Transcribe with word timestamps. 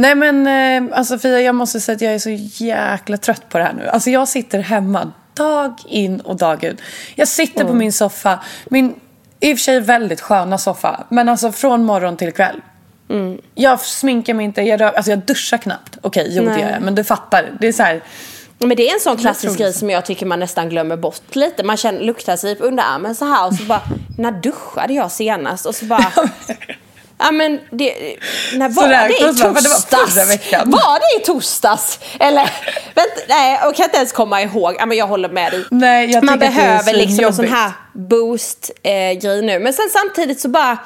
Nej 0.00 0.14
men 0.14 0.46
eh, 0.46 0.98
alltså 0.98 1.18
Fia, 1.18 1.40
jag 1.40 1.54
måste 1.54 1.80
säga 1.80 1.96
att 1.96 2.02
jag 2.02 2.14
är 2.14 2.18
så 2.18 2.30
jäkla 2.64 3.16
trött 3.16 3.48
på 3.48 3.58
det 3.58 3.64
här 3.64 3.72
nu. 3.72 3.88
Alltså 3.88 4.10
jag 4.10 4.28
sitter 4.28 4.58
hemma 4.58 5.12
dag 5.34 5.74
in 5.88 6.20
och 6.20 6.36
dag 6.36 6.64
ut. 6.64 6.80
Jag 7.14 7.28
sitter 7.28 7.64
på 7.64 7.72
min 7.72 7.92
soffa, 7.92 8.40
min 8.70 8.94
i 9.40 9.54
och 9.54 9.58
för 9.58 9.62
sig 9.62 9.80
väldigt 9.80 10.20
sköna 10.20 10.58
soffa, 10.58 11.04
men 11.08 11.28
alltså 11.28 11.52
från 11.52 11.84
morgon 11.84 12.16
till 12.16 12.32
kväll. 12.32 12.60
Jag 13.54 13.80
sminkar 13.80 14.34
mig 14.34 14.44
inte, 14.44 14.62
jag, 14.62 14.80
rör, 14.80 14.92
alltså 14.92 15.10
jag 15.10 15.18
duschar 15.18 15.58
knappt. 15.58 15.98
Okej, 16.02 16.26
jo 16.30 16.44
det 16.44 16.50
Nej. 16.50 16.60
gör 16.60 16.70
jag, 16.70 16.82
men 16.82 16.94
du 16.94 17.04
fattar. 17.04 17.52
Det 17.60 17.68
är 17.68 17.72
så 17.72 17.82
här, 17.82 18.02
Men 18.58 18.76
det 18.76 18.88
är 18.88 18.94
en 18.94 19.00
sån 19.00 19.16
klassisk 19.16 19.58
grej 19.58 19.66
det. 19.66 19.78
som 19.78 19.90
jag 19.90 20.04
tycker 20.06 20.26
man 20.26 20.40
nästan 20.40 20.68
glömmer 20.68 20.96
bort 20.96 21.36
lite. 21.36 21.62
Man 21.62 21.76
känner, 21.76 22.00
luktar 22.00 22.36
sig 22.36 22.56
på 22.56 22.64
underarmen 22.64 23.14
så 23.14 23.24
här 23.24 23.46
och 23.46 23.54
så 23.54 23.62
bara, 23.62 23.82
när 24.18 24.32
duschade 24.32 24.92
jag 24.92 25.12
senast? 25.12 25.66
Och 25.66 25.74
så 25.74 25.84
bara, 25.84 26.12
ja 27.20 27.30
men 27.30 27.60
det, 27.70 27.94
när 28.54 28.68
var 28.68 28.88
det 28.88 29.14
i 29.16 29.18
för 29.18 29.62
det 29.62 29.68
var 29.68 30.04
torsdags? 30.04 30.16
Var 30.66 30.98
det 30.98 31.22
i 31.22 31.24
torsdags? 31.24 31.98
Eller, 32.20 32.50
vänta, 32.94 33.20
nej 33.28 33.58
jag 33.62 33.76
kan 33.76 33.84
inte 33.84 33.96
ens 33.96 34.12
komma 34.12 34.42
ihåg. 34.42 34.74
Ja 34.78 34.86
men 34.86 34.96
jag 34.98 35.06
håller 35.06 35.28
med 35.28 35.52
dig. 35.52 35.64
Nej, 35.70 36.20
man 36.22 36.38
behöver 36.38 36.92
liksom 36.92 37.24
en 37.24 37.34
sån 37.34 37.48
här 37.48 37.72
boost-grej 37.92 39.42
nu. 39.42 39.58
Men 39.58 39.72
sen 39.72 39.88
samtidigt 39.92 40.40
så 40.40 40.48
bara, 40.48 40.78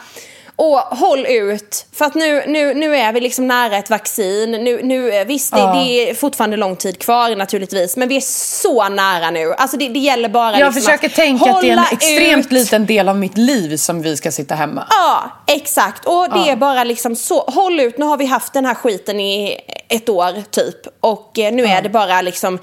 och 0.57 0.79
håll 0.79 1.27
ut. 1.27 1.87
För 1.93 2.05
att 2.05 2.15
nu, 2.15 2.45
nu, 2.47 2.75
nu 2.75 2.97
är 2.97 3.13
vi 3.13 3.21
liksom 3.21 3.47
nära 3.49 3.77
ett 3.77 3.91
vaccin. 3.91 4.51
Nu, 4.51 4.83
nu, 4.83 5.25
visst, 5.25 5.53
det, 5.53 5.59
Ja. 5.59 5.75
det 5.75 6.11
är 6.11 6.15
fortfarande 6.15 6.57
lång 6.57 6.77
tid 6.77 6.99
kvar 6.99 7.37
naturligtvis. 7.37 7.97
Men 7.97 8.09
vi 8.09 8.17
är 8.17 8.21
så 8.61 8.89
nära 8.89 9.31
nu. 9.31 9.55
Alltså 9.59 9.77
det, 9.77 9.89
det 9.89 9.99
gäller 9.99 10.29
bara 10.29 10.59
jag 10.59 10.67
liksom 10.67 10.83
försöker 10.83 11.09
att 11.09 11.15
tänka 11.15 11.51
att 11.51 11.61
det 11.61 11.71
är 11.71 11.77
en 11.77 11.85
extremt 11.93 12.47
ut. 12.47 12.53
liten 12.53 12.87
del 12.87 13.09
av 13.09 13.17
mitt 13.19 13.39
liv 13.39 13.77
som 13.77 14.03
vi 14.03 14.17
ska 14.17 14.31
sitta 14.31 14.55
hemma. 14.55 14.87
Ja, 14.91 15.31
exakt. 15.47 16.07
Och 16.07 16.29
det 16.31 16.51
är 16.51 16.57
bara 16.57 16.85
liksom 16.85 17.17
så, 17.17 17.41
håll 17.41 17.81
ut. 17.81 17.99
Nu 17.99 18.05
har 18.05 18.17
vi 18.17 18.27
haft 18.27 18.53
den 18.53 18.67
här 18.67 18.75
skiten 18.75 19.21
i 19.21 19.61
ett 19.95 20.09
år 20.09 20.43
typ. 20.51 20.77
Och 21.01 21.39
eh, 21.39 21.53
nu 21.53 21.65
är 21.65 21.83
det 21.83 21.89
bara 21.89 22.23
liksom 22.23 22.59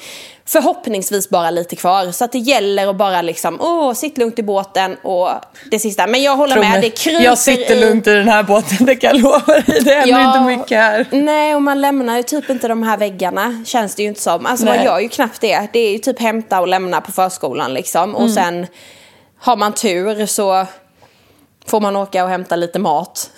förhoppningsvis 0.45 1.29
bara 1.29 1.51
lite 1.51 1.75
kvar. 1.75 2.11
Så 2.11 2.23
att 2.25 2.31
det 2.31 2.37
gäller 2.37 2.87
att 2.87 2.95
bara 2.95 3.21
liksom, 3.21 3.61
åh, 3.61 3.93
sitt 3.93 4.17
lugnt 4.17 4.39
i 4.39 4.43
båten 4.43 4.97
och 5.03 5.29
det 5.71 5.79
sista. 5.79 6.07
Men 6.07 6.23
jag 6.23 6.37
håller 6.37 6.55
med, 6.59 6.69
mig, 6.69 6.81
det 6.81 6.89
kryper 6.89 7.23
jag 7.23 7.37
sitter 7.37 7.75
i... 7.75 7.79
lugnt 7.79 8.07
i 8.07 8.13
den 8.13 8.27
här 8.27 8.43
båten, 8.43 8.85
det 8.85 8.95
kan 8.95 9.09
jag 9.09 9.21
lova 9.23 9.53
dig. 9.53 9.63
Det 9.83 9.93
händer 9.93 10.19
Ja. 10.19 10.27
inte 10.27 10.57
mycket 10.57 10.77
här. 10.77 11.05
Nej, 11.11 11.55
och 11.55 11.61
man 11.61 11.81
lämnar 11.81 12.17
ju 12.17 12.23
typ 12.23 12.49
inte 12.49 12.67
de 12.67 12.83
här 12.83 12.97
väggarna, 12.97 13.63
känns 13.65 13.95
det 13.95 14.03
ju 14.03 14.09
inte 14.09 14.21
som. 14.21 14.45
Alltså 14.45 14.65
man 14.65 14.75
Nej. 14.75 14.85
gör 14.85 14.99
ju 14.99 15.09
knappt 15.09 15.41
det. 15.41 15.67
Det 15.73 15.79
är 15.79 15.91
ju 15.91 15.97
typ 15.97 16.19
hämta 16.19 16.59
och 16.61 16.67
lämna 16.67 17.01
på 17.01 17.11
förskolan 17.11 17.73
liksom. 17.73 18.03
Mm. 18.03 18.15
Och 18.15 18.31
sen 18.31 18.67
har 19.39 19.55
man 19.55 19.73
tur 19.73 20.25
så 20.25 20.65
får 21.67 21.79
man 21.79 21.95
åka 21.95 22.23
och 22.23 22.29
hämta 22.29 22.55
lite 22.55 22.79
mat. 22.79 23.29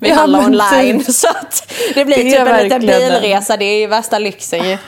Vi 0.00 0.08
Ja, 0.08 0.14
handlar 0.14 0.44
online. 0.44 1.04
typ. 1.04 1.14
Så 1.14 1.28
att 1.28 1.72
det 1.94 2.04
blir 2.04 2.16
Det 2.16 2.22
typ 2.30 2.38
en 2.48 2.64
liten 2.64 2.80
bilresa. 2.80 3.56
Det 3.56 3.64
är 3.64 3.80
ju 3.80 3.86
värsta 3.86 4.18
lyxen 4.18 4.70
ju. 4.70 4.78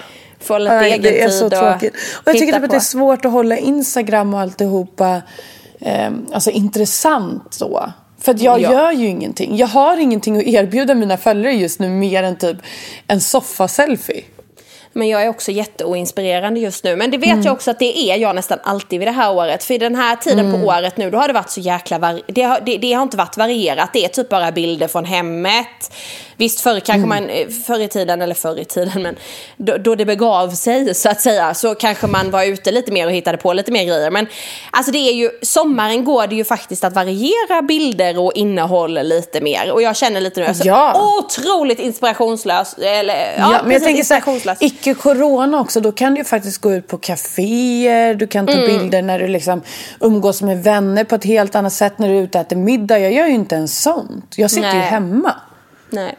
Få 0.40 0.58
lite 0.58 0.74
Nej, 0.74 0.90
egen 0.90 1.02
det 1.02 1.20
är 1.22 1.28
tid 1.28 1.38
så 1.38 1.46
och 1.46 1.52
tråkigt. 1.52 1.94
Och 2.12 2.28
jag 2.28 2.38
tycker 2.38 2.52
typ 2.52 2.64
att 2.64 2.70
det 2.70 2.76
är 2.76 2.80
svårt 2.80 3.24
att 3.24 3.32
hålla 3.32 3.56
Instagram 3.58 4.34
och 4.34 4.40
alltihopa 4.40 5.22
eh, 5.80 6.10
alltså 6.32 6.50
intressant 6.50 7.46
så. 7.54 7.92
För 8.20 8.32
att 8.34 8.40
jag 8.40 8.60
Ja. 8.60 8.72
gör 8.72 8.92
ju 8.92 9.06
ingenting. 9.06 9.56
Jag 9.56 9.66
har 9.66 9.96
ingenting 9.96 10.36
att 10.38 10.44
erbjuda 10.44 10.94
mina 10.94 11.16
följare 11.16 11.54
just 11.54 11.80
nu 11.80 11.88
mer 11.88 12.22
än 12.22 12.36
typ 12.36 12.56
en 13.06 13.20
soffa-selfie. 13.20 14.24
Men 14.92 15.08
jag 15.08 15.22
är 15.22 15.28
också 15.28 15.52
jätteoinspirerande 15.52 16.60
just 16.60 16.84
nu. 16.84 16.96
Men 16.96 17.10
det 17.10 17.18
vet 17.18 17.30
Mm. 17.30 17.42
jag 17.44 17.52
också 17.52 17.70
att 17.70 17.78
det 17.78 17.98
är 18.10 18.16
jag 18.16 18.34
nästan 18.34 18.58
alltid 18.62 18.98
vid 18.98 19.08
det 19.08 19.12
här 19.12 19.32
året. 19.32 19.64
För 19.64 19.74
i 19.74 19.78
den 19.78 19.94
här 19.94 20.16
tiden 20.16 20.46
Mm. 20.46 20.60
på 20.60 20.66
året 20.66 20.96
nu, 20.96 21.10
då 21.10 21.18
har 21.18 21.28
det 21.28 21.34
varit 21.34 21.50
så 21.50 21.60
jäkla... 21.60 21.98
Var- 21.98 22.22
det, 22.26 22.42
har, 22.42 22.60
det, 22.66 22.76
det 22.76 22.92
har 22.92 23.02
inte 23.02 23.16
varit 23.16 23.36
varierat. 23.36 23.90
Det 23.92 24.04
är 24.04 24.08
typ 24.08 24.28
bara 24.28 24.52
bilder 24.52 24.88
från 24.88 25.04
hemmet. 25.04 25.92
Visst, 26.40 26.60
förr 26.60 26.80
kanske 26.80 26.94
Mm. 26.94 27.08
man, 27.08 27.28
eh, 27.30 27.48
förr 27.48 27.80
i 27.80 27.88
tiden, 27.88 28.22
eller 28.22 28.34
förr 28.34 28.58
i 28.60 28.64
tiden, 28.64 29.02
men 29.02 29.16
då, 29.56 29.76
då 29.76 29.94
det 29.94 30.04
begav 30.04 30.50
sig 30.50 30.94
så 30.94 31.08
att 31.08 31.20
säga, 31.20 31.54
så 31.54 31.74
kanske 31.74 32.06
man 32.06 32.30
var 32.30 32.44
ute 32.44 32.70
lite 32.72 32.92
mer 32.92 33.06
och 33.06 33.12
hittade 33.12 33.38
på 33.38 33.52
lite 33.52 33.72
mer 33.72 33.84
grejer. 33.84 34.10
Men 34.10 34.26
alltså 34.70 34.92
det 34.92 34.98
är 34.98 35.12
ju, 35.12 35.30
sommaren 35.42 36.04
går 36.04 36.26
det 36.26 36.34
ju 36.34 36.44
faktiskt 36.44 36.84
att 36.84 36.92
variera 36.94 37.62
bilder 37.62 38.18
och 38.18 38.32
innehåll 38.34 38.92
lite 39.02 39.40
mer. 39.40 39.72
Och 39.72 39.82
jag 39.82 39.96
känner 39.96 40.20
lite 40.20 40.40
nu, 40.40 40.46
alltså, 40.46 40.64
Ja. 40.66 41.18
otroligt 41.18 41.78
inspirationslös. 41.78 42.74
Eller, 42.78 43.14
ja, 43.14 43.52
Ja, 43.52 43.60
men 43.62 43.72
jag 43.72 43.82
tänker 43.82 44.02
så 44.04 44.14
här, 44.14 44.18
inspirationslös. 44.20 44.58
icke-corona 44.62 45.60
också, 45.60 45.80
då 45.80 45.92
kan 45.92 46.14
du 46.14 46.18
ju 46.20 46.24
faktiskt 46.24 46.58
gå 46.60 46.72
ut 46.72 46.88
på 46.88 46.98
kaféer, 46.98 48.14
du 48.14 48.26
kan 48.26 48.46
ta 48.46 48.52
Mm. 48.52 48.66
bilder 48.66 49.02
när 49.02 49.18
du 49.18 49.26
liksom 49.28 49.62
umgås 50.00 50.42
med 50.42 50.62
vänner 50.62 51.04
på 51.04 51.14
ett 51.14 51.24
helt 51.24 51.54
annat 51.54 51.72
sätt 51.72 51.98
när 51.98 52.08
du 52.08 52.18
är 52.18 52.22
ute 52.22 52.38
och 52.38 52.44
äter 52.46 52.56
middag. 52.56 52.98
Jag 52.98 53.12
gör 53.12 53.26
ju 53.26 53.34
inte 53.34 53.54
ens 53.54 53.82
sånt. 53.82 54.34
Jag 54.36 54.50
sitter 54.50 54.68
ju 54.68 54.78
Nej. 54.78 54.82
hemma. 54.88 55.34
Nej. 55.90 56.16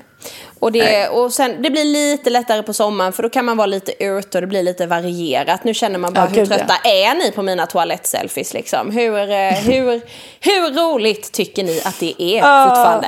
Och, 0.62 0.72
det, 0.72 1.08
och 1.08 1.34
sen, 1.34 1.62
det 1.62 1.70
blir 1.70 1.86
lite 1.86 2.30
lättare 2.30 2.64
på 2.64 2.74
sommaren 2.74 3.14
för 3.14 3.24
då 3.24 3.30
kan 3.30 3.46
man 3.46 3.58
vara 3.58 3.68
lite 3.68 4.04
ute 4.04 4.38
och 4.38 4.42
det 4.42 4.48
blir 4.48 4.64
lite 4.64 4.86
varierat. 4.88 5.64
Nu 5.64 5.74
känner 5.74 6.00
man 6.00 6.14
bara 6.14 6.30
Ja, 6.34 6.40
hur 6.40 6.46
trötta 6.46 6.76
är 6.84 7.16
ni 7.16 7.32
på 7.32 7.42
mina 7.42 7.66
toalettselfies 7.66 8.54
liksom? 8.54 8.92
Hur, 8.92 9.18
eh, 9.18 9.52
hur, 9.52 10.02
hur 10.40 10.74
roligt 10.94 11.32
tycker 11.32 11.64
ni 11.64 11.82
att 11.86 12.00
det 12.00 12.16
är 12.24 12.68
fortfarande? 12.68 13.08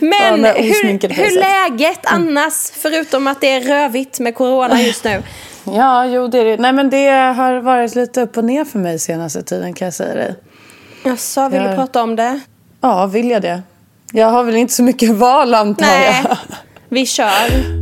Men 0.00 0.40
med 0.40 0.54
hur, 0.54 1.08
hur 1.08 1.40
läget 1.40 2.00
annars? 2.02 2.70
Förutom 2.72 3.26
att 3.26 3.40
det 3.40 3.52
är 3.52 3.60
rövigt 3.60 4.20
med 4.20 4.34
corona 4.34 4.82
just 4.82 5.04
nu. 5.04 5.22
Ja, 5.64 6.06
jo 6.06 6.26
det 6.28 6.38
är 6.38 6.44
det. 6.44 6.56
Nej 6.56 6.72
men 6.72 6.90
det 6.90 7.08
har 7.10 7.60
varit 7.60 7.94
lite 7.94 8.20
upp 8.22 8.36
och 8.36 8.44
ner 8.44 8.64
för 8.64 8.78
mig 8.78 8.98
senaste 8.98 9.42
tiden 9.42 9.74
kan 9.74 9.86
jag 9.86 9.94
säga 9.94 10.14
dig. 10.14 10.34
Jaså, 11.04 11.48
vill 11.48 11.62
du 11.62 11.68
Ja. 11.68 11.74
prata 11.74 12.02
om 12.02 12.16
det? 12.16 12.40
Ja, 12.80 13.06
vill 13.06 13.30
jag 13.30 13.42
det? 13.42 13.62
Jag 14.14 14.26
har 14.26 14.44
väl 14.44 14.56
inte 14.56 14.74
så 14.74 14.82
mycket 14.82 15.10
val 15.10 15.54
antar 15.54 15.86
Nej, 15.86 16.22
jag. 16.24 16.36
vi 16.88 17.06
kör. 17.06 17.81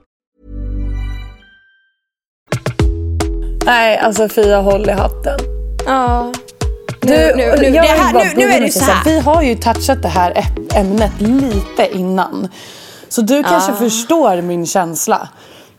Nej, 3.65 3.97
alltså 3.97 4.29
Fia, 4.29 4.61
håll 4.61 4.89
i 4.89 4.91
hatten. 4.91 5.39
Ja. 5.85 6.31
Nu- 7.01 7.31
nu- 7.35 7.55
nu- 7.59 7.67
jag 7.67 7.73
det 7.73 7.89
här- 7.89 8.13
bara 8.13 8.23
nu- 8.23 8.31
nu 8.35 8.51
är 8.51 8.61
det 8.61 8.71
så 8.71 8.83
här. 8.85 9.03
Vi 9.05 9.19
har 9.19 9.41
ju 9.41 9.55
touchat 9.55 10.01
det 10.01 10.07
här 10.07 10.45
ämnet 10.75 11.11
lite 11.21 11.89
innan. 11.97 12.47
Så 13.09 13.21
du 13.21 13.43
kanske 13.43 13.73
förstår 13.73 14.41
min 14.41 14.65
känsla. 14.65 15.27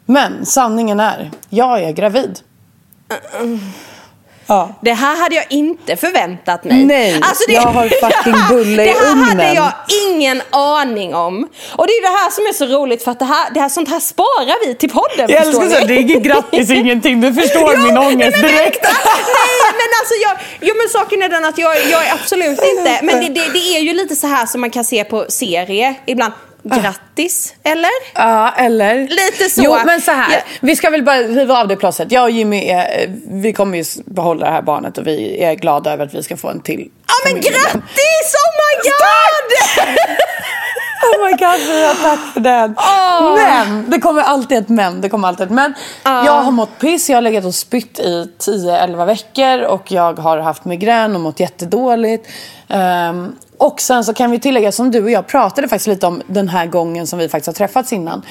Men 0.06 0.46
sanningen 0.46 1.00
är, 1.00 1.30
jag 1.48 1.82
är 1.82 1.92
gravid. 1.92 2.38
Ja. 4.52 4.68
Det 4.80 4.92
här 4.92 5.16
hade 5.16 5.34
jag 5.34 5.44
inte 5.50 5.96
förväntat 5.96 6.64
mig. 6.64 7.14
Alltså, 7.22 7.44
Nej, 7.48 7.56
jag 7.56 7.62
har 7.62 7.88
fucking 7.88 8.34
bulle 8.56 8.82
i 8.82 8.86
Det 8.86 8.92
här 8.92 9.14
hade 9.14 9.32
ugnen. 9.32 9.54
jag 9.54 9.72
ingen 10.08 10.42
aning 10.50 11.14
om. 11.14 11.48
Och 11.76 11.86
det 11.86 11.92
är 11.92 12.02
det 12.02 12.18
här 12.18 12.30
som 12.30 12.44
är 12.46 12.52
så 12.52 12.66
roligt 12.78 13.04
för 13.04 13.10
att 13.10 13.18
det 13.18 13.24
här, 13.24 13.50
det 13.54 13.60
här, 13.60 13.68
sånt 13.68 13.88
här 13.88 14.00
sparar 14.00 14.66
vi 14.66 14.74
till 14.74 14.90
podden. 14.90 15.30
Jag 15.30 15.46
älskar 15.46 15.68
så, 15.80 15.86
det 15.86 15.94
är 15.94 15.98
inget 16.00 16.22
grattis, 16.22 16.70
ingenting. 16.80 17.20
Du 17.20 17.34
förstår 17.34 17.74
Jo, 17.76 17.82
min 17.82 17.98
ångest 17.98 18.36
nej, 18.42 18.52
direkt. 18.52 18.82
Nej 18.82 19.72
men 19.80 19.90
alltså 20.00 20.14
jag, 20.22 20.36
jo 20.60 20.74
men 20.76 20.88
saken 20.88 21.22
är 21.22 21.28
den 21.28 21.44
att 21.44 21.58
jag, 21.58 21.76
jag 21.90 22.06
är 22.06 22.12
absolut 22.12 22.60
inte, 22.76 23.00
men 23.02 23.20
det, 23.20 23.28
det, 23.28 23.52
det 23.52 23.76
är 23.76 23.80
ju 23.80 23.92
lite 23.92 24.16
så 24.16 24.26
här 24.26 24.46
som 24.46 24.60
man 24.60 24.70
kan 24.70 24.84
se 24.84 25.04
på 25.04 25.24
serie 25.28 25.94
ibland. 26.06 26.32
Grattis, 26.64 27.54
eller? 27.62 27.90
Ja, 28.14 28.52
eller? 28.56 29.00
Lite 29.00 29.50
så. 29.50 29.62
Jo, 29.64 29.76
men 29.86 30.00
så 30.00 30.10
här. 30.10 30.32
Ja. 30.32 30.38
Vi 30.60 30.76
ska 30.76 30.90
väl 30.90 31.02
bara 31.02 31.18
riva 31.18 31.60
av 31.60 31.68
det 31.68 31.76
plåstret. 31.76 32.12
Jag 32.12 32.22
och 32.24 32.30
Jimmy 32.30 32.68
är, 32.68 33.10
vi 33.28 33.52
kommer 33.52 33.78
ju 33.78 33.84
behålla 34.06 34.46
det 34.46 34.52
här 34.52 34.62
barnet 34.62 34.98
och 34.98 35.06
vi 35.06 35.42
är 35.42 35.54
glada 35.54 35.92
över 35.92 36.06
att 36.06 36.14
vi 36.14 36.22
ska 36.22 36.36
få 36.36 36.48
en 36.48 36.60
till 36.60 36.90
Ja 37.06 37.14
men 37.24 37.32
familjemedlem. 37.32 37.72
grattis! 37.72 38.34
Oh 38.34 38.52
my 38.58 38.90
god! 38.90 40.16
Oh 41.02 41.26
my 41.26 41.30
god, 41.30 41.60
Fia, 41.66 41.94
tack 42.02 42.20
för 42.34 42.40
den. 42.40 42.74
Men, 43.36 43.90
det 43.90 44.00
kommer 44.00 44.22
alltid 44.22 44.58
ett 44.58 44.68
men. 44.68 45.00
Det 45.00 45.08
kommer 45.08 45.28
alltid 45.28 45.46
ett 45.46 45.52
men. 45.52 45.74
Jag 46.04 46.42
har 46.42 46.50
mått 46.50 46.78
piss, 46.78 47.08
jag 47.10 47.16
har 47.16 47.22
legat 47.22 47.44
och 47.44 47.54
spytt 47.54 47.98
i 47.98 48.28
10-11 48.38 49.06
veckor 49.06 49.60
och 49.62 49.92
jag 49.92 50.18
har 50.18 50.38
haft 50.38 50.64
migrän 50.64 51.14
och 51.14 51.20
mått 51.20 51.40
jättedåligt. 51.40 52.28
Ehm, 52.68 53.36
och 53.62 53.80
sen 53.80 54.04
så 54.04 54.14
kan 54.14 54.30
vi 54.30 54.38
tillägga, 54.38 54.72
som 54.72 54.90
du 54.90 55.02
och 55.02 55.10
jag 55.10 55.26
pratade 55.26 55.68
faktiskt 55.68 55.86
lite 55.86 56.06
om 56.06 56.22
den 56.26 56.48
här 56.48 56.66
gången 56.66 57.06
som 57.06 57.18
vi 57.18 57.28
faktiskt 57.28 57.46
har 57.46 57.54
träffats 57.54 57.92
innan. 57.92 58.22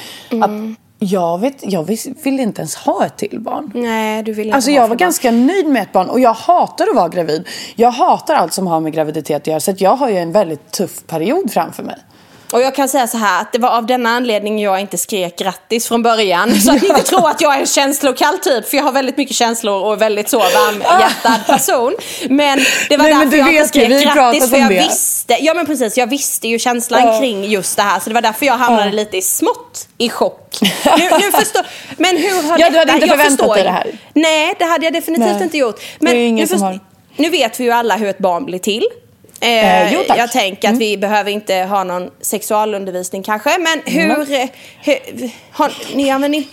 Att 0.42 0.51
Jag, 1.00 1.39
vet, 1.39 1.56
jag 1.62 1.83
vill, 2.24 2.39
inte 2.39 2.62
ens 2.62 2.75
ha 2.75 3.06
ett 3.06 3.18
till 3.18 3.39
barn. 3.39 3.72
Nej, 3.75 4.24
du 4.24 4.33
vill 4.33 4.45
inte 4.45 4.56
Alltså 4.56 4.72
jag 4.72 4.81
var 4.81 4.88
barn. 4.88 4.98
ganska 4.98 5.31
nöjd 5.31 5.68
med 5.68 5.81
ett 5.81 5.92
barn 5.92 6.10
och 6.10 6.19
jag 6.19 6.33
hatar 6.33 6.88
att 6.89 6.95
vara 6.95 7.10
gravid. 7.10 7.48
Jag 7.75 7.92
hatar 7.92 8.36
allt 8.36 8.54
som 8.54 8.68
har 8.68 8.80
med 8.80 8.94
graviditet 8.94 9.42
att 9.42 9.48
göra 9.48 9.60
så 9.60 9.72
att 9.72 9.81
jag 9.81 9.95
har 9.95 10.10
ju 10.10 10.18
en 10.18 10.31
väldigt 10.31 10.72
tuff 10.72 11.07
period 11.07 11.51
framför 11.51 11.84
mig. 11.84 11.95
Och 12.51 12.62
jag 12.62 12.75
kan 12.75 12.89
säga 12.89 13.07
så 13.07 13.18
här 13.18 13.42
att 13.42 13.51
det 13.53 13.59
var 13.59 13.69
av 13.69 13.86
denna 13.86 14.09
anledning 14.09 14.59
jag 14.59 14.80
inte 14.81 14.98
skrek 14.98 15.38
grattis 15.38 15.88
från 15.88 16.03
början. 16.03 16.56
Så 16.62 16.71
att 16.71 16.81
ni 16.81 16.88
inte 16.88 17.01
tror 17.03 17.30
att 17.30 17.42
jag 17.42 17.56
är 17.56 17.59
en 17.59 17.65
känslokall 17.65 18.38
typ. 18.38 18.69
För 18.69 18.77
jag 18.77 18.83
har 18.83 18.92
väldigt 18.92 19.18
mycket 19.18 19.36
känslor 19.36 19.83
och 19.83 19.94
är 19.94 19.98
väldigt 19.98 20.30
så 20.30 20.39
varmhjärtad 20.39 21.45
person. 21.48 21.95
Men 22.30 22.59
det 22.89 22.98
var 22.98 23.03
Nej, 23.03 23.13
men 23.15 23.30
därför 23.30 23.38
jag 23.38 23.53
inte 23.53 23.68
skrek 23.68 23.89
vi 23.89 24.03
grattis. 24.03 24.50
För 24.50 24.57
jag 24.57 24.69
det. 24.69 24.75
visste, 24.75 25.38
ja 25.42 25.53
men 25.53 25.65
precis, 25.65 25.98
jag 25.98 26.07
visste 26.07 26.48
ju 26.48 26.59
känslan 26.59 27.01
Ja. 27.07 27.19
kring 27.19 27.44
just 27.45 27.77
det 27.77 27.83
här. 27.83 28.00
Så 28.00 28.09
det 28.09 28.13
var 28.13 28.21
därför 28.21 28.45
jag 28.45 28.57
hamnade 28.57 28.86
Ja. 28.86 28.92
lite 28.92 29.18
i 29.18 29.21
smått 29.21 29.88
i 29.98 30.09
chock. 30.09 30.57
Nu, 30.62 30.69
nu 31.19 31.31
förstår, 31.31 31.65
men 31.98 32.18
hur 32.18 32.50
har 32.50 32.59
Ja, 32.59 32.69
du 32.69 32.77
hade 32.77 32.92
inte 32.94 33.06
jag 33.07 33.18
förväntat 33.18 33.39
förstår 33.39 33.56
dig 33.56 33.63
det 33.63 33.69
här. 33.71 33.98
Nej, 34.13 34.56
det 34.59 34.65
hade 34.65 34.86
jag 34.86 34.94
definitivt 34.94 35.27
Nej. 35.33 35.44
inte 35.44 35.57
gjort. 35.57 35.75
Det 36.00 36.06
är 36.07 36.13
Men 36.13 36.21
ingen 36.21 36.44
nu, 36.44 36.48
som 36.48 36.62
har. 36.62 36.80
nu 37.15 37.30
vet 37.30 37.59
vi 37.59 37.63
ju 37.63 37.71
alla 37.71 37.95
hur 37.95 38.07
ett 38.09 38.18
barn 38.18 38.45
blir 38.45 38.59
till. 38.59 38.83
Eh, 39.41 39.81
Eh, 39.81 39.93
jo, 39.93 40.03
jag 40.07 40.31
tänker 40.31 40.69
att 40.69 40.77
vi 40.77 40.97
behöver 40.97 41.31
inte 41.31 41.55
ha 41.55 41.83
någon 41.83 42.09
sexualundervisning 42.21 43.23
kanske. 43.23 43.57
Men 43.57 43.81
hur... 43.85 44.33
eh, 44.33 44.49
hur 44.81 45.31
har, 45.51 45.71
ni 45.95 46.09
använder, 46.09 46.43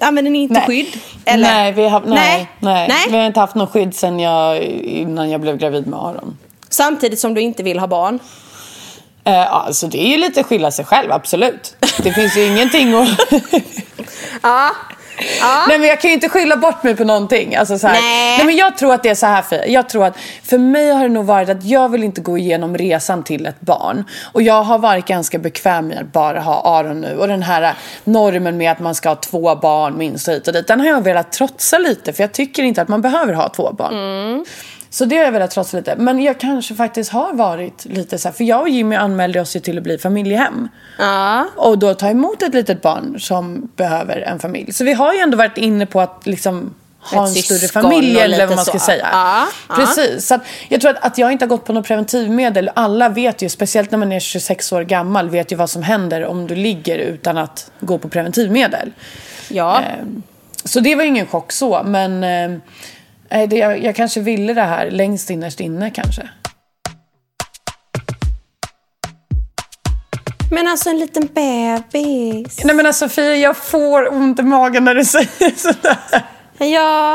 använder 0.00 0.30
ni 0.30 0.38
inte 0.38 0.54
Nej. 0.54 0.66
skydd? 0.66 1.00
Eller? 1.24 1.48
Nej, 1.48 1.72
vi 1.72 1.88
har, 1.88 2.00
nej, 2.00 2.48
nej. 2.60 2.88
Nej. 2.88 3.06
vi 3.10 3.16
har 3.16 3.26
inte 3.26 3.40
haft 3.40 3.54
något 3.54 3.70
skydd 3.70 3.94
sen 3.94 4.20
jag, 4.20 4.62
innan 4.62 5.30
jag 5.30 5.40
blev 5.40 5.56
gravid 5.56 5.86
med 5.86 5.98
Aron. 5.98 6.38
Samtidigt 6.68 7.18
som 7.18 7.34
du 7.34 7.40
inte 7.40 7.62
vill 7.62 7.78
ha 7.78 7.86
barn. 7.86 8.18
Eh, 9.24 9.52
alltså 9.54 9.86
det 9.86 10.06
är 10.06 10.08
ju 10.08 10.16
lite 10.16 10.44
skylla 10.44 10.70
sig 10.70 10.84
själv, 10.84 11.12
absolut. 11.12 11.76
Det 12.02 12.12
finns 12.12 12.36
ju 12.36 12.46
ingenting 12.46 12.94
att... 12.94 13.08
Ja. 14.42 14.70
Ja. 15.40 15.64
Nej 15.68 15.78
men 15.78 15.88
jag 15.88 16.00
kan 16.00 16.08
ju 16.10 16.14
inte 16.14 16.28
skylla 16.28 16.56
bort 16.56 16.82
mig 16.82 16.96
på 16.96 17.04
någonting. 17.04 17.56
Alltså, 17.56 17.78
så 17.78 17.86
här. 17.86 17.94
Nej. 17.94 18.36
Nej 18.36 18.46
men 18.46 18.56
jag 18.56 18.78
tror 18.78 18.94
att 18.94 19.02
det 19.02 19.08
är 19.08 19.14
så 19.14 19.26
här 19.26 19.42
för 19.42 19.68
Jag 19.68 19.88
tror 19.88 20.04
att 20.04 20.16
för 20.42 20.58
mig 20.58 20.90
har 20.90 21.02
det 21.02 21.08
nog 21.08 21.24
varit 21.24 21.48
att 21.48 21.64
jag 21.64 21.88
vill 21.88 22.04
inte 22.04 22.20
gå 22.20 22.38
igenom 22.38 22.76
resan 22.76 23.22
till 23.22 23.46
ett 23.46 23.60
barn. 23.60 24.04
Och 24.32 24.42
jag 24.42 24.62
har 24.62 24.78
varit 24.78 25.06
ganska 25.06 25.38
bekväm 25.38 25.88
med 25.88 25.98
att 25.98 26.12
bara 26.12 26.40
ha 26.40 26.78
Aron 26.78 27.00
nu. 27.00 27.16
Och 27.16 27.28
den 27.28 27.42
här 27.42 27.74
normen 28.04 28.56
med 28.56 28.72
att 28.72 28.80
man 28.80 28.94
ska 28.94 29.08
ha 29.08 29.16
två 29.16 29.54
barn 29.56 29.98
minst 29.98 30.28
och 30.28 30.34
hit 30.34 30.46
och 30.46 30.52
dit. 30.52 30.66
Den 30.66 30.80
har 30.80 30.86
jag 30.86 31.00
velat 31.00 31.32
trotsa 31.32 31.78
lite 31.78 32.12
för 32.12 32.22
jag 32.22 32.32
tycker 32.32 32.62
inte 32.62 32.82
att 32.82 32.88
man 32.88 33.02
behöver 33.02 33.32
ha 33.32 33.48
två 33.48 33.72
barn. 33.72 34.44
Så 34.90 35.04
det 35.04 35.16
har 35.16 35.24
jag 35.24 35.32
velat 35.32 35.50
trotsa 35.50 35.76
lite. 35.76 35.96
Men 35.96 36.22
jag 36.22 36.40
kanske 36.40 36.74
faktiskt 36.74 37.10
har 37.12 37.32
varit 37.32 37.84
lite 37.84 38.18
så 38.18 38.28
här. 38.28 38.34
För 38.34 38.44
jag 38.44 38.60
och 38.60 38.68
Jimmy 38.68 38.96
anmälde 38.96 39.40
oss 39.40 39.56
ju 39.56 39.60
till 39.60 39.78
att 39.78 39.84
bli 39.84 39.98
familjehem. 39.98 40.68
Ja. 40.98 41.46
Och 41.56 41.78
då 41.78 41.94
ta 41.94 42.08
emot 42.10 42.42
ett 42.42 42.54
litet 42.54 42.82
barn 42.82 43.20
som 43.20 43.70
behöver 43.76 44.16
en 44.20 44.38
familj. 44.38 44.72
Så 44.72 44.84
vi 44.84 44.92
har 44.92 45.12
ju 45.14 45.18
ändå 45.20 45.36
varit 45.36 45.58
inne 45.58 45.86
på 45.86 46.00
att 46.00 46.26
liksom 46.26 46.74
ha 47.00 47.24
Ett 47.28 47.36
en 47.36 47.42
större 47.42 47.68
familj 47.68 48.20
eller 48.20 48.46
vad 48.46 48.56
man 48.56 48.64
ska 48.64 48.78
så. 48.78 48.84
säga. 48.84 49.08
Ja, 49.12 49.46
ja. 49.68 49.74
Precis. 49.74 50.26
Så 50.26 50.34
att 50.34 50.40
jag 50.68 50.80
tror 50.80 50.90
att, 50.90 51.04
att 51.04 51.18
jag 51.18 51.32
inte 51.32 51.44
har 51.44 51.48
gått 51.48 51.64
på 51.64 51.72
något 51.72 51.86
preventivmedel. 51.86 52.70
Alla 52.74 53.08
vet 53.08 53.42
ju, 53.42 53.48
speciellt 53.48 53.90
när 53.90 53.98
man 53.98 54.12
är 54.12 54.20
26 54.20 54.72
år 54.72 54.82
gammal, 54.82 55.30
vet 55.30 55.52
ju 55.52 55.56
vad 55.56 55.70
som 55.70 55.82
händer 55.82 56.24
om 56.24 56.46
du 56.46 56.54
ligger 56.54 56.98
utan 56.98 57.38
att 57.38 57.70
gå 57.80 57.98
på 57.98 58.08
preventivmedel. 58.08 58.92
Ja. 59.48 59.80
Ehm, 59.80 60.22
Så 60.64 60.80
det 60.80 60.94
var 60.94 61.04
ingen 61.04 61.26
chock 61.26 61.52
så, 61.52 61.82
men 61.84 62.24
eh, 62.24 62.58
nej, 63.30 63.46
det, 63.46 63.56
jag, 63.56 63.84
jag 63.84 63.96
kanske 63.96 64.20
ville 64.20 64.54
det 64.54 64.62
här 64.62 64.90
längst 64.90 65.30
innerst 65.30 65.60
inne 65.60 65.90
kanske. 65.90 66.28
Men 70.50 70.66
alltså 70.66 70.90
en 70.90 70.98
liten 70.98 71.26
bebis. 71.34 72.64
Nej 72.64 72.74
men 72.74 72.86
alltså 72.86 73.08
Sofia, 73.08 73.36
jag 73.36 73.56
får 73.56 74.12
ont 74.12 74.38
i 74.40 74.42
magen 74.42 74.84
när 74.84 74.94
du 74.94 75.04
säger 75.14 75.56
sådär. 75.58 76.22
Ja. 76.58 77.14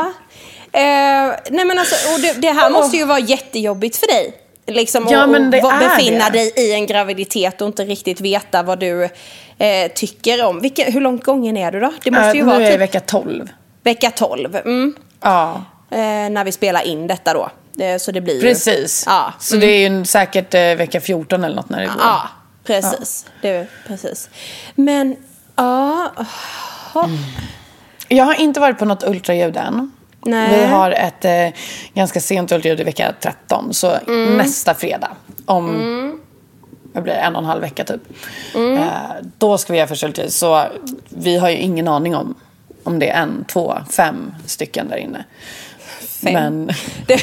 Eh, 0.72 1.32
nej 1.50 1.64
men 1.64 1.78
alltså, 1.78 1.94
och 2.14 2.20
det, 2.20 2.40
det 2.40 2.50
här 2.50 2.66
Åh. 2.66 2.72
måste 2.72 2.96
ju 2.96 3.04
vara 3.04 3.18
jättejobbigt 3.18 3.96
för 3.96 4.06
dig. 4.06 4.34
Liksom, 4.66 5.06
Ja, 5.10 5.22
är 5.22 5.50
befinna 5.88 6.24
det. 6.30 6.38
dig 6.38 6.52
i 6.56 6.72
en 6.74 6.86
graviditet 6.86 7.60
och 7.60 7.66
inte 7.66 7.84
riktigt 7.84 8.20
veta 8.20 8.62
vad 8.62 8.80
du 8.80 9.04
eh, 9.58 9.92
tycker 9.94 10.44
om. 10.44 10.60
Vilken, 10.60 10.92
hur 10.92 11.00
långt 11.00 11.24
gången 11.24 11.56
är 11.56 11.72
du 11.72 11.80
då? 11.80 11.92
Det 12.04 12.10
måste 12.10 12.26
Äh, 12.28 12.34
ju 12.34 12.40
nu 12.42 12.46
vara 12.46 12.56
är 12.56 12.60
jag 12.60 12.68
i 12.68 12.72
typ 12.72 12.80
vecka 12.80 13.00
12. 13.00 13.48
vecka 13.82 14.10
12. 14.10 14.56
Mm. 14.56 14.94
Ja. 15.22 15.64
Eh, 15.90 16.30
när 16.30 16.44
vi 16.44 16.52
spelar 16.52 16.82
in 16.82 17.06
detta 17.06 17.34
då. 17.34 17.50
Eh, 17.84 17.98
så 17.98 18.12
det 18.12 18.20
blir 18.20 18.40
Precis. 18.40 19.04
Ja. 19.06 19.32
Så 19.40 19.56
det 19.56 19.66
är 19.66 19.90
ju 19.90 20.04
säkert 20.04 20.54
eh, 20.54 20.60
vecka 20.60 21.00
14 21.00 21.44
eller 21.44 21.56
något 21.56 21.68
när 21.68 21.80
det 21.80 21.86
går. 21.86 21.96
Ja, 21.98 22.28
precis. 22.64 23.26
Det, 23.42 23.66
precis. 23.86 24.30
Men, 24.74 25.16
ja. 25.56 26.12
ja. 26.94 27.08
Jag 28.08 28.24
har 28.24 28.40
inte 28.40 28.60
varit 28.60 28.78
på 28.78 28.84
något 28.84 29.02
ultraljud 29.04 29.56
än. 29.56 29.92
Nej. 30.26 30.60
Vi 30.60 30.66
har 30.66 30.90
ett 30.90 31.24
eh, 31.24 31.60
ganska 31.94 32.20
sent 32.20 32.52
ultraljud 32.52 32.80
i 32.80 32.84
vecka 32.84 33.14
13. 33.20 33.74
Så 33.74 33.98
Mm. 34.06 34.36
nästa 34.36 34.74
fredag. 34.74 35.10
Om 35.46 36.20
blir 36.92 37.12
det, 37.12 37.12
en 37.12 37.36
och 37.36 37.42
en 37.42 37.48
halv 37.48 37.60
vecka 37.60 37.84
typ. 37.84 38.00
Mm. 38.54 38.78
Eh, 38.78 38.88
då 39.38 39.58
ska 39.58 39.72
vi 39.72 39.78
göra 39.78 39.88
första 39.88 40.06
ultraljud. 40.06 40.32
Så 40.32 40.64
vi 41.08 41.36
har 41.36 41.50
ju 41.50 41.56
ingen 41.56 41.88
aning 41.88 42.16
om 42.16 42.34
om 42.84 42.98
det 42.98 43.10
är 43.10 43.22
en, 43.22 43.44
två, 43.48 43.78
fem 43.90 44.34
stycken 44.46 44.88
där 44.88 44.96
inne. 44.96 45.24
Fem. 46.24 46.34
Men 46.34 46.66
Det, 47.06 47.16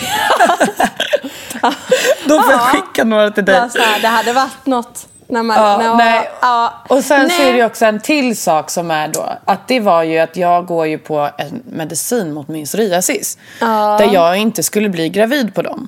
då 2.26 2.42
får 2.42 2.52
jag 2.52 2.62
skicka 2.62 3.04
några 3.04 3.32
till 3.32 3.46
dig. 3.46 3.70
så 3.70 3.80
här, 3.80 4.02
det 4.02 4.08
hade 4.08 4.34
varit 4.34 4.66
något 4.66 5.08
när 5.28 5.44
man... 5.44 5.58
Ja, 5.58 5.78
när, 5.78 5.96
nej. 5.96 6.30
ja, 6.42 6.74
Och 6.90 7.04
sen 7.04 7.30
så 7.30 7.38
nej. 7.38 7.50
är 7.50 7.54
det 7.54 7.66
också 7.66 7.86
en 7.86 8.00
till 8.00 8.38
sak 8.38 8.70
som 8.70 8.92
är 8.92 9.08
då 9.08 9.30
att 9.46 9.68
det 9.68 9.80
var 9.80 10.04
ju 10.04 10.20
att 10.20 10.38
jag 10.38 10.66
går 10.66 10.88
ju 10.88 10.98
på 10.98 11.30
en 11.38 11.64
medicin 11.66 12.34
mot 12.34 12.48
min 12.48 12.66
psoriasis. 12.66 13.38
Där 13.60 14.14
jag 14.14 14.38
inte 14.38 14.64
skulle 14.64 14.90
bli 14.90 15.10
gravid 15.10 15.56
på 15.56 15.62
dem 15.62 15.88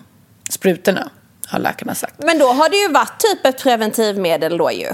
sprutorna, 0.49 1.09
har 1.47 1.59
läkarna 1.59 1.95
sagt. 1.95 2.13
Men 2.17 2.39
då 2.39 2.47
har 2.47 2.69
det 2.69 2.77
ju 2.77 2.87
varit 2.87 3.19
typ 3.19 3.45
ett 3.45 3.63
preventivmedel 3.63 4.57
då 4.57 4.71
ju. 4.71 4.87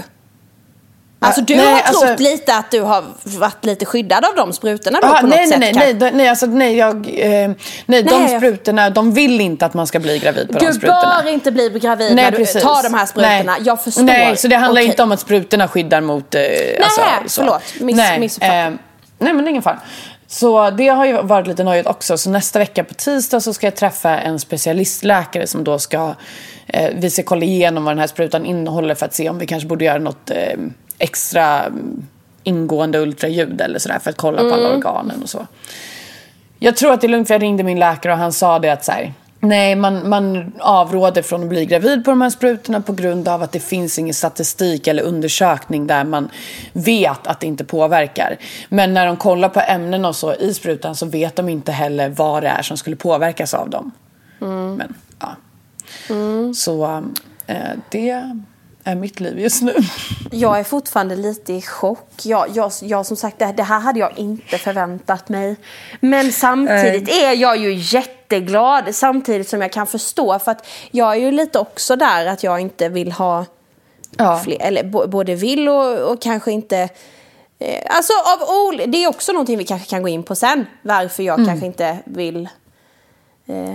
Alltså 1.22 1.40
du 1.40 1.56
nej, 1.56 1.66
har 1.66 1.80
trott 1.80 2.02
alltså- 2.02 2.22
lite 2.24 2.54
att 2.56 2.70
du 2.70 2.80
har 2.80 3.04
varit 3.24 3.64
lite 3.64 3.84
skyddad 3.84 4.24
av 4.24 4.34
de 4.36 4.52
sprutorna 4.52 4.98
då 5.02 5.08
Ah, 5.08 5.20
på 5.20 5.26
nej, 5.26 5.46
något 5.48 5.58
nej, 5.58 5.72
sätt 5.74 5.76
nej, 5.78 5.94
nej, 6.00 6.12
nej, 6.14 6.28
alltså, 6.28 6.46
nej, 6.46 6.76
jag, 6.76 6.96
eh, 7.18 7.50
nej, 7.86 8.02
de 8.02 8.22
Nej. 8.24 8.36
sprutorna, 8.38 8.90
de 8.90 9.12
vill 9.14 9.40
inte 9.40 9.66
att 9.66 9.74
man 9.74 9.86
ska 9.86 9.98
bli 10.00 10.18
gravid 10.18 10.48
på 10.52 10.58
de 10.58 10.66
Du 10.66 10.72
sprutorna. 10.72 11.20
bör 11.24 11.30
inte 11.30 11.50
bli 11.52 11.68
gravid 11.68 12.14
Nej, 12.14 12.24
när 12.24 12.30
du 12.30 12.36
precis. 12.36 12.62
tar 12.62 12.82
de 12.82 12.94
här 12.94 13.06
sprutorna. 13.06 13.42
Nej. 13.42 13.56
Jag 13.60 13.84
förstår. 13.84 14.02
Nej, 14.02 14.36
så 14.36 14.48
det 14.48 14.56
handlar 14.56 14.80
Okej. 14.82 14.90
inte 14.90 15.02
om 15.02 15.12
att 15.12 15.20
sprutorna 15.20 15.68
skyddar 15.68 16.00
mot... 16.00 16.34
Eh, 16.34 16.42
alltså, 16.82 17.00
så. 17.26 17.40
förlåt. 17.42 17.62
Miss- 17.80 17.96
nej, 17.96 18.20
missuppfattning. 18.20 18.60
eh, 18.60 18.72
nej, 19.18 19.32
men 19.32 19.48
ingen 19.48 19.62
fara. 19.62 19.80
Så 20.26 20.70
det 20.70 20.88
har 20.88 21.06
ju 21.06 21.22
varit 21.22 21.46
lite 21.46 21.64
nöjigt 21.64 21.86
också. 21.88 22.18
Så 22.18 22.30
nästa 22.30 22.58
vecka 22.58 22.84
på 22.84 22.94
tisdag 22.94 23.40
så 23.40 23.54
ska 23.54 23.66
jag 23.66 23.76
träffa 23.76 24.18
en 24.18 24.38
specialistläkare 24.40 25.46
som 25.46 25.64
då 25.64 25.78
ska... 25.78 26.14
Eh, 26.66 26.90
vi 26.94 27.10
ska 27.10 27.22
kolla 27.22 27.44
igenom 27.44 27.84
vad 27.84 27.92
den 27.94 27.98
här 27.98 28.06
sprutan 28.06 28.46
innehåller 28.46 28.94
för 28.94 29.06
att 29.06 29.14
se 29.14 29.28
om 29.30 29.38
vi 29.38 29.46
kanske 29.46 29.68
borde 29.68 29.84
göra 29.84 29.98
något 29.98 30.30
eh, 30.30 30.36
extra 31.00 31.64
mm, 31.64 32.06
ingående 32.42 32.98
ultraljud 32.98 33.60
eller 33.60 33.78
sådär 33.78 33.98
för 33.98 34.10
att 34.10 34.16
kolla 34.16 34.42
på 34.42 34.54
alla 34.54 34.68
organen 34.68 35.22
och 35.22 35.28
så. 35.28 35.46
Jag 36.58 36.76
tror 36.76 36.92
att 36.92 37.00
det 37.00 37.06
är 37.06 37.08
lugnt 37.08 37.26
för 37.26 37.34
jag 37.34 37.42
ringde 37.42 37.62
min 37.62 37.78
läkare 37.78 38.12
och 38.12 38.18
han 38.18 38.32
sa 38.32 38.58
det 38.58 38.70
att 38.70 38.84
så 38.84 38.92
här, 38.92 39.12
nej 39.40 39.76
man, 39.76 40.08
man 40.08 40.52
avråder 40.60 41.22
från 41.22 41.42
att 41.42 41.48
bli 41.48 41.66
gravid 41.66 42.04
på 42.04 42.10
de 42.10 42.20
här 42.20 42.30
sprutorna 42.30 42.80
på 42.80 42.92
grund 42.92 43.28
av 43.28 43.42
att 43.42 43.52
det 43.52 43.60
finns 43.60 43.98
ingen 43.98 44.14
statistik 44.14 44.86
eller 44.86 45.02
undersökning 45.02 45.86
där 45.86 46.04
man 46.04 46.28
vet 46.72 47.26
att 47.26 47.40
det 47.40 47.46
inte 47.46 47.64
påverkar. 47.64 48.36
Men 48.68 48.94
när 48.94 49.06
de 49.06 49.16
kollar 49.16 49.48
på 49.48 49.60
ämnen 49.60 50.04
och 50.04 50.16
så 50.16 50.34
i 50.34 50.54
sprutan 50.54 50.96
så 50.96 51.06
vet 51.06 51.36
de 51.36 51.48
inte 51.48 51.72
heller 51.72 52.08
vad 52.08 52.42
det 52.42 52.48
är 52.48 52.62
som 52.62 52.76
skulle 52.76 52.96
påverkas 52.96 53.54
av 53.54 53.70
dem. 53.70 53.90
Men 54.38 54.94
ja. 55.18 55.36
Så 56.54 57.02
eh, 57.46 57.56
det 57.90 58.30
är 58.90 58.94
mitt 58.94 59.20
liv 59.20 59.38
just 59.38 59.62
nu. 59.62 59.74
Jag 60.30 60.58
är 60.58 60.64
fortfarande 60.64 61.16
lite 61.16 61.52
i 61.52 61.62
chock. 61.62 62.08
Jag, 62.22 62.46
jag, 62.54 62.72
jag 62.82 63.06
som 63.06 63.16
sagt, 63.16 63.38
det, 63.38 63.52
det 63.56 63.62
här 63.62 63.80
hade 63.80 63.98
jag 64.00 64.18
inte 64.18 64.58
förväntat 64.58 65.28
mig. 65.28 65.56
Men 66.00 66.32
samtidigt 66.32 67.08
är 67.08 67.32
jag 67.32 67.56
ju 67.56 67.74
jätteglad. 67.74 68.94
Samtidigt 68.94 69.48
som 69.48 69.60
jag 69.62 69.72
kan 69.72 69.86
förstå. 69.86 70.38
För 70.38 70.50
att 70.52 70.66
jag 70.90 71.12
är 71.12 71.20
ju 71.20 71.30
lite 71.30 71.58
också 71.58 71.96
där 71.96 72.26
att 72.26 72.42
jag 72.42 72.60
inte 72.60 72.88
vill 72.88 73.12
ha 73.12 73.44
Ja. 74.16 74.40
fler, 74.44 74.56
eller 74.60 75.06
både 75.08 75.34
vill 75.34 75.68
och, 75.68 75.98
och 76.12 76.22
kanske 76.22 76.52
inte 76.52 76.88
eh, 77.58 77.82
Alltså 77.96 78.12
av 78.12 78.48
ol- 78.48 78.82
det 78.86 79.04
är 79.04 79.08
också 79.08 79.32
någonting 79.32 79.58
vi 79.58 79.64
kanske 79.64 79.90
kan 79.90 80.02
gå 80.02 80.08
in 80.08 80.22
på 80.22 80.34
sen. 80.34 80.66
Varför 80.82 81.22
jag 81.22 81.46
kanske 81.46 81.66
inte 81.66 81.98
vill 82.04 82.48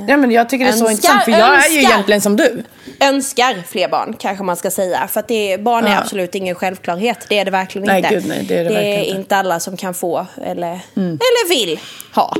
Ja, 0.07 0.17
men 0.17 0.31
jag 0.31 0.49
tycker 0.49 0.65
det 0.65 0.71
är 0.71 0.73
så 0.73 0.87
Önskar- 0.87 0.91
intressant 0.91 1.23
för 1.23 1.31
jag 1.31 1.39
är 1.41 1.69
ju 1.71 1.77
önskar. 1.77 1.91
egentligen 1.93 2.21
som 2.21 2.35
du. 2.35 2.63
önskar 2.99 3.63
fler 3.67 3.87
barn 3.89 4.15
kanske 4.19 4.43
man 4.43 4.55
ska 4.55 4.71
säga. 4.71 5.07
För 5.07 5.19
att 5.19 5.27
det 5.27 5.53
är, 5.53 5.57
barn 5.57 5.85
är 5.85 5.91
Ja. 5.91 5.99
absolut 5.99 6.35
ingen 6.35 6.55
självklart. 6.55 6.99
Det 7.29 7.37
är 7.39 7.45
det 7.45 7.51
verkligen 7.51 7.87
Nej, 7.87 7.97
inte. 7.97 8.15
gud, 8.15 8.25
nej, 8.27 8.45
det 8.47 8.53
är 8.59 8.63
det 8.63 8.69
verkligen 8.69 8.93
är 8.99 9.03
inte. 9.03 9.17
inte 9.19 9.35
alla 9.37 9.59
som 9.59 9.77
kan 9.77 9.93
få 9.93 10.25
eller, 10.45 10.79
eller 10.95 11.49
vill 11.49 11.79
ha. 12.15 12.33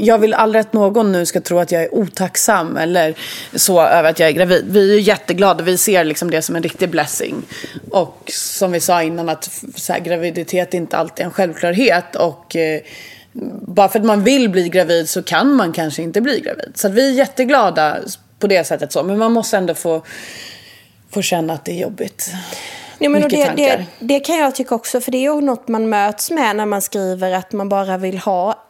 Jag 0.00 0.18
vill 0.18 0.34
aldrig 0.34 0.60
att 0.60 0.72
någon 0.72 1.12
nu 1.12 1.26
ska 1.26 1.40
tro 1.40 1.58
att 1.58 1.72
jag 1.72 1.82
är 1.82 1.94
otacksam 1.94 2.76
eller 2.76 3.14
så 3.54 3.82
över 3.82 4.10
att 4.10 4.18
jag 4.18 4.28
är 4.28 4.32
gravid. 4.32 4.64
Vi 4.68 4.90
är 4.90 4.94
ju 4.94 5.00
jätteglada, 5.00 5.64
vi 5.64 5.78
ser 5.78 6.04
liksom 6.04 6.30
det 6.30 6.42
som 6.42 6.56
en 6.56 6.62
riktig 6.62 6.88
blessing. 6.88 7.42
Och 7.90 8.30
som 8.34 8.72
vi 8.72 8.80
sa 8.80 9.02
innan 9.02 9.28
att 9.28 9.50
här, 9.88 9.98
graviditet 9.98 10.74
är 10.74 10.78
inte 10.78 10.96
alltid 10.96 11.26
en 11.26 11.32
självklarhet. 11.32 12.16
Och 12.16 12.56
eh, 12.56 12.80
bara 13.62 13.88
för 13.88 13.98
att 13.98 14.04
man 14.04 14.24
vill 14.24 14.48
bli 14.48 14.68
gravid 14.68 15.08
så 15.08 15.22
kan 15.22 15.54
man 15.54 15.72
kanske 15.72 16.02
inte 16.02 16.20
bli 16.20 16.40
gravid. 16.40 16.72
Så 16.74 16.88
vi 16.88 17.08
är 17.08 17.12
jätteglada 17.12 17.98
på 18.38 18.46
det 18.46 18.64
sättet 18.64 18.92
så. 18.92 19.02
Men 19.02 19.18
man 19.18 19.32
måste 19.32 19.56
ändå 19.56 19.74
få, 19.74 20.02
få 21.10 21.22
känna 21.22 21.52
att 21.52 21.64
det 21.64 21.72
är 21.72 21.82
jobbigt. 21.82 22.30
Ja, 22.98 23.08
men 23.08 23.24
och 23.24 23.30
det, 23.30 23.52
det, 23.56 23.86
det 23.98 24.20
kan 24.20 24.36
jag 24.36 24.54
tycka 24.54 24.74
också, 24.74 25.00
för 25.00 25.12
det 25.12 25.18
är 25.18 25.34
ju 25.34 25.40
något 25.40 25.68
man 25.68 25.88
möts 25.88 26.30
med 26.30 26.56
när 26.56 26.66
man 26.66 26.82
skriver 26.82 27.32
att 27.32 27.52
man 27.52 27.68
bara 27.68 27.96
vill 27.98 28.18
ha 28.18 28.67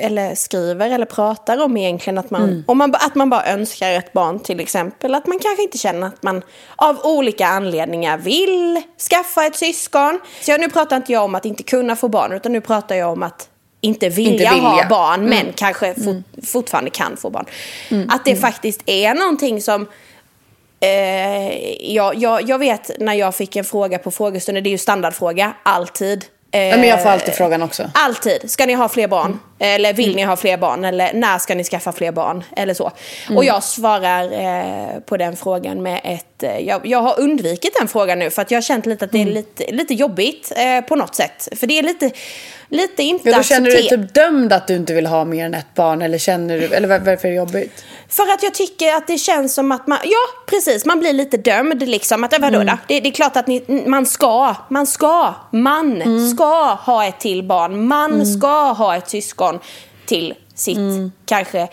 eller 0.00 0.34
skriver 0.34 0.90
eller 0.90 1.06
pratar 1.06 1.62
om 1.64 1.76
egentligen 1.76 2.18
att 2.18 2.30
man, 2.30 2.42
Mm. 2.42 2.64
om 2.66 2.78
man, 2.78 2.94
att 2.94 3.14
man 3.14 3.30
bara 3.30 3.46
önskar 3.46 3.90
ett 3.92 4.12
barn 4.12 4.40
till 4.40 4.60
exempel. 4.60 5.14
Att 5.14 5.26
man 5.26 5.38
kanske 5.38 5.62
inte 5.62 5.78
känner 5.78 6.06
att 6.06 6.22
man 6.22 6.42
av 6.76 7.00
olika 7.04 7.46
anledningar 7.46 8.18
vill 8.18 8.82
skaffa 9.10 9.46
ett 9.46 9.56
syskon. 9.56 10.20
Så 10.40 10.56
nu 10.56 10.68
pratar 10.70 10.96
inte 10.96 11.12
jag 11.12 11.24
om 11.24 11.34
att 11.34 11.44
inte 11.44 11.62
kunna 11.62 11.96
få 11.96 12.08
barn 12.08 12.32
utan 12.32 12.52
nu 12.52 12.60
pratar 12.60 12.94
jag 12.94 13.12
om 13.12 13.22
att 13.22 13.48
inte 13.80 14.08
vilja, 14.08 14.32
Inte 14.32 14.54
vilja. 14.54 14.68
ha 14.68 14.88
barn 14.88 15.24
men 15.24 15.40
Mm. 15.40 15.52
kanske 15.56 15.94
fort, 15.94 16.46
fortfarande 16.46 16.90
kan 16.90 17.16
få 17.16 17.30
barn. 17.30 17.46
Att 18.08 18.24
det 18.24 18.36
faktiskt 18.36 18.80
är 18.86 19.14
någonting 19.14 19.62
som 19.62 19.86
Eh, 20.82 21.92
jag, 21.94 22.14
jag, 22.14 22.48
jag 22.48 22.58
vet 22.58 22.90
när 22.98 23.14
jag 23.14 23.34
fick 23.34 23.56
en 23.56 23.64
fråga 23.64 23.98
på 23.98 24.10
frågestunden, 24.10 24.64
det 24.64 24.68
är 24.68 24.72
ju 24.72 24.78
standardfråga, 24.78 25.52
alltid. 25.62 26.24
Eh, 26.52 26.78
men 26.78 26.84
jag 26.84 27.02
får 27.02 27.10
alltid 27.10 27.34
frågan 27.34 27.62
också. 27.62 27.90
Alltid. 27.94 28.50
Ska 28.50 28.66
ni 28.66 28.74
ha 28.74 28.88
fler 28.88 29.08
barn? 29.08 29.38
Eller 29.58 29.92
vill 29.92 30.16
ni 30.16 30.22
ha 30.22 30.36
fler 30.36 30.56
barn? 30.56 30.84
Eller 30.84 31.12
när 31.12 31.38
ska 31.38 31.54
ni 31.54 31.64
skaffa 31.64 31.92
fler 31.92 32.12
barn? 32.12 32.44
Eller 32.56 32.74
så. 32.74 32.92
Och 33.36 33.44
jag 33.44 33.62
svarar 33.62 34.32
eh, 34.32 35.00
på 35.00 35.16
den 35.16 35.36
frågan 35.36 35.82
med 35.82 36.00
ett... 36.04 36.42
Eh, 36.42 36.58
jag, 36.58 36.86
jag 36.86 36.98
har 36.98 37.20
undvikit 37.20 37.76
den 37.78 37.88
frågan 37.88 38.18
nu 38.18 38.30
för 38.30 38.42
att 38.42 38.50
jag 38.50 38.56
har 38.56 38.62
känt 38.62 38.86
lite 38.86 39.04
att 39.04 39.12
det 39.12 39.22
är 39.22 39.26
lite, 39.26 39.72
lite 39.72 39.94
jobbigt 39.94 40.52
eh, 40.56 40.80
på 40.80 40.96
något 40.96 41.14
sätt. 41.14 41.48
För 41.56 41.66
det 41.66 41.78
är 41.78 41.82
lite, 41.82 42.10
lite 42.70 43.02
inte 43.02 43.30
Ja, 43.30 43.36
då 43.36 43.42
känner 43.42 43.66
du 43.66 43.70
dig 43.76 43.80
accepter- 43.86 44.02
typ 44.06 44.14
dömd 44.14 44.52
att 44.52 44.66
du 44.66 44.76
inte 44.76 44.94
vill 44.94 45.06
ha 45.06 45.24
mer 45.24 45.46
än 45.46 45.54
ett 45.54 45.74
barn? 45.74 46.02
Eller 46.02 46.18
känner 46.18 46.58
du, 46.58 46.64
eller 46.66 46.88
var- 46.88 46.98
varför 46.98 47.28
är 47.28 47.32
det 47.32 47.36
jobbigt? 47.36 47.84
För 48.08 48.22
att 48.22 48.42
jag 48.42 48.54
tycker 48.54 48.94
att 48.94 49.06
det 49.06 49.18
känns 49.18 49.54
som 49.54 49.72
att 49.72 49.86
man, 49.86 49.98
ja 50.04 50.42
precis, 50.50 50.84
man 50.84 51.00
blir 51.00 51.12
lite 51.12 51.36
dömd 51.36 51.88
liksom. 51.88 52.24
Att, 52.24 52.38
vadå 52.38 52.58
då? 52.58 52.78
Det, 52.88 53.00
det 53.00 53.08
är 53.08 53.12
klart 53.12 53.36
att 53.36 53.46
ni, 53.46 53.82
man 53.86 54.06
ska, 54.06 54.54
man 54.68 54.86
ska, 54.86 55.34
man 55.50 56.02
ska 56.30 56.74
ha 56.74 57.04
ett 57.06 57.20
till 57.20 57.42
barn. 57.42 57.86
Man 57.86 58.26
ska 58.26 58.72
ha 58.72 58.96
ett 58.96 59.08
syskon 59.08 59.58
till 60.06 60.34
sitt, 60.54 60.78
kanske. 61.26 61.68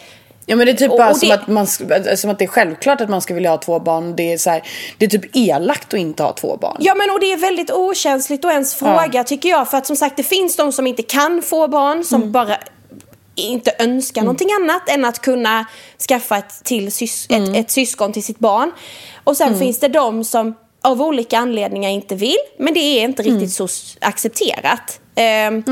Ja 0.50 0.56
men 0.56 0.66
det 0.66 0.72
är 0.72 0.76
typ 0.76 0.92
Och- 0.92 0.98
bara 0.98 1.10
och 1.10 1.18
som, 1.18 1.30
det- 1.30 1.36
att 1.36 1.48
man, 1.48 1.66
sk- 1.66 2.16
som 2.16 2.30
att 2.32 2.40
det 2.40 2.46
är 2.46 2.48
självklart 2.50 3.02
att 3.02 3.10
man 3.10 3.22
ska 3.22 3.34
vilja 3.34 3.50
ha 3.50 3.58
två 3.58 3.80
barn. 3.80 4.16
Det 4.16 4.34
är, 4.34 4.38
så 4.38 4.50
här, 4.50 4.64
det 4.98 5.06
är 5.06 5.10
typ 5.10 5.36
elakt 5.36 5.94
att 5.94 6.00
inte 6.00 6.24
ha 6.24 6.34
två 6.34 6.58
barn. 6.58 6.78
Ja 6.80 6.96
men 6.96 7.10
och 7.10 7.20
det 7.20 7.32
är 7.34 7.38
väldigt 7.38 7.72
okänsligt 7.72 8.46
att 8.46 8.52
ens 8.52 8.76
fråga 8.76 9.24
tycker 9.24 9.50
jag. 9.50 9.70
För 9.70 9.78
att 9.78 9.86
som 9.86 9.96
sagt 9.96 10.18
det 10.18 10.24
finns 10.24 10.56
de 10.56 10.72
som 10.72 10.88
inte 10.88 11.04
kan 11.04 11.42
få 11.42 11.68
barn, 11.68 12.04
som 12.04 12.32
bara 12.32 12.58
inte 13.36 13.72
önskar 13.80 14.22
någonting 14.22 14.50
annat 14.62 14.90
än 14.90 15.06
att 15.06 15.20
kunna 15.22 15.66
skaffa 16.10 16.38
ett, 16.38 16.64
till 16.64 16.90
sys- 16.90 17.28
ett, 17.52 17.56
ett 17.58 17.72
syskon 17.72 18.14
till 18.14 18.24
sitt 18.24 18.40
barn. 18.40 18.72
Och 19.24 19.38
sen 19.38 19.60
finns 19.60 19.80
det 19.80 19.88
de 19.88 20.24
som 20.24 20.56
av 20.84 21.02
olika 21.02 21.38
anledningar 21.38 21.90
inte 21.90 22.16
vill, 22.16 22.38
men 22.60 22.74
det 22.74 22.80
är 22.80 23.02
inte 23.04 23.24
riktigt 23.24 23.52
så 23.54 23.66
s- 23.66 23.98
accepterat. 24.02 25.00
Ehm, 25.16 25.64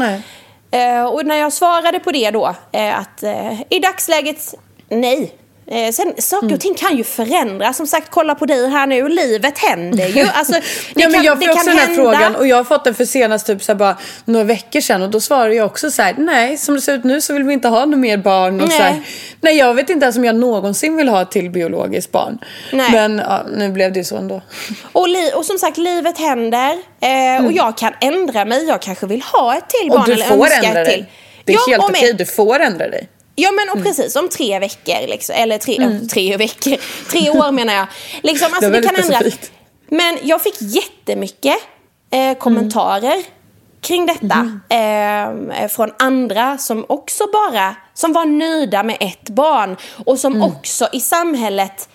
eh, 0.72 1.06
och 1.06 1.26
när 1.26 1.36
jag 1.36 1.54
svarade 1.54 2.00
på 2.00 2.12
det 2.12 2.32
då, 2.32 2.56
eh, 2.72 3.00
att 3.00 3.24
eh, 3.24 3.62
i 3.70 3.80
dagsläget 3.80 4.54
nej. 4.90 5.34
Eh, 5.68 5.92
sen 5.92 6.14
saker 6.18 6.54
och 6.54 6.60
ting 6.60 6.74
kan 6.76 6.98
ju 6.98 7.04
förändras. 7.04 7.78
Som 7.78 7.88
sagt, 7.88 8.08
kolla 8.10 8.36
på 8.36 8.46
dig 8.46 8.70
här 8.70 8.88
nu. 8.88 9.10
Livet 9.10 9.58
händer 9.58 10.08
ju. 10.08 10.26
Alltså, 10.34 10.54
ja, 10.54 10.62
men 10.94 11.14
kan- 11.14 11.24
jag 11.24 11.38
det 11.38 11.42
fick 11.46 11.50
också 11.56 11.66
den 11.70 11.78
här 11.78 11.88
hända. 11.88 12.04
frågan 12.04 12.36
och 12.36 12.48
jag 12.48 12.58
har 12.58 12.64
fått 12.64 12.84
den 12.84 12.96
för 12.96 13.06
senast 13.06 13.48
typ 13.48 13.64
så 13.64 13.76
bara 13.76 13.98
några 14.26 14.44
veckor 14.44 14.82
sedan 14.82 15.02
och 15.02 15.10
då 15.10 15.20
svarade 15.20 15.56
jag 15.56 15.66
också 15.66 15.92
så 15.92 16.02
här: 16.02 16.16
nej 16.18 16.58
som 16.58 16.76
det 16.76 16.82
ser 16.82 16.94
ut 16.94 17.04
nu 17.04 17.22
så 17.22 17.34
vill 17.34 17.44
vi 17.44 17.54
inte 17.54 17.68
ha 17.68 17.86
några 17.86 17.98
mer 17.98 18.18
barn. 18.18 18.62
Och 18.62 18.68
Nej. 18.68 18.78
Så 18.78 18.84
här, 18.84 19.02
nej 19.42 19.58
jag 19.58 19.74
vet 19.74 19.90
inte 19.90 20.04
ens 20.06 20.18
om 20.18 20.26
jag 20.26 20.36
någonsin 20.36 20.96
vill 20.98 21.10
ha 21.10 21.22
ett 21.22 21.32
till 21.32 21.50
biologiskt 21.50 22.12
barn. 22.12 22.40
Nej. 22.74 22.92
Men 22.92 23.18
ja, 23.18 23.46
nu 23.58 23.70
blev 23.72 23.94
det 23.94 24.00
ju 24.00 24.06
så 24.06 24.18
ändå. 24.18 24.42
Och, 24.92 25.08
li- 25.10 25.32
och 25.36 25.46
som 25.46 25.58
sagt, 25.58 25.78
livet 25.78 26.18
händer. 26.18 26.78
Eh, 27.02 27.46
Och 27.46 27.52
jag 27.52 27.78
kan 27.78 27.94
ändra 28.02 28.46
mig. 28.46 28.66
Jag 28.68 28.82
kanske 28.82 29.06
vill 29.08 29.22
ha 29.22 29.56
ett 29.58 29.70
till 29.70 29.90
barn 29.90 30.00
Och 30.00 30.06
du 30.06 30.14
eller 30.14 30.26
får 30.26 30.36
önska 30.46 30.56
ändra 30.68 30.82
ett 30.82 30.88
dig. 30.88 30.96
till. 30.96 31.06
Det 31.46 31.54
är 31.54 31.58
Ja, 31.68 31.78
helt 31.78 31.90
okej, 31.90 32.10
ett- 32.10 32.18
du 32.18 32.26
får 32.26 32.60
ändra 32.60 32.88
dig. 32.88 33.08
Ja 33.36 33.52
men 33.52 33.70
och 33.70 33.84
precis, 33.84 34.16
om 34.16 34.30
tre 34.30 34.60
veckor 34.60 35.08
liksom, 35.08 35.36
eller 35.36 35.58
tre, 35.58 35.78
äh, 35.82 36.00
tre 36.14 36.38
veckor, 36.38 36.78
tre 37.10 37.30
år 37.30 37.52
menar 37.52 37.74
jag. 37.74 37.88
Liksom, 38.24 38.48
alltså, 38.54 38.70
Det 38.70 38.82
det 38.82 38.88
kan 38.88 38.96
ändra. 38.96 39.20
Men 39.90 40.18
jag 40.24 40.42
fick 40.42 40.56
jättemycket 40.62 41.58
eh, 42.12 42.38
kommentarer 42.38 43.24
kring 43.82 44.06
detta. 44.06 44.60
Eh, 44.76 45.68
från 45.68 45.92
andra 46.00 46.58
som 46.58 46.86
också 46.90 47.24
bara, 47.34 47.76
som 47.94 48.14
var 48.14 48.26
nöjda 48.26 48.84
med 48.84 48.98
ett 49.00 49.30
barn. 49.30 49.78
Och 50.06 50.20
som 50.20 50.42
också 50.42 50.88
i 50.94 51.00
samhället 51.00 51.90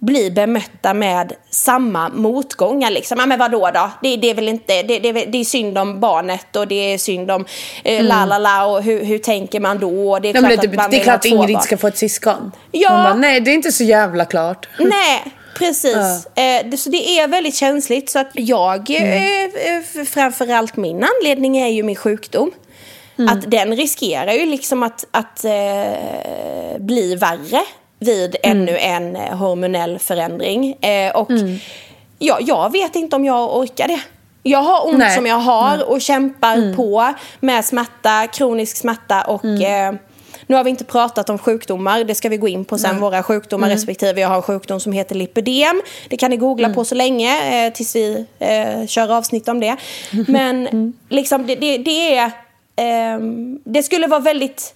blir 0.00 0.30
bemötta 0.30 0.94
med 0.94 1.32
samma 1.50 2.08
motgångar. 2.08 2.90
Liksom. 2.90 3.18
Ja, 3.20 3.26
men 3.26 3.38
vadå 3.38 3.70
då? 3.74 3.90
Det, 4.02 4.16
det, 4.16 4.30
är 4.30 4.34
väl 4.34 4.48
inte, 4.48 4.82
det, 4.82 4.98
det, 4.98 5.12
det 5.12 5.38
är 5.38 5.44
synd 5.44 5.78
om 5.78 6.00
barnet 6.00 6.56
och 6.56 6.68
det 6.68 6.92
är 6.92 6.98
synd 6.98 7.30
om 7.30 7.44
eh, 7.84 8.04
la 8.04 8.24
la 8.24 8.38
la 8.38 8.66
och 8.66 8.82
hur, 8.82 9.04
hur 9.04 9.18
tänker 9.18 9.60
man 9.60 9.78
då? 9.78 10.18
Det 10.18 10.28
är 10.28 10.32
Nej, 10.32 10.42
klart 10.42 10.62
det, 10.62 10.68
att 10.68 10.74
man 10.74 10.90
det 10.90 11.00
är 11.00 11.04
klart 11.04 11.24
Ingrid 11.24 11.56
barn. 11.56 11.62
ska 11.62 11.76
få 11.76 11.86
ett 11.86 11.98
syskon. 11.98 12.52
Ja. 12.70 12.88
Bara, 12.88 13.14
nej 13.14 13.40
det 13.40 13.50
är 13.50 13.54
inte 13.54 13.72
så 13.72 13.84
jävla 13.84 14.24
klart. 14.24 14.68
Nej, 14.78 15.24
precis. 15.58 16.26
Eh, 16.34 16.66
det, 16.70 16.76
så 16.76 16.90
det 16.90 17.18
är 17.18 17.28
väldigt 17.28 17.54
känsligt. 17.54 18.10
Så 18.10 18.18
att 18.18 18.30
jag, 18.32 18.90
eh, 18.90 19.44
eh, 19.44 20.04
framförallt 20.06 20.76
min 20.76 21.04
anledning 21.04 21.58
är 21.58 21.68
ju 21.68 21.82
min 21.82 21.96
sjukdom. 21.96 22.50
Att 23.28 23.50
den 23.50 23.76
riskerar 23.76 24.32
ju 24.32 24.46
liksom 24.46 24.82
att, 24.82 25.06
att 25.10 25.44
eh, 25.44 26.78
bli 26.78 27.14
värre 27.14 27.60
vid 28.00 28.36
ännu 28.42 28.78
en 28.78 29.16
eh, 29.16 29.36
hormonell 29.36 29.98
förändring. 29.98 30.72
Eh, 30.84 31.16
och 31.16 31.30
ja, 32.18 32.38
jag 32.40 32.72
vet 32.72 32.96
inte 32.96 33.16
om 33.16 33.24
jag 33.24 33.56
orkar 33.56 33.88
det. 33.88 34.00
Jag 34.42 34.62
har 34.62 34.88
ont 34.88 34.98
Nej. 34.98 35.16
som 35.16 35.26
jag 35.26 35.38
har 35.38 35.90
och 35.90 36.00
kämpar 36.00 36.74
på 36.74 37.14
med 37.40 37.64
smärta, 37.64 38.26
kronisk 38.26 38.76
smärta 38.76 39.22
och 39.22 39.44
eh, 39.44 39.94
nu 40.46 40.56
har 40.56 40.64
vi 40.64 40.70
inte 40.70 40.84
pratat 40.84 41.30
om 41.30 41.38
sjukdomar, 41.38 42.04
det 42.04 42.14
ska 42.14 42.28
vi 42.28 42.36
gå 42.36 42.48
in 42.48 42.64
på 42.64 42.78
sen, 42.78 43.00
våra 43.00 43.22
sjukdomar 43.22 43.68
respektive. 43.68 44.20
Jag 44.20 44.28
har 44.28 44.36
en 44.36 44.42
sjukdom 44.42 44.80
som 44.80 44.92
heter 44.92 45.14
lipödem. 45.14 45.82
Det 46.08 46.16
kan 46.16 46.30
ni 46.30 46.36
googla 46.36 46.70
på 46.70 46.84
så 46.84 46.94
länge 46.94 47.66
eh, 47.66 47.72
tills 47.72 47.96
vi 47.96 48.26
eh, 48.38 48.86
kör 48.86 49.16
avsnitt 49.16 49.48
om 49.48 49.60
det. 49.60 49.76
Men 50.28 50.92
liksom 51.08 51.46
det, 51.46 51.54
det, 51.54 51.78
det 51.78 52.16
är, 52.16 52.30
ehm, 52.76 53.60
det 53.64 53.82
skulle 53.82 54.06
vara 54.06 54.20
väldigt 54.20 54.74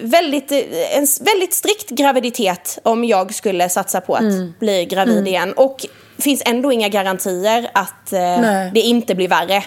väldigt, 0.00 0.52
en 0.92 1.06
väldigt 1.20 1.54
strikt 1.54 1.90
graviditet 1.90 2.78
om 2.82 3.04
jag 3.04 3.34
skulle 3.34 3.68
satsa 3.68 4.00
på 4.00 4.14
att 4.14 4.58
bli 4.58 4.84
gravid 4.84 5.26
igen. 5.26 5.52
Och 5.52 5.86
finns 6.18 6.42
ändå 6.46 6.72
inga 6.72 6.88
garantier 6.88 7.70
att 7.74 8.12
eh, 8.12 8.40
det 8.72 8.80
inte 8.80 9.14
blir 9.14 9.28
värre. 9.28 9.64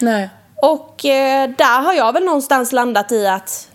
Nej. 0.00 0.30
Och 0.62 1.04
eh, 1.04 1.50
där 1.58 1.82
har 1.82 1.94
jag 1.94 2.12
väl 2.12 2.24
någonstans 2.24 2.72
landat 2.72 3.12
i 3.12 3.26
att 3.26 3.68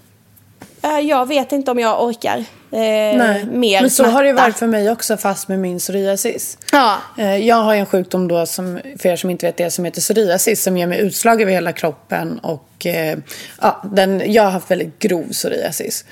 eh, 0.82 1.00
jag 1.00 1.28
vet 1.28 1.52
inte 1.52 1.72
om 1.72 1.80
jag 1.80 2.04
orkar 2.04 2.46
eh, 2.74 3.18
Nej. 3.18 3.46
mer 3.46 3.82
Men 3.82 3.90
så 3.90 4.04
har 4.04 4.24
det 4.24 4.34
varit 4.34 4.56
för 4.56 4.68
mig 4.68 4.92
också 4.92 5.18
fast 5.18 5.48
med 5.48 5.60
min 5.60 5.80
psoriasis. 5.80 6.58
Ja. 6.72 6.98
Eh, 7.18 7.36
Jag 7.38 7.56
har 7.56 7.76
en 7.76 7.86
sjukdom 7.86 8.28
då 8.28 8.46
som, 8.46 8.80
för 9.00 9.10
er 9.10 9.16
som 9.16 9.30
inte 9.30 9.46
vet 9.46 9.58
det, 9.58 9.72
som 9.72 9.86
heter 9.86 10.02
psoriasis 10.02 10.64
som 10.64 10.78
ger 10.78 10.88
mig 10.88 11.00
utslag 11.00 11.42
över 11.42 11.52
hela 11.52 11.72
kroppen 11.72 12.40
och 12.40 12.86
eh, 12.86 13.18
ja, 13.62 13.84
den, 13.92 14.32
jag 14.34 14.44
har 14.44 14.52
haft 14.52 14.72
väldigt 14.72 15.00
grov 15.00 15.30
psoriasis. 15.32 16.06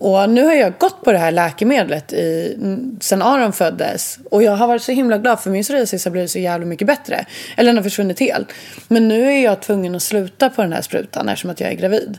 Och 0.00 0.30
nu 0.30 0.44
har 0.44 0.54
jag 0.54 0.78
gått 0.78 1.04
på 1.04 1.12
det 1.12 1.18
här 1.18 1.32
läkemedlet 1.32 2.12
i, 2.12 2.56
sen 3.00 3.22
Aron 3.22 3.52
föddes. 3.52 4.18
Och 4.30 4.42
jag 4.42 4.52
har 4.52 4.66
varit 4.66 4.82
så 4.82 4.92
himla 4.92 5.18
glad 5.18 5.40
för 5.40 5.50
min 5.50 5.62
psoriasis 5.62 6.04
har 6.04 6.12
blivit 6.12 6.30
så 6.30 6.38
jävla 6.38 6.66
mycket 6.66 6.86
bättre. 6.86 7.24
Eller 7.56 7.68
den 7.68 7.76
har 7.76 7.82
försvunnit 7.82 8.20
helt. 8.20 8.48
Men 8.88 9.08
nu 9.08 9.32
är 9.32 9.44
jag 9.44 9.62
tvungen 9.62 9.94
att 9.94 10.02
sluta 10.02 10.50
på 10.50 10.62
den 10.62 10.72
här 10.72 10.82
sprutan 10.82 11.28
eftersom 11.28 11.50
att 11.50 11.60
jag 11.60 11.70
är 11.70 11.74
gravid. 11.74 12.18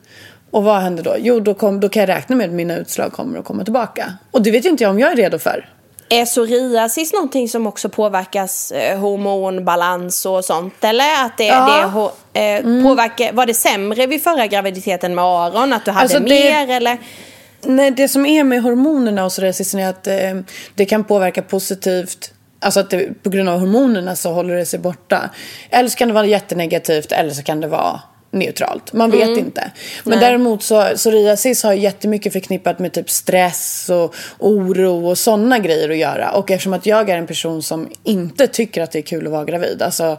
Och 0.52 0.64
vad 0.64 0.82
händer 0.82 1.04
då? 1.04 1.16
Jo, 1.20 1.40
då, 1.40 1.54
kom, 1.54 1.80
då 1.80 1.90
kan 1.90 2.00
jag 2.00 2.10
räkna 2.10 2.36
med 2.36 2.46
att 2.50 2.54
mina 2.56 2.78
utslag 2.78 3.14
kommer 3.14 3.40
att 3.40 3.46
komma 3.46 3.64
tillbaka. 3.64 4.14
Och 4.32 4.42
det 4.42 4.52
vet 4.52 4.66
ju 4.66 4.70
inte 4.70 4.84
jag 4.84 4.92
om 4.92 5.00
jag 5.00 5.12
är 5.12 5.16
redo 5.16 5.40
för. 5.40 5.70
Är 6.10 6.26
psoriasis 6.26 7.14
någonting 7.14 7.50
som 7.50 7.68
också 7.68 7.90
påverkas 7.90 8.72
eh, 8.72 9.00
hormonbalans 9.00 10.26
och 10.26 10.46
sånt? 10.46 10.84
Eller 10.84 11.26
att 11.26 11.38
det, 11.38 11.46
Ja. 11.46 12.12
det 12.34 12.40
eh, 12.58 12.84
påverkar, 12.84 13.34
var 13.34 13.46
det 13.46 13.54
sämre 13.54 14.08
vid 14.08 14.24
förra 14.24 14.48
graviditeten 14.48 15.16
med 15.16 15.24
Aron? 15.26 15.74
Att 15.74 15.86
du 15.86 15.92
hade 15.92 16.02
Alltså, 16.04 16.20
det- 16.20 16.26
mer 16.30 16.70
eller? 16.70 16.98
Nej, 17.62 17.92
det 17.92 18.08
som 18.08 18.26
är 18.26 18.44
med 18.44 18.62
hormonerna 18.64 19.26
och 19.26 19.32
psoriasisen 19.32 19.80
är 19.80 19.90
att 19.90 20.08
eh, 20.08 20.16
det 20.76 20.86
kan 20.86 21.04
påverka 21.04 21.42
positivt. 21.42 22.32
Alltså 22.62 22.80
att 22.80 22.90
det, 22.90 23.24
på 23.24 23.30
grund 23.30 23.50
av 23.50 23.60
hormonerna 23.60 24.16
så 24.16 24.32
håller 24.32 24.56
det 24.56 24.66
sig 24.66 24.80
borta. 24.80 25.30
Eller 25.70 25.90
så 25.90 25.98
kan 25.98 26.08
det 26.08 26.14
vara 26.14 26.26
jättenegativt 26.26 27.12
eller 27.12 27.32
så 27.32 27.44
kan 27.44 27.62
det 27.62 27.68
vara 27.68 28.02
neutralt. 28.32 28.94
Man 28.94 29.12
vet 29.12 29.38
inte. 29.38 29.72
Men 30.04 30.20
däremot 30.20 30.64
så 30.64 30.84
psoriasis 30.96 31.64
har 31.64 31.74
jättemycket 31.74 32.34
förknippat 32.34 32.80
med 32.80 32.94
typ 32.94 33.10
stress 33.10 33.90
och 33.90 34.16
oro 34.40 35.08
och 35.08 35.18
sådana 35.18 35.60
grejer 35.60 35.90
att 35.90 35.98
göra. 35.98 36.32
Och 36.32 36.52
eftersom 36.52 36.74
att 36.74 36.86
jag 36.86 37.10
är 37.10 37.18
en 37.18 37.28
person 37.28 37.64
som 37.64 37.90
inte 38.04 38.48
tycker 38.48 38.82
att 38.82 38.92
det 38.92 39.00
är 39.00 39.04
kul 39.04 39.26
att 39.26 39.32
vara 39.32 39.46
gravid. 39.46 39.82
Alltså, 39.82 40.18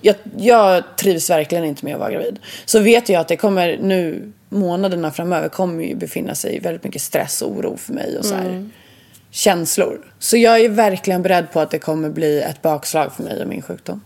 jag, 0.00 0.16
jag 0.36 0.82
trivs 0.96 1.30
verkligen 1.30 1.64
inte 1.64 1.84
med 1.84 1.94
att 1.94 2.00
vara 2.00 2.10
gravid. 2.10 2.38
Så 2.64 2.80
vet 2.80 3.08
jag 3.08 3.20
att 3.20 3.28
det 3.28 3.36
kommer 3.36 3.78
nu, 3.82 4.32
månaderna 4.48 5.10
framöver 5.10 5.48
kommer 5.48 5.84
ju 5.84 5.94
befinna 5.94 6.34
sig 6.34 6.56
i 6.56 6.58
väldigt 6.58 6.84
mycket 6.84 7.02
stress 7.02 7.42
och 7.42 7.50
oro 7.50 7.76
för 7.76 7.92
mig. 7.92 8.18
Och 8.18 8.24
så 8.24 8.34
här, 8.34 8.68
Känslor. 9.30 10.00
Så 10.18 10.36
jag 10.36 10.60
är 10.60 10.68
verkligen 10.68 11.22
beredd 11.22 11.52
på 11.52 11.60
att 11.60 11.70
det 11.70 11.78
kommer 11.78 12.10
bli 12.10 12.40
ett 12.40 12.62
bakslag 12.62 13.12
för 13.12 13.22
mig 13.22 13.42
och 13.42 13.48
min 13.48 13.62
sjukdom. 13.62 14.00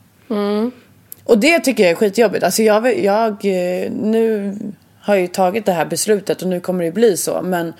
Och 1.27 1.39
det 1.39 1.61
tycker 1.61 1.83
jag 1.83 1.91
är 1.91 1.95
skitjobbigt. 1.97 2.45
Alltså 2.45 2.63
jag, 2.63 2.99
jag, 3.05 3.33
eh, 3.33 3.91
nu 3.93 4.55
har 5.01 5.15
jag 5.15 5.21
ju 5.23 5.27
tagit 5.29 5.67
det 5.67 5.73
här 5.73 5.85
beslutet 5.85 6.43
och 6.43 6.49
nu 6.49 6.61
kommer 6.61 6.85
det 6.85 6.91
bli 6.93 7.17
så. 7.17 7.43
Men 7.43 7.73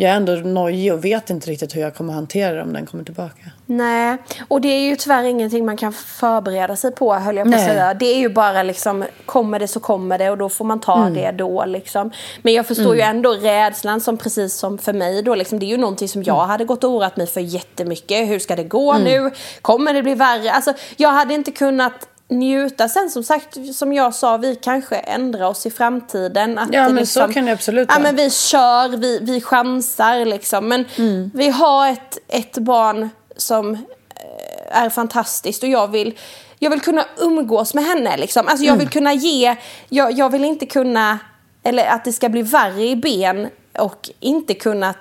jag 0.00 0.10
är 0.10 0.14
ändå 0.16 0.32
nojig 0.32 0.92
och 0.92 1.04
vet 1.04 1.30
inte 1.30 1.50
riktigt 1.50 1.76
hur 1.76 1.80
jag 1.80 1.94
kommer 1.94 2.12
hantera 2.12 2.54
det 2.54 2.62
om 2.62 2.72
den 2.72 2.86
kommer 2.86 3.04
tillbaka. 3.04 3.42
Nej, 3.66 4.16
och 4.48 4.60
det 4.60 4.68
är 4.68 4.80
ju 4.80 4.96
tyvärr 4.96 5.22
ingenting 5.22 5.66
man 5.66 5.76
kan 5.76 5.92
förbereda 5.92 6.76
sig 6.76 6.92
på 6.92 7.14
höll 7.14 7.36
jag 7.36 7.50
på 7.52 7.54
att 7.58 7.64
säga. 7.64 7.94
Det 7.94 8.06
är 8.06 8.18
ju 8.18 8.28
bara 8.28 8.62
liksom, 8.62 9.04
kommer 9.26 9.58
det 9.58 9.68
så 9.68 9.80
kommer 9.80 10.18
det 10.18 10.30
och 10.30 10.38
då 10.38 10.48
får 10.48 10.64
man 10.64 10.80
ta 10.80 10.96
Mm. 11.00 11.14
det 11.14 11.30
då 11.30 11.64
liksom. 11.64 12.10
Men 12.42 12.54
jag 12.54 12.66
förstår 12.66 12.94
ju 12.96 13.00
ändå 13.00 13.32
rädslan 13.32 14.00
som 14.00 14.16
precis 14.16 14.54
som 14.54 14.78
för 14.78 14.92
mig 14.92 15.22
då 15.22 15.34
liksom, 15.34 15.58
det 15.58 15.66
är 15.66 15.68
ju 15.68 15.76
någonting 15.76 16.08
som 16.08 16.22
jag 16.22 16.36
Mm. 16.36 16.48
hade 16.48 16.64
gått 16.64 16.84
och 16.84 16.90
oroat 16.90 17.16
mig 17.16 17.26
för 17.26 17.40
jättemycket. 17.40 18.28
Hur 18.28 18.38
ska 18.38 18.56
det 18.56 18.64
gå 18.64 18.98
nu? 18.98 19.30
Kommer 19.62 19.94
det 19.94 20.02
bli 20.02 20.14
värre? 20.14 20.52
Alltså 20.52 20.72
jag 20.96 21.12
hade 21.12 21.34
inte 21.34 21.50
kunnat 21.50 21.92
njuta. 22.28 22.88
Sen 22.88 23.10
som 23.10 23.22
sagt, 23.22 23.74
som 23.74 23.92
jag 23.92 24.14
sa, 24.14 24.36
vi 24.36 24.56
kanske 24.56 24.96
ändrar 24.96 25.46
oss 25.46 25.66
i 25.66 25.70
framtiden. 25.70 26.58
Att 26.58 26.68
Ja, 26.72 26.88
men 26.88 27.06
så 27.06 27.28
kan 27.28 27.44
det 27.44 27.52
absolut 27.52 27.88
Ja, 27.88 27.94
vara. 27.94 28.02
men 28.02 28.16
vi 28.16 28.30
kör, 28.30 28.88
vi, 28.96 29.18
vi 29.22 29.40
chansar 29.40 30.24
liksom. 30.24 30.68
Men 30.68 30.84
Mm. 30.98 31.30
vi 31.34 31.48
har 31.48 31.88
ett, 31.88 32.18
ett 32.28 32.58
barn 32.58 33.08
som 33.36 33.74
eh, 33.74 34.82
är 34.82 34.90
fantastiskt 34.90 35.62
och 35.62 35.68
jag 35.68 35.88
vill, 35.88 36.18
jag 36.58 36.70
vill 36.70 36.80
kunna 36.80 37.04
umgås 37.18 37.74
med 37.74 37.84
henne 37.84 38.16
liksom. 38.16 38.48
Alltså 38.48 38.64
jag 38.64 38.72
Mm. 38.74 38.78
vill 38.78 38.88
kunna 38.88 39.12
ge, 39.12 39.56
jag, 39.88 40.12
jag 40.12 40.30
vill 40.30 40.44
inte 40.44 40.66
kunna, 40.66 41.18
eller 41.62 41.86
att 41.86 42.04
det 42.04 42.12
ska 42.12 42.28
bli 42.28 42.42
värre 42.42 42.84
i 42.86 42.96
ben 42.96 43.48
och 43.78 44.10
inte 44.20 44.54
kunna 44.54 44.94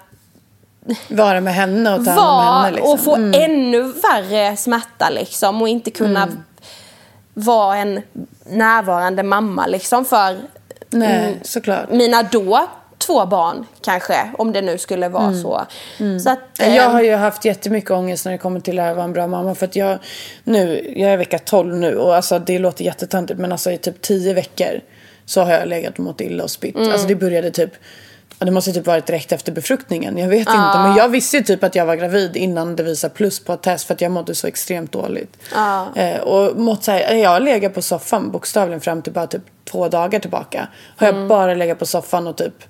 Vara 1.10 1.42
med 1.42 1.54
henne 1.54 1.96
och 1.96 2.06
ta 2.06 2.12
hand 2.12 2.48
om 2.50 2.64
henne. 2.64 2.72
Liksom. 2.76 2.92
och 2.94 3.00
få 3.00 3.16
ännu 3.40 3.82
värre 3.82 4.58
smärta 4.58 5.10
liksom 5.10 5.62
och 5.62 5.70
inte 5.70 5.92
kunna 5.92 6.24
Mm. 6.24 6.44
Vara 7.38 7.78
en 7.78 8.02
närvarande 8.46 9.24
mamma 9.24 9.68
liksom 9.68 10.06
för 10.06 10.38
Nej, 10.90 11.42
mm, 11.66 11.86
mina 11.90 12.24
då 12.24 12.68
två 12.98 13.26
barn 13.26 13.66
kanske, 13.82 14.14
om 14.38 14.52
det 14.54 14.62
nu 14.62 14.78
skulle 14.78 15.10
vara 15.10 15.34
så. 15.34 15.66
så 16.24 16.30
att, 16.30 16.60
eh, 16.60 16.76
Jag 16.76 16.90
har 16.90 17.02
ju 17.02 17.16
haft 17.16 17.46
jättemycket 17.46 17.92
ångest 17.92 18.26
när 18.26 18.32
det 18.32 18.38
kommer 18.38 18.60
till 18.60 18.80
att 18.80 18.96
vara 18.96 19.06
en 19.06 19.14
bra 19.14 19.28
mamma. 19.28 19.56
För 19.56 19.66
att 19.66 19.76
jag, 19.76 20.00
nu, 20.44 20.94
jag 20.96 21.12
är 21.12 21.18
vecka 21.18 21.40
12 21.40 21.76
nu 21.76 21.96
och 21.98 22.16
alltså 22.16 22.40
det 22.40 22.60
låter 22.60 22.86
jättetöntigt 22.86 23.40
men 23.40 23.52
alltså 23.52 23.72
i 23.72 23.78
typ 23.78 24.02
10 24.02 24.34
veckor 24.34 24.82
så 25.26 25.42
har 25.42 25.52
jag 25.52 25.68
legat 25.68 25.94
och 25.94 26.00
mått 26.00 26.22
illa 26.22 26.44
och 26.44 26.52
spytt. 26.52 26.76
Alltså 26.78 27.08
det 27.08 27.16
började 27.16 27.52
typ, 27.52 27.72
ja, 28.40 28.46
det 28.46 28.52
måste 28.52 28.74
typ 28.74 28.88
varit 28.88 29.06
direkt 29.06 29.32
efter 29.32 29.52
befruktningen. 29.52 30.18
Jag 30.18 30.28
vet 30.28 30.40
inte 30.40 30.78
men 30.78 30.96
jag 30.96 31.10
visste 31.10 31.42
typ 31.42 31.64
att 31.64 31.76
jag 31.76 31.86
var 31.86 31.96
gravid 31.96 32.36
innan 32.36 32.76
det 32.76 32.84
visade 32.84 33.14
plus 33.14 33.40
på 33.40 33.54
ett 33.54 33.62
test 33.62 33.88
för 33.88 33.94
att 33.94 34.02
jag 34.02 34.12
mådde 34.12 34.36
så 34.36 34.48
extremt 34.48 34.92
dåligt. 34.92 35.38
Eh, 35.96 36.20
och 36.22 36.58
mått 36.58 36.84
så 36.84 36.92
här, 36.92 37.14
jag 37.14 37.30
har 37.30 37.40
legat 37.40 37.74
på 37.74 37.82
soffan 37.82 38.32
bokstavligen 38.32 38.82
fram 38.82 39.02
till 39.02 39.14
bara 39.14 39.28
typ 39.28 39.42
två 39.72 39.88
dagar 39.88 40.20
tillbaka. 40.20 40.68
Har 40.98 41.08
jag 41.08 41.28
bara 41.28 41.54
legat 41.54 41.80
på 41.80 41.86
soffan 41.86 42.28
och 42.28 42.38
typ 42.38 42.64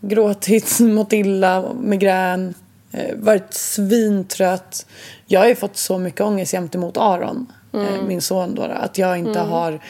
gråtit, 0.00 0.78
mått 0.80 1.12
illa, 1.12 1.72
migrän, 1.80 2.54
eh, 2.92 3.16
varit 3.16 3.54
svintrött. 3.54 4.86
Jag 5.26 5.40
har 5.40 5.46
ju 5.46 5.54
fått 5.54 5.76
så 5.76 5.98
mycket 5.98 6.20
ångest 6.20 6.52
gentemot 6.52 6.96
Aron, 6.96 7.52
eh, 7.72 8.02
min 8.06 8.20
son 8.20 8.54
då, 8.54 8.62
att 8.62 8.98
jag 8.98 9.18
inte 9.18 9.38
har 9.40 9.80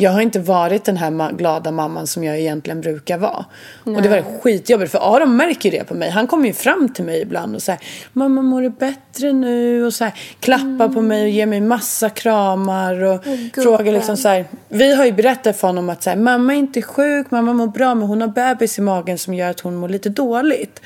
jag 0.00 0.10
har 0.10 0.20
inte 0.20 0.38
varit 0.38 0.84
den 0.84 0.96
här 0.96 1.10
ma- 1.10 1.36
glada 1.36 1.70
mamman 1.70 2.06
som 2.06 2.24
jag 2.24 2.38
egentligen 2.38 2.80
brukar 2.80 3.18
vara. 3.18 3.44
Och 3.84 4.02
det 4.02 4.08
var 4.08 4.40
skitjobbigt 4.40 4.92
för 4.92 5.16
Aron 5.16 5.36
märker 5.36 5.70
det 5.70 5.84
på 5.84 5.94
mig. 5.94 6.10
Han 6.10 6.26
kommer 6.26 6.46
ju 6.46 6.52
fram 6.52 6.88
till 6.88 7.04
mig 7.04 7.20
ibland 7.20 7.54
och 7.54 7.62
säger 7.62 7.80
Mamma 8.12 8.42
mår 8.42 8.62
du 8.62 8.70
bättre 8.70 9.32
nu? 9.32 9.84
Och 9.84 9.94
så 9.94 10.04
här, 10.04 10.14
klappar 10.40 10.88
på 10.88 11.02
mig 11.02 11.22
och 11.22 11.28
ger 11.28 11.46
mig 11.46 11.60
massa 11.60 12.10
kramar 12.10 13.02
och 13.04 13.24
frågar 13.54 13.92
liksom 13.92 14.16
så 14.16 14.28
här. 14.28 14.44
Vi 14.68 14.94
har 14.94 15.04
ju 15.04 15.12
berättat 15.12 15.56
för 15.56 15.66
honom 15.68 15.88
att 15.90 16.02
så 16.02 16.10
här, 16.10 16.16
mamma 16.16 16.54
är 16.54 16.58
inte 16.58 16.82
sjuk, 16.82 17.30
mamma 17.30 17.52
mår 17.52 17.66
bra 17.66 17.94
men 17.94 18.08
hon 18.08 18.20
har 18.20 18.28
bebis 18.28 18.78
i 18.78 18.82
magen 18.82 19.18
som 19.18 19.34
gör 19.34 19.50
att 19.50 19.60
hon 19.60 19.74
mår 19.76 19.88
lite 19.88 20.08
dåligt. 20.08 20.80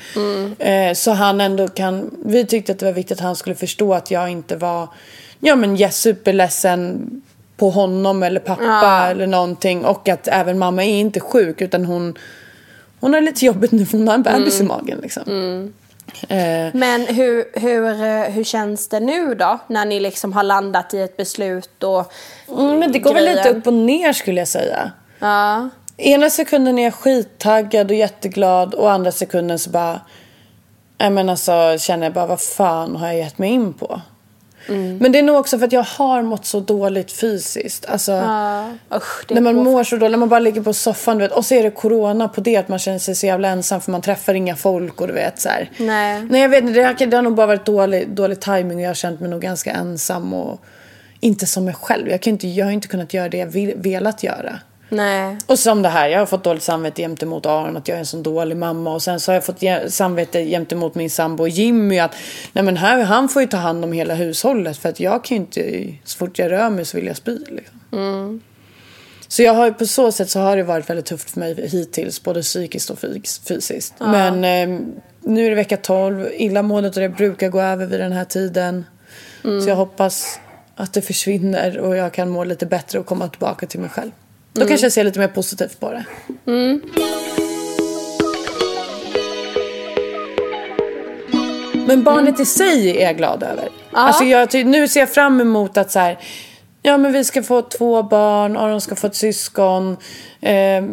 Eh, 0.59 0.93
så 0.93 1.11
han 1.11 1.41
ändå 1.41 1.67
kan, 1.67 2.11
vi 2.25 2.45
tyckte 2.45 2.71
att 2.71 2.79
det 2.79 2.85
var 2.85 2.93
viktigt 2.93 3.17
att 3.17 3.23
han 3.23 3.35
skulle 3.35 3.55
förstå 3.55 3.93
att 3.93 4.11
jag 4.11 4.29
inte 4.29 4.55
var, 4.55 4.87
ja 5.39 5.55
men 5.55 5.77
yes, 5.81 5.97
superledsen 6.01 7.01
på 7.57 7.69
honom 7.69 8.23
eller 8.23 8.39
pappa 8.39 9.07
eller 9.09 9.27
någonting. 9.27 9.85
Och 9.85 10.09
att 10.09 10.27
även 10.27 10.59
mamma 10.59 10.85
är 10.85 10.99
inte 10.99 11.19
sjuk 11.19 11.61
utan 11.61 11.85
hon, 11.85 12.17
hon 12.99 13.13
har 13.13 13.21
lite 13.21 13.45
jobbigt 13.45 13.71
nu 13.71 13.85
för 13.85 13.97
hon 13.97 14.07
har 14.07 14.15
en 14.15 14.23
bebis 14.23 14.61
i 14.61 14.63
magen 14.63 14.99
liksom. 15.01 15.23
Eh, 16.27 16.73
Men 16.73 17.05
hur, 17.07 17.59
hur, 17.59 17.85
eh, 17.85 18.33
hur 18.33 18.43
känns 18.43 18.89
det 18.89 18.99
nu 18.99 19.35
då? 19.35 19.59
När 19.67 19.85
ni 19.85 19.99
liksom 19.99 20.33
har 20.33 20.43
landat 20.43 20.93
i 20.93 21.01
ett 21.01 21.17
beslut 21.17 21.83
och 21.83 22.13
mm, 22.49 22.79
men 22.79 22.91
det 22.91 22.99
går 22.99 23.13
väl 23.13 23.25
lite 23.25 23.49
upp 23.49 23.67
och 23.67 23.73
ner 23.73 24.13
skulle 24.13 24.41
jag 24.41 24.47
säga. 24.47 24.91
Ja. 25.19 25.69
Ena 25.97 26.29
sekunden 26.29 26.79
är 26.79 26.83
jag 26.83 26.93
skittaggad 26.93 27.91
och 27.91 27.97
jätteglad 27.97 28.73
och 28.73 28.91
andra 28.91 29.11
sekunden 29.11 29.59
så 29.59 29.69
bara... 29.69 30.01
Jag 30.97 31.11
men 31.11 31.29
alltså, 31.29 31.77
känner 31.79 32.05
jag 32.05 32.13
bara 32.13 32.25
vad 32.25 32.41
fan 32.41 32.95
har 32.95 33.07
jag 33.07 33.17
gett 33.17 33.37
mig 33.37 33.49
in 33.49 33.73
på? 33.73 34.01
Men 34.67 35.11
det 35.11 35.19
är 35.19 35.23
nog 35.23 35.35
också 35.35 35.59
för 35.59 35.65
att 35.65 35.71
jag 35.71 35.83
har 35.83 36.21
mått 36.21 36.45
så 36.45 36.59
dåligt 36.59 37.11
fysiskt. 37.11 37.85
Alltså, 37.85 38.11
Ja. 38.11 38.71
Usch, 38.95 39.31
när 39.31 39.41
man 39.41 39.55
mår 39.55 39.83
så 39.83 39.95
dåligt, 39.95 40.11
när 40.11 40.17
man 40.17 40.29
bara 40.29 40.39
ligger 40.39 40.61
på 40.61 40.73
soffan 40.73 41.17
du 41.17 41.23
vet, 41.23 41.31
och 41.31 41.45
så 41.45 41.55
är 41.55 41.63
det 41.63 41.71
corona 41.71 42.27
på 42.27 42.41
det 42.41 42.57
att 42.57 42.67
man 42.67 42.79
känner 42.79 42.99
sig 42.99 43.15
så 43.15 43.25
jävla 43.25 43.47
ensam 43.47 43.81
för 43.81 43.91
man 43.91 44.01
träffar 44.01 44.33
inga 44.33 44.55
folk 44.55 45.01
och 45.01 45.07
du 45.07 45.13
vet 45.13 45.39
så 45.41 45.49
här. 45.49 45.69
Nej. 45.77 46.23
Nej 46.29 46.41
jag 46.41 46.49
vet 46.49 46.61
inte, 46.63 46.73
det 46.73 46.83
har, 46.83 47.05
det 47.05 47.15
har 47.15 47.23
nog 47.23 47.35
bara 47.35 47.47
varit 47.47 47.65
dålig, 47.65 48.09
dålig 48.09 48.41
timing 48.41 48.77
och 48.77 48.83
jag 48.83 48.89
har 48.89 48.95
känt 48.95 49.19
mig 49.19 49.29
nog 49.29 49.41
ganska 49.41 49.71
ensam 49.71 50.33
och 50.33 50.61
inte 51.19 51.45
som 51.45 51.65
mig 51.65 51.73
själv. 51.73 52.09
Jag, 52.09 52.21
kan 52.21 52.33
inte, 52.33 52.47
jag 52.47 52.65
har 52.65 52.71
inte 52.71 52.87
kunnat 52.87 53.13
göra 53.13 53.29
det 53.29 53.37
jag 53.37 53.47
vill, 53.47 53.73
velat 53.75 54.23
göra. 54.23 54.59
Nej. 54.93 55.37
Och 55.45 55.59
som 55.59 55.81
det 55.81 55.89
här, 55.89 56.07
jag 56.09 56.19
har 56.19 56.25
fått 56.25 56.43
dåligt 56.43 56.63
samvete 56.63 57.01
gentemot 57.01 57.45
Aron 57.45 57.77
att 57.77 57.87
jag 57.87 57.95
är 57.95 57.99
en 57.99 58.05
sån 58.05 58.23
dålig 58.23 58.57
mamma. 58.57 58.93
Och 58.93 59.01
sen 59.01 59.19
så 59.19 59.31
har 59.31 59.33
jag 59.35 59.45
fått 59.45 59.63
samvete 59.87 60.45
gentemot 60.45 60.95
min 60.95 61.09
sambo 61.09 61.47
Jimmy 61.47 61.99
att 61.99 62.15
nej 62.53 62.63
men 62.63 62.77
här, 62.77 63.03
han 63.03 63.29
får 63.29 63.41
ju 63.41 63.47
ta 63.47 63.57
hand 63.57 63.83
om 63.83 63.91
hela 63.93 64.13
hushållet 64.13 64.77
för 64.77 64.89
att 64.89 64.99
jag 64.99 65.23
kan 65.23 65.37
ju 65.37 65.41
inte, 65.43 65.93
så 66.03 66.17
fort 66.17 66.39
jag 66.39 66.51
rör 66.51 66.69
mig 66.69 66.85
så 66.85 66.97
vill 66.97 67.07
jag 67.07 67.15
spy 67.17 67.37
liksom. 67.49 67.79
Så 69.27 69.43
jag 69.43 69.53
har 69.53 69.71
på 69.71 69.85
så 69.85 70.11
sätt 70.11 70.29
så 70.29 70.39
har 70.39 70.57
det 70.57 70.63
varit 70.63 70.89
väldigt 70.89 71.05
tufft 71.05 71.29
för 71.29 71.39
mig 71.39 71.67
hittills, 71.69 72.23
både 72.23 72.41
psykiskt 72.41 72.89
och 72.89 72.97
fys- 72.99 73.47
fysiskt. 73.47 73.93
Men 73.99 74.43
eh, 74.73 74.79
nu 75.21 75.45
är 75.45 75.49
det 75.49 75.55
vecka 75.55 75.77
12, 75.77 76.27
illamåendet 76.37 76.95
och 76.95 77.01
det 77.01 77.09
brukar 77.09 77.49
gå 77.49 77.61
över 77.61 77.85
vid 77.85 77.99
den 77.99 78.11
här 78.11 78.25
tiden. 78.25 78.85
Så 79.63 79.69
jag 79.69 79.75
hoppas 79.75 80.39
att 80.75 80.93
det 80.93 81.01
försvinner 81.01 81.77
och 81.79 81.95
jag 81.97 82.13
kan 82.13 82.29
må 82.29 82.43
lite 82.43 82.65
bättre 82.65 82.99
och 82.99 83.05
komma 83.05 83.27
tillbaka 83.27 83.65
till 83.67 83.79
mig 83.79 83.89
själv. 83.89 84.11
Då 84.53 84.67
kanske 84.67 84.85
jag 84.85 84.93
ser 84.93 85.03
lite 85.03 85.19
mer 85.19 85.27
positivt 85.27 85.79
på 85.79 85.91
det. 85.91 86.05
Men 91.87 92.03
barnet 92.03 92.39
i 92.39 92.45
sig 92.45 92.97
är 92.97 93.05
jag 93.05 93.17
glad 93.17 93.43
över. 93.43 93.69
Alltså 93.91 94.23
jag, 94.23 94.65
nu 94.65 94.87
ser 94.87 94.99
jag 94.99 95.09
fram 95.09 95.41
emot 95.41 95.77
att 95.77 95.91
så 95.91 95.99
här, 95.99 96.19
ja 96.81 96.97
men 96.97 97.11
vi 97.11 97.23
ska 97.23 97.43
få 97.43 97.61
två 97.61 98.03
barn, 98.03 98.57
Aron 98.57 98.81
ska 98.81 98.95
få 98.95 99.07
ett 99.07 99.15
syskon. 99.15 99.97
Eh, 100.41 100.83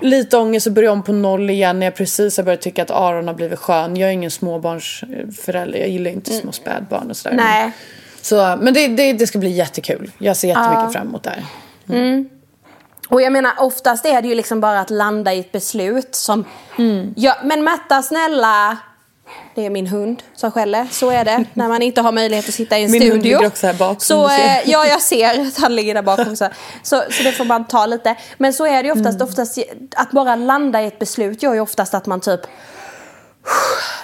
lite 0.00 0.36
ångest 0.36 0.66
och 0.66 0.72
börja 0.72 0.92
om 0.92 1.02
på 1.02 1.12
noll 1.12 1.50
igen 1.50 1.78
när 1.78 1.86
jag 1.86 1.94
precis 1.96 2.36
har 2.36 2.44
börjat 2.44 2.60
tycka 2.60 2.82
att 2.82 2.90
Aron 2.90 3.26
har 3.26 3.34
blivit 3.34 3.58
skön. 3.58 3.96
Jag 3.96 4.08
är 4.08 4.12
ingen 4.12 4.30
småbarnsförälder, 4.30 5.78
jag 5.78 5.88
gillar 5.88 6.10
inte 6.10 6.30
små 6.30 6.52
spädbarn 6.52 7.10
och 7.10 7.16
sådär. 7.16 7.36
Nej. 7.36 7.72
Så, 8.20 8.58
men 8.60 8.74
det, 8.74 8.88
det, 8.88 9.12
det 9.12 9.26
ska 9.26 9.38
bli 9.38 9.50
jättekul. 9.50 10.10
Jag 10.18 10.36
ser 10.36 10.48
jättemycket 10.48 10.92
fram 10.92 11.08
emot 11.08 11.22
det 11.22 11.30
här. 11.30 11.44
Och 13.14 13.22
jag 13.22 13.32
menar 13.32 13.52
oftast 13.58 14.06
är 14.06 14.22
det 14.22 14.28
ju 14.28 14.34
liksom 14.34 14.60
bara 14.60 14.80
att 14.80 14.90
landa 14.90 15.32
i 15.32 15.38
ett 15.40 15.52
beslut 15.52 16.14
som 16.14 16.44
ja, 17.16 17.36
men 17.44 17.64
Märta 17.64 18.02
snälla 18.02 18.76
det 19.54 19.66
är 19.66 19.70
min 19.70 19.86
hund 19.86 20.22
som 20.34 20.50
skäller, 20.50 20.86
så 20.90 21.10
är 21.10 21.24
det 21.24 21.44
när 21.54 21.68
man 21.68 21.82
inte 21.82 22.00
har 22.00 22.12
möjlighet 22.12 22.48
att 22.48 22.54
sitta 22.54 22.78
i 22.78 22.84
en 22.84 22.90
Min 22.90 23.00
studio. 23.00 23.12
hund 23.14 23.22
ligger 23.24 23.46
också 23.46 23.66
här 23.66 23.74
bak, 23.74 24.02
som 24.02 24.16
Så, 24.16 24.28
eh, 24.28 24.70
ja, 24.70 24.86
jag 24.86 25.02
ser 25.02 25.40
att 25.46 25.58
han 25.58 25.76
ligger 25.76 25.94
där 25.94 26.02
bakom. 26.02 26.36
Så, 26.36 26.48
så, 26.82 27.02
så 27.10 27.22
det 27.22 27.32
får 27.32 27.44
man 27.44 27.64
ta 27.64 27.86
lite. 27.86 28.16
Men 28.38 28.52
så 28.52 28.66
är 28.66 28.82
det 28.82 28.86
ju 28.86 28.92
oftast, 28.92 29.16
Mm. 29.20 29.28
oftast 29.28 29.58
att 29.96 30.10
bara 30.10 30.36
landa 30.36 30.82
i 30.82 30.86
ett 30.86 30.98
beslut 30.98 31.42
gör 31.42 31.54
ju 31.54 31.60
oftast 31.60 31.94
att 31.94 32.06
man 32.06 32.20
typ 32.20 32.40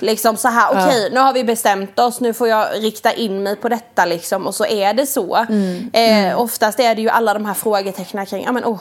liksom 0.01 0.37
så 0.37 0.49
här, 0.49 0.71
okej 0.71 1.09
nu 1.13 1.21
har 1.21 1.33
vi 1.33 1.45
bestämt 1.45 1.99
oss, 1.99 2.21
nu 2.21 2.35
får 2.35 2.49
jag 2.49 2.69
rikta 2.75 3.13
in 3.13 3.43
mig 3.43 3.57
på 3.57 3.69
detta 3.69 4.05
liksom 4.05 4.47
och 4.47 4.55
så 4.55 4.67
är 4.67 4.95
det 4.95 5.07
så. 5.07 5.37
Mm. 5.37 5.91
Eh, 5.93 6.41
oftast 6.41 6.81
är 6.81 6.95
det 6.95 7.03
ju 7.03 7.09
alla 7.09 7.35
de 7.35 7.45
här 7.45 7.55
frågetecknen 7.55 8.27
kring, 8.27 8.45
ja 8.45 8.53
men 8.53 8.65
oh, 8.65 8.81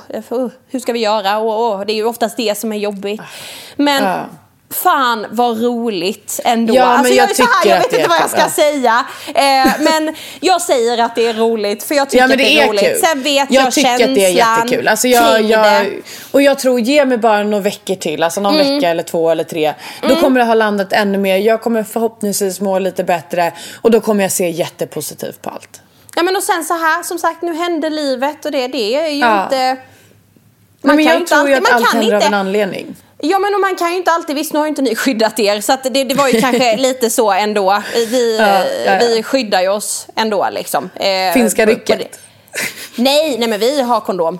hur 0.67 0.79
ska 0.79 0.93
vi 0.93 0.99
göra? 0.99 1.39
Oh, 1.39 1.79
oh. 1.79 1.85
Det 1.85 1.93
är 1.93 1.95
ju 1.95 2.05
oftast 2.05 2.37
det 2.37 2.57
som 2.57 2.73
är 2.73 2.77
jobbigt. 2.77 3.21
Men 3.75 4.03
Ja. 4.03 4.25
Fan 4.73 5.25
vad 5.29 5.63
roligt 5.63 6.39
ändå. 6.43 6.75
Ja, 6.75 6.85
men 6.87 6.97
alltså, 6.97 7.13
jag 7.13 7.35
så 7.35 7.43
här, 7.43 7.69
jag 7.69 7.77
att 7.77 7.83
vet 7.83 7.91
det 7.91 7.97
inte 7.97 8.09
vad 8.09 8.17
jag 8.21 8.29
ska 8.29 8.41
kul. 8.41 8.49
säga. 8.51 9.05
Eh, 9.27 9.71
men 9.79 10.15
jag 10.39 10.61
säger 10.61 10.97
att 10.97 11.15
det 11.15 11.27
är 11.27 11.33
roligt 11.33 11.83
för 11.83 11.95
jag 11.95 12.09
tycker 12.09 12.23
Ja 12.23 12.27
men 12.27 12.31
att 12.33 12.37
det 12.37 12.43
det 12.43 12.59
är, 12.61 12.67
roligt. 12.67 12.81
kul. 12.81 12.95
Sen 12.95 13.23
vet 13.23 13.51
jag 13.51 13.65
jag, 13.65 13.71
tycker 13.73 13.87
känslan 13.89 14.09
att 14.09 14.15
det 14.15 14.25
är 14.25 14.29
jättekul. 14.29 14.87
Alltså 14.87 15.07
jag, 15.07 15.41
jag, 15.41 15.63
det. 15.65 15.91
och 16.31 16.41
jag 16.41 16.59
tror, 16.59 16.79
ge 16.79 17.05
mig 17.05 17.17
bara 17.17 17.43
några 17.43 17.63
veckor 17.63 17.95
till, 17.95 18.23
alltså 18.23 18.41
någon 18.41 18.55
Mm. 18.59 18.73
vecka 18.75 18.89
eller 18.89 19.03
två 19.03 19.29
eller 19.29 19.43
tre. 19.43 19.73
Då 20.01 20.15
kommer 20.15 20.39
det 20.39 20.45
ha 20.45 20.53
landat 20.53 20.93
ännu 20.93 21.17
mer. 21.17 21.37
Jag 21.37 21.61
kommer 21.61 21.83
förhoppningsvis 21.83 22.61
må 22.61 22.79
lite 22.79 23.03
bättre 23.03 23.53
och 23.81 23.91
då 23.91 23.99
kommer 24.01 24.23
jag 24.23 24.31
se 24.31 24.49
jättepositivt 24.49 25.41
på 25.41 25.49
allt. 25.49 25.81
Ja 26.15 26.23
men 26.23 26.35
och 26.35 26.43
sen 26.43 26.63
så 26.65 26.73
här, 26.73 27.03
som 27.03 27.19
sagt 27.19 27.41
nu 27.41 27.53
händer 27.55 27.89
livet 27.89 28.45
och 28.45 28.51
det, 28.51 28.67
det 28.67 28.95
är 28.95 29.07
ju 29.09 29.19
Ja. 29.19 29.43
inte... 29.43 29.77
Nej, 30.81 30.95
men 30.95 30.97
kan 30.97 31.05
jag 31.05 31.13
ju 31.15 31.19
inte 31.19 31.33
tror 31.35 31.49
ju 31.49 31.55
alltid- 31.55 31.67
att 31.67 31.73
man 31.73 31.83
allt 31.83 31.93
händer 31.93 32.13
av 32.15 32.21
inte- 32.21 32.27
en 32.27 32.33
anledning. 32.33 32.95
Ja 33.21 33.39
men 33.39 33.53
och 33.55 33.61
man 33.61 33.75
kan 33.75 33.91
ju 33.91 33.97
inte 33.97 34.11
alltid, 34.11 34.35
visst 34.35 34.53
nu 34.53 34.59
har 34.59 34.65
ju 34.65 34.69
inte 34.69 34.81
ni 34.81 34.95
skyddat 34.95 35.39
er 35.39 35.61
så 35.61 35.77
det, 35.83 36.03
det 36.03 36.15
var 36.15 36.27
ju 36.27 36.41
kanske 36.41 36.77
lite 36.87 37.09
så 37.09 37.31
ändå. 37.31 37.83
Vi, 37.93 38.37
Ja, 38.39 38.47
ja, 38.47 38.65
ja. 38.85 38.97
vi 38.99 39.23
skyddar 39.23 39.61
ju 39.61 39.67
oss 39.69 40.07
ändå 40.15 40.49
liksom. 40.51 40.89
Eh, 40.95 41.33
Finska 41.33 41.65
rycket. 41.65 42.19
Nej, 42.95 43.37
nej 43.39 43.49
men 43.49 43.59
vi 43.59 43.81
har 43.81 43.99
kondom. 44.01 44.39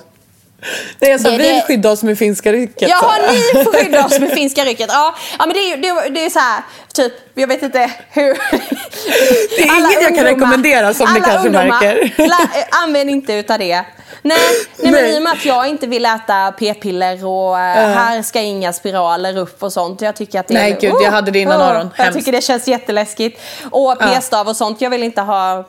Det 1.00 1.12
är 1.12 1.18
så, 1.18 1.30
Det- 1.30 1.38
vi 1.38 1.44
det- 1.52 1.62
skyddar 1.68 1.92
oss 1.92 2.04
med 2.04 2.18
finska 2.18 2.54
rycket. 2.54 2.90
Jaha, 2.90 3.16
ni 3.32 3.64
får 3.64 3.72
skydda 3.74 4.06
oss 4.06 4.20
med 4.20 4.32
finska 4.34 4.66
rycket. 4.66 4.90
Ja, 4.94 5.16
ja 5.40 5.46
men 5.46 5.54
det 5.54 5.60
är 5.60 5.76
ju 5.76 5.82
det, 5.82 6.10
det 6.10 6.26
är 6.26 6.30
så 6.30 6.40
här, 6.40 6.62
typ, 6.94 7.14
jag 7.36 7.48
vet 7.48 7.62
inte 7.64 7.92
hur... 8.12 8.38
Det 9.58 9.62
är 9.62 9.80
inget 9.80 10.02
jag 10.04 10.16
kan 10.16 10.24
rekommendera, 10.26 10.94
som 10.94 11.14
ni 11.14 11.20
kanske 11.22 11.48
ungdomar, 11.48 11.68
märker. 11.68 12.14
Eh, 12.20 12.64
använd 12.84 13.10
inte 13.10 13.34
utav 13.34 13.60
det. 13.60 13.84
Nej, 14.22 14.38
nej 14.78 14.92
men 14.92 15.06
i 15.06 15.18
och 15.18 15.22
med 15.24 15.32
att 15.34 15.46
jag 15.46 15.68
inte 15.68 15.88
vill 15.88 16.06
äta 16.06 16.52
p-piller 16.60 17.26
och 17.26 17.60
eh, 17.60 17.90
här 17.90 18.22
ska 18.22 18.42
inga 18.42 18.74
spiraler 18.74 19.38
upp 19.38 19.64
och 19.64 19.74
sånt. 19.74 20.02
Jag 20.02 20.16
tycker 20.16 20.40
att 20.40 20.48
det 20.48 20.54
Nej, 20.54 20.72
är, 20.72 20.80
gud, 20.82 20.94
jag 21.04 21.12
hade 21.12 21.32
det 21.32 21.40
innan 21.40 21.62
öron. 21.62 21.90
Jag 21.98 22.14
tycker 22.14 22.32
det 22.32 22.42
känns 22.42 22.68
jätteläskigt. 22.68 23.42
Och 23.72 24.00
p-stav 24.00 24.48
och 24.48 24.56
sånt, 24.56 24.82
jag 24.82 24.90
vill 24.90 25.04
inte 25.04 25.22
ha 25.22 25.68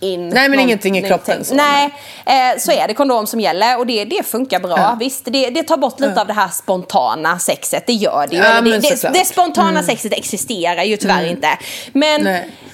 in 0.00 0.28
Nej, 0.28 0.48
men 0.48 0.50
någon- 0.50 0.60
ingenting 0.60 0.98
i 0.98 1.02
kroppen, 1.02 1.44
så. 1.44 1.54
Nej, 1.54 1.94
eh, 2.26 2.58
så 2.58 2.72
är 2.72 2.88
det 2.88 2.94
kondom 2.94 3.26
som 3.26 3.40
gäller 3.40 3.78
och 3.78 3.86
det, 3.86 4.04
det 4.04 4.26
funkar 4.26 4.60
bra. 4.60 4.96
Visst, 5.00 5.24
det, 5.24 5.50
det 5.50 5.62
tar 5.62 5.76
bort 5.76 6.00
lite 6.00 6.20
av 6.20 6.26
det 6.26 6.32
här 6.32 6.48
spontana 6.48 7.38
sexet, 7.38 7.86
det 7.86 7.92
gör 7.92 8.26
det 8.30 8.36
ju. 8.36 8.42
Ja, 8.42 8.60
det, 8.60 8.78
det. 8.78 9.04
Mm. 9.04 9.12
det 9.12 9.24
spontana 9.24 9.82
sexet 9.82 10.12
existerar 10.12 10.82
ju 10.82 10.96
tyvärr 10.96 11.24
inte. 11.24 11.48
Men 11.92 12.24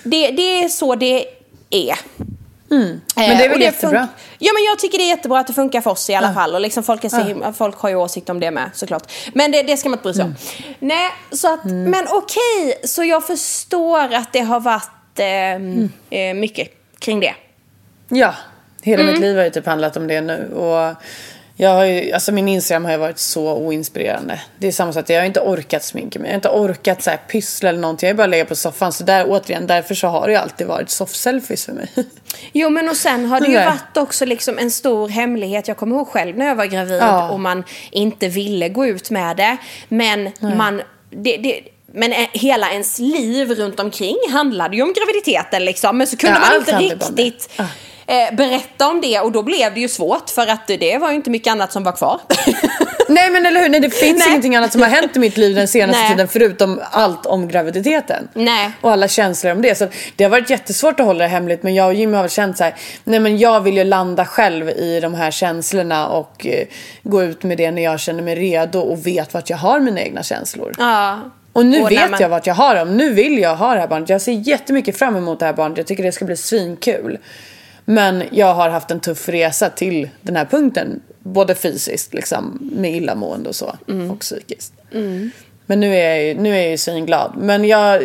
det, 0.03 0.31
det 0.31 0.65
är 0.65 0.69
så 0.69 0.95
det 0.95 1.25
är. 1.71 1.97
Men 2.69 3.01
det 3.17 3.23
är 3.23 3.45
Eh, 3.45 3.51
väl 3.51 3.61
jättebra. 3.61 4.09
Ja 4.39 4.53
men 4.53 4.65
jag 4.65 4.79
tycker 4.79 4.99
det 4.99 5.05
är 5.05 5.09
jättebra 5.09 5.39
att 5.41 5.47
det 5.47 5.53
funkar 5.53 5.81
för 5.81 5.91
oss 5.91 6.11
i 6.11 6.15
alla 6.15 6.35
fall. 6.35 6.55
Och 6.55 6.61
liksom 6.61 6.83
folk, 6.83 7.05
är 7.05 7.09
så 7.09 7.21
himla, 7.21 7.53
folk 7.53 7.77
har 7.79 7.89
ju 7.89 7.95
åsikt 7.97 8.31
om 8.31 8.41
det 8.41 8.51
med 8.51 8.71
såklart. 8.75 9.13
Men 9.35 9.53
det, 9.53 9.63
det 9.63 9.77
ska 9.77 9.89
man 9.89 9.99
inte 9.99 10.03
bry 10.03 10.15
sig 10.15 10.25
om. 10.25 10.29
Mm. 10.29 10.75
Nej, 10.79 11.11
så 11.33 11.55
att, 11.55 11.65
men 11.65 12.07
okej. 12.11 12.81
Så 12.85 13.05
jag 13.05 13.27
förstår 13.27 14.15
att 14.15 14.33
det 14.33 14.41
har 14.41 14.61
varit 14.61 14.91
eh, 15.19 15.27
Mm. 15.27 15.89
eh, 16.11 16.35
mycket 16.35 16.69
kring 16.99 17.21
det. 17.21 17.35
Ja, 18.09 18.35
hela 18.83 19.03
Mm. 19.03 19.13
mitt 19.15 19.23
liv 19.23 19.37
har 19.37 19.45
ju 19.45 19.51
typ 19.51 19.67
handlat 19.67 19.97
om 19.97 20.07
det 20.09 20.21
nu. 20.21 20.53
Och 20.55 20.95
jag 21.59 21.71
har 21.71 21.85
ju, 21.85 22.13
alltså 22.13 22.33
min 22.33 22.49
Instagram 22.49 22.85
har 22.85 22.93
ju 22.93 22.99
varit 22.99 23.19
så 23.19 23.55
oinspirerande. 23.55 24.41
Det 24.59 24.67
är 24.67 24.73
samma 24.73 24.93
sak, 24.93 25.11
jag 25.11 25.21
har 25.21 25.27
inte 25.27 25.41
orkat 25.41 25.85
sminka 25.85 26.19
mig. 26.19 26.29
Jag 26.29 26.33
har 26.33 26.37
inte 26.37 26.49
orkat 26.49 27.03
så 27.03 27.11
här 27.11 27.17
pyssla 27.17 27.69
eller 27.69 27.79
någonting. 27.81 28.07
Jag 28.07 28.15
har 28.15 28.17
bara 28.17 28.27
legat 28.27 28.49
på 28.49 28.57
soffan. 28.57 28.93
Så 28.93 29.05
där, 29.05 29.25
återigen, 29.29 29.67
därför 29.67 29.95
så 29.95 30.07
har 30.07 30.27
det 30.27 30.33
ju 30.33 30.39
alltid 30.39 30.67
varit 30.67 30.91
soft-selfies 30.91 31.65
för 31.67 31.73
mig. 31.73 31.89
Jo 32.53 32.71
men 32.71 32.89
och 32.89 32.97
sen 32.97 33.25
har 33.27 33.41
det 33.41 33.47
ju 33.47 33.55
Nej. 33.55 33.67
varit 33.67 33.97
också 33.97 34.25
liksom 34.25 34.59
en 34.59 34.71
stor 34.71 35.09
hemlighet. 35.09 35.69
Jag 35.69 35.77
kommer 35.77 35.97
ihåg 35.97 36.09
själv 36.09 36.39
när 36.39 36.47
jag 36.47 36.55
var 36.55 36.67
gravid 36.67 37.03
Ja. 37.03 37.31
och 37.31 37.41
man 37.41 37.65
inte 37.91 38.29
ville 38.29 38.69
gå 38.69 38.87
ut 38.87 39.11
med 39.11 39.37
det. 39.37 39.57
Men 39.89 40.31
man... 40.41 40.83
Det, 41.11 41.37
det, 41.37 41.61
men 41.93 42.13
hela 42.33 42.71
ens 42.73 42.99
liv 42.99 43.51
runt 43.51 43.81
omkring 43.81 44.17
handlade 44.31 44.77
ju 44.77 44.83
om 44.83 44.95
graviditeten 44.99 45.65
liksom. 45.65 45.99
Men 45.99 46.07
så 46.07 46.17
kunde 46.17 46.39
Ja, 46.43 46.49
man 46.49 46.57
inte 46.59 46.95
riktigt 46.95 47.51
eh, 48.07 48.35
berätta 48.37 48.89
om 48.89 49.01
det 49.01 49.21
och 49.21 49.33
då 49.33 49.43
blev 49.43 49.75
det 49.75 49.81
ju 49.81 49.89
svårt 49.89 50.31
för 50.31 50.47
att 50.47 50.67
det 50.67 50.99
var 50.99 51.11
ju 51.11 51.17
inte 51.17 51.31
mycket 51.31 51.51
annat 51.51 51.73
som 51.73 51.85
var 51.85 51.93
kvar. 51.93 52.21
Nej 53.09 53.31
men 53.31 53.47
eller 53.47 53.61
hur, 53.61 53.69
Nej, 53.69 53.81
det 53.81 53.91
finns 53.91 54.19
Nej. 54.19 54.29
ingenting 54.29 54.57
annat 54.57 54.73
som 54.73 54.83
har 54.83 54.89
hänt 54.89 55.17
i 55.17 55.19
mitt 55.19 55.37
liv 55.37 55.55
den 55.57 55.69
senaste 55.69 56.01
Nej. 56.03 56.11
tiden 56.11 56.29
förutom 56.29 56.81
allt 56.91 57.27
om 57.27 57.49
graviditeten. 57.49 58.29
Nej. 58.35 58.71
Och 58.81 58.93
alla 58.93 59.09
känslor 59.09 59.53
om 59.53 59.63
det. 59.63 59.75
Så 59.75 59.87
det 60.17 60.25
har 60.25 60.31
varit 60.31 60.51
jättesvårt 60.51 61.01
att 61.01 61.07
hålla 61.07 61.25
det 61.25 61.29
hemligt 61.31 61.63
men 61.63 61.75
jag 61.75 61.87
och 61.87 61.95
Jimmy 61.95 62.15
har 62.17 62.23
väl 62.23 62.31
känt 62.31 62.57
så 62.59 62.65
här, 62.65 62.75
nej 63.05 63.21
men 63.21 63.39
jag 63.39 63.61
vill 63.61 63.77
ju 63.77 63.85
landa 63.85 64.25
själv 64.25 64.69
i 64.71 65.01
de 65.01 65.15
här 65.15 65.31
känslorna 65.31 66.09
och 66.09 66.47
eh, 66.47 66.67
gå 67.03 67.23
ut 67.23 67.43
med 67.43 67.59
det 67.59 67.71
när 67.71 67.83
jag 67.83 68.01
känner 68.01 68.23
mig 68.23 68.35
redo 68.35 68.79
och 68.81 69.07
vet 69.07 69.35
vart 69.35 69.51
jag 69.51 69.57
har 69.57 69.81
mina 69.81 70.01
egna 70.01 70.23
känslor. 70.23 70.75
ja. 70.79 71.21
Och 71.53 71.67
nu 71.67 71.83
Och 71.83 71.91
vet 71.91 72.11
man- 72.11 72.21
jag 72.21 72.29
vart 72.29 72.47
jag 72.47 72.55
har 72.55 72.75
dem. 72.75 72.97
Nu 72.97 73.11
vill 73.15 73.39
jag 73.39 73.57
ha 73.57 73.75
det 73.75 73.81
här 73.81 73.89
barnet. 73.89 74.09
Jag 74.09 74.21
ser 74.21 74.33
jättemycket 74.33 74.99
fram 74.99 75.17
emot 75.17 75.41
det 75.41 75.47
här 75.47 75.53
barnet. 75.53 75.79
Jag 75.79 75.87
tycker 75.87 76.03
det 76.03 76.13
ska 76.13 76.25
bli 76.25 76.37
svinkul. 76.37 77.19
Men 77.89 78.23
jag 78.31 78.55
har 78.55 78.69
haft 78.71 78.91
en 78.91 79.01
tuff 79.01 79.29
resa 79.29 79.69
till 79.71 80.09
den 80.21 80.37
här 80.37 80.45
punkten. 80.45 81.01
Både 81.19 81.55
fysiskt 81.55 82.15
liksom, 82.15 82.59
med 82.77 82.95
illamående 82.95 83.49
och 83.49 83.55
så. 83.55 83.77
Mm. 83.89 84.11
Och 84.11 84.21
psykiskt. 84.21 84.73
Men 85.69 85.81
nu 85.81 85.97
är, 85.97 86.09
jag, 86.15 86.25
ju- 86.25 86.35
nu 86.35 86.57
är 86.57 86.61
jag 86.63 86.71
ju 86.71 86.79
svinglad. 86.79 87.33
Men 87.37 87.65
jag, 87.65 88.03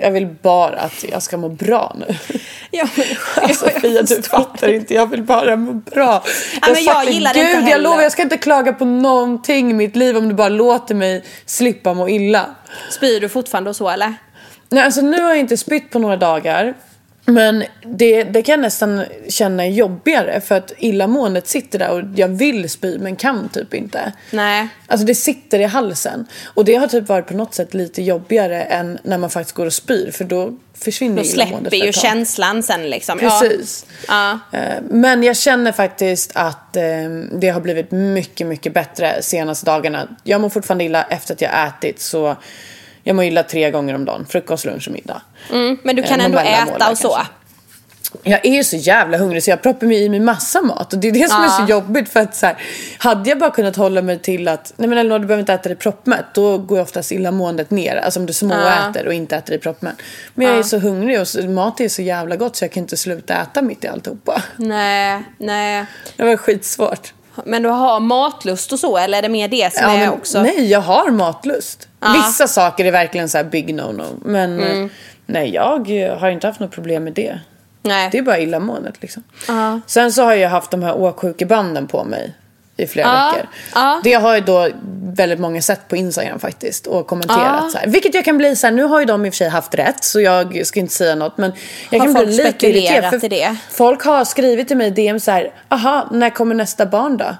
jag 0.00 0.10
vill 0.10 0.26
bara 0.42 0.76
att 0.76 1.04
jag 1.12 1.22
ska 1.22 1.36
må 1.36 1.48
bra 1.48 1.96
nu. 1.98 2.14
Ja, 2.72 2.88
men, 2.96 3.06
Alltså 3.44 3.68
Fia, 3.68 4.02
du 4.02 4.22
fattar 4.22 4.68
inte. 4.72 4.94
Jag 4.94 5.06
vill 5.10 5.22
bara 5.22 5.56
må 5.56 5.72
bra. 5.72 6.24
Ja, 6.62 6.68
men 6.74 6.84
jag 6.84 6.94
fucking- 6.96 7.12
gillar 7.14 7.34
det 7.34 7.40
inte 7.40 7.60
Gud, 7.60 7.68
jag 7.68 7.80
lovar, 7.80 8.02
jag 8.02 8.12
ska 8.12 8.22
inte 8.22 8.36
klaga 8.36 8.72
på 8.72 8.84
någonting 8.84 9.70
i 9.70 9.74
mitt 9.74 9.96
liv 9.96 10.16
om 10.16 10.28
du 10.28 10.34
bara 10.34 10.48
låter 10.48 10.94
mig 10.94 11.24
slippa 11.46 11.94
må 11.94 12.08
illa. 12.08 12.46
Spyr 12.90 13.20
du 13.20 13.28
fortfarande 13.28 13.70
och 13.70 13.76
så 13.76 13.88
eller? 13.88 14.14
Nej, 14.68 14.82
alltså 14.84 15.00
nu 15.00 15.22
har 15.22 15.28
jag 15.28 15.38
inte 15.38 15.56
spytt 15.56 15.90
på 15.90 15.98
några 15.98 16.16
dagar. 16.16 16.74
Men 17.32 17.64
det, 17.82 18.22
det 18.24 18.42
kan 18.42 18.52
jag 18.52 18.60
nästan 18.60 19.04
känna 19.28 19.66
är 19.66 19.70
jobbigare 19.70 20.40
för 20.40 20.54
att 20.54 20.72
illamåendet 20.78 21.48
sitter 21.48 21.78
där 21.78 21.90
och 21.90 22.02
jag 22.16 22.28
vill 22.28 22.70
spy 22.70 22.98
men 22.98 23.16
kan 23.16 23.48
typ 23.48 23.74
inte. 23.74 24.12
Nej. 24.30 24.68
Alltså 24.86 25.06
det 25.06 25.14
sitter 25.14 25.58
i 25.58 25.64
halsen. 25.64 26.26
Och 26.54 26.64
det 26.64 26.74
har 26.74 26.86
typ 26.86 27.08
varit 27.08 27.26
på 27.26 27.34
något 27.34 27.54
sätt 27.54 27.74
lite 27.74 28.02
jobbigare 28.02 28.62
än 28.62 28.98
när 29.02 29.18
man 29.18 29.30
faktiskt 29.30 29.56
går 29.56 29.66
och 29.66 29.72
spyr 29.72 30.10
för 30.10 30.24
då 30.24 30.56
försvinner 30.74 31.16
Då 31.16 31.22
illamåendet 31.22 31.70
släpper 31.72 31.78
för 31.78 31.86
ju 31.86 31.92
känslan 31.92 32.62
sen 32.62 32.90
liksom. 32.90 33.18
Precis. 33.18 33.86
Ja. 34.08 34.38
Eh, 34.52 34.60
Men 34.90 35.22
jag 35.22 35.36
känner 35.36 35.72
faktiskt 35.72 36.32
att 36.34 36.76
eh, 36.76 36.82
det 37.32 37.48
har 37.48 37.60
blivit 37.60 37.90
mycket, 37.90 38.46
mycket 38.46 38.74
bättre 38.74 39.22
senaste 39.22 39.66
dagarna. 39.66 40.08
Jag 40.24 40.40
mår 40.40 40.48
fortfarande 40.48 40.84
illa 40.84 41.02
efter 41.02 41.34
att 41.34 41.40
jag 41.40 41.66
ätit 41.66 42.00
så 42.00 42.36
jag 43.10 43.16
mår 43.16 43.24
illa 43.24 43.42
tre 43.42 43.70
gånger 43.70 43.94
om 43.94 44.04
dagen. 44.04 44.26
Frukost, 44.28 44.64
lunch 44.64 44.88
och 44.88 44.92
middag. 44.94 45.22
Ja. 45.50 45.56
Mm, 45.56 45.78
men 45.82 45.96
du 45.96 46.02
kan 46.02 46.20
Eh, 46.20 46.26
ändå 46.26 46.38
mellanmål 46.38 46.76
äta 46.76 46.90
och 46.90 46.98
så. 46.98 47.08
kanske. 47.08 47.32
Jag 48.22 48.46
är 48.46 48.50
ju 48.54 48.64
så 48.64 48.76
jävla 48.76 49.18
hungrig 49.18 49.42
så 49.42 49.50
jag 49.50 49.62
proppar 49.62 49.86
mig 49.86 50.02
i 50.04 50.08
mig 50.08 50.20
massa 50.20 50.62
mat. 50.62 50.92
Och 50.92 50.98
det 50.98 51.08
är 51.08 51.12
det 51.12 51.28
som 51.30 51.42
Ja. 51.42 51.44
är 51.62 51.66
så 51.66 51.70
jobbigt 51.70 52.08
för 52.08 52.20
att 52.20 52.36
så 52.36 52.46
här, 52.46 52.56
hade 52.98 53.28
jag 53.30 53.38
bara 53.38 53.50
kunnat 53.50 53.76
hålla 53.76 54.02
mig 54.02 54.18
till 54.18 54.48
att, 54.48 54.72
nej 54.76 54.88
men 54.88 54.98
Elinor 54.98 55.18
du 55.18 55.26
behöver 55.26 55.40
inte 55.40 55.52
äta 55.52 55.68
dig 55.68 55.78
proppmätt. 55.78 56.24
Då 56.34 56.58
går 56.58 56.78
ju 56.78 56.82
oftast 56.82 57.12
illamåendet 57.12 57.70
ner. 57.70 57.96
Alltså 57.96 58.20
om 58.20 58.26
du 58.26 58.32
småäter 58.32 59.06
och 59.06 59.12
inte 59.14 59.36
äter 59.36 59.50
dig 59.50 59.58
proppmätt. 59.60 59.94
Men 60.34 60.46
jag 60.46 60.58
är 60.58 60.62
så 60.62 60.78
hungrig 60.78 61.20
och 61.20 61.28
så, 61.28 61.42
mat 61.48 61.80
är 61.80 61.88
så 61.88 62.02
jävla 62.02 62.36
gott 62.36 62.56
så 62.56 62.64
jag 62.64 62.72
kan 62.72 62.82
inte 62.82 62.96
sluta 62.96 63.34
äta 63.34 63.62
mitt 63.62 63.84
i 63.84 63.88
alltihopa. 63.88 64.42
Nej, 64.56 65.22
nej. 65.38 65.84
Det 66.16 66.24
var 66.24 66.36
skitsvårt. 66.36 67.12
Men 67.44 67.62
du 67.62 67.68
har 67.68 68.00
matlust 68.00 68.72
och 68.72 68.78
så 68.78 68.98
eller 68.98 69.18
är 69.18 69.22
det 69.22 69.28
mer 69.28 69.48
det 69.48 69.74
som 69.74 69.82
Ja, 69.84 69.92
är 69.92 69.98
men, 69.98 70.10
också? 70.10 70.42
Nej, 70.42 70.70
jag 70.70 70.80
har 70.80 71.10
matlust. 71.10 71.88
Ja. 72.00 72.06
Mm. 72.06 72.20
Vissa 72.20 72.48
saker 72.48 72.84
är 72.84 72.90
verkligen 72.92 73.28
så 73.28 73.44
big 73.44 73.74
no-no. 73.74 74.20
Men 74.24 74.60
eh, 74.60 74.86
nej, 75.26 75.54
jag 75.54 75.90
har 76.20 76.30
inte 76.30 76.46
haft 76.46 76.60
något 76.60 76.70
problem 76.70 77.04
med 77.04 77.12
det. 77.12 77.40
Nej. 77.82 78.08
Det 78.12 78.18
är 78.18 78.22
bara 78.22 78.38
illamåendet 78.38 79.02
liksom. 79.02 79.22
Ja. 79.48 79.80
Sen 79.86 80.12
så 80.12 80.22
har 80.22 80.34
jag 80.34 80.50
haft 80.50 80.70
de 80.70 80.82
här 80.82 80.96
åksjukebanden 80.96 81.86
på 81.86 82.04
mig 82.04 82.34
i 82.82 82.86
flera 82.86 83.06
Ja, 83.06 83.30
veckor. 83.34 83.48
ja. 83.74 84.00
Det 84.04 84.12
har 84.12 84.34
ju 84.34 84.40
då 84.40 84.68
väldigt 85.14 85.40
många 85.40 85.62
sett 85.62 85.88
på 85.88 85.96
Instagram 85.96 86.38
faktiskt 86.40 86.86
och 86.86 87.06
kommenterat 87.06 87.60
Ja. 87.62 87.68
så 87.72 87.78
här. 87.78 87.86
Vilket 87.86 88.14
jag 88.14 88.24
kan 88.24 88.38
bli 88.38 88.56
så 88.56 88.66
här, 88.66 88.74
nu 88.74 88.82
har 88.82 89.00
ju 89.00 89.06
de 89.06 89.26
i 89.26 89.28
och 89.28 89.32
för 89.34 89.36
sig 89.36 89.48
haft 89.48 89.74
rätt 89.74 90.04
så 90.04 90.20
jag 90.20 90.66
ska 90.66 90.80
inte 90.80 90.94
säga 90.94 91.14
något 91.14 91.38
men 91.38 91.52
jag 91.90 91.98
Har 91.98 92.06
kan 92.06 92.14
bli 92.24 92.36
lite 92.36 92.66
irriterad. 92.68 93.24
i 93.24 93.28
det? 93.28 93.56
Folk 93.70 94.02
har 94.04 94.24
skrivit 94.24 94.68
till 94.68 94.76
mig 94.76 94.86
i 94.86 94.90
DM 94.90 95.20
så 95.20 95.30
här, 95.30 95.52
aha, 95.68 96.08
när 96.12 96.30
kommer 96.30 96.54
nästa 96.54 96.86
barn 96.86 97.16
då? 97.16 97.36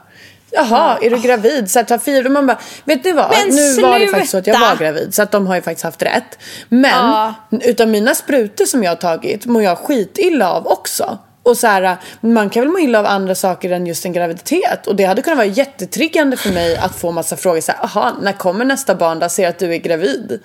Jaha, 0.52 0.98
är 1.02 1.10
du 1.10 1.18
gravid? 1.18 1.70
Så 1.70 1.78
här, 1.78 1.84
ta 1.86 1.98
fyra. 1.98 2.24
Och 2.26 2.30
man 2.32 2.46
bara, 2.46 2.58
vet 2.84 3.04
ni 3.04 3.12
vad? 3.12 3.30
Men 3.46 3.56
nu 3.56 3.82
var 3.82 3.98
det 3.98 4.06
faktiskt 4.08 4.30
så 4.30 4.38
att 4.38 4.46
jag 4.46 4.56
sluta! 4.56 4.70
var 4.70 4.76
gravid. 4.78 5.14
Så 5.14 5.22
att 5.22 5.30
de 5.30 5.46
har 5.46 5.54
ju 5.54 5.62
faktiskt 5.62 5.84
haft 5.84 6.02
rätt. 6.02 6.38
Men 6.68 6.90
Ja. 6.90 7.34
utav 7.50 7.88
mina 7.88 8.14
sprutor 8.14 8.64
som 8.64 8.82
jag 8.84 8.90
har 8.90 8.96
tagit 8.96 9.46
mår 9.46 9.62
jag 9.62 9.78
skitilla 9.78 10.52
av 10.52 10.66
också. 10.66 11.18
Och 11.42 11.56
så 11.56 11.66
här, 11.66 11.96
man 12.20 12.50
kan 12.50 12.62
väl 12.62 12.68
må 12.72 12.78
illa 12.78 12.98
av 12.98 13.06
andra 13.06 13.34
saker 13.34 13.70
än 13.70 13.86
just 13.86 14.04
en 14.04 14.12
graviditet. 14.12 14.86
Och 14.86 14.96
det 14.96 15.04
hade 15.04 15.22
kunnat 15.22 15.36
vara 15.36 15.46
jättetriggande 15.46 16.36
för 16.36 16.50
mig 16.50 16.76
att 16.76 17.00
få 17.00 17.10
massa 17.12 17.36
frågor 17.36 17.60
så 17.60 17.72
här, 17.72 17.84
aha, 17.84 18.16
när 18.20 18.32
kommer 18.32 18.64
nästa 18.64 18.94
barn 18.94 19.18
där 19.18 19.28
ser 19.28 19.48
att 19.48 19.58
du 19.58 19.74
är 19.74 19.78
gravid? 19.78 20.40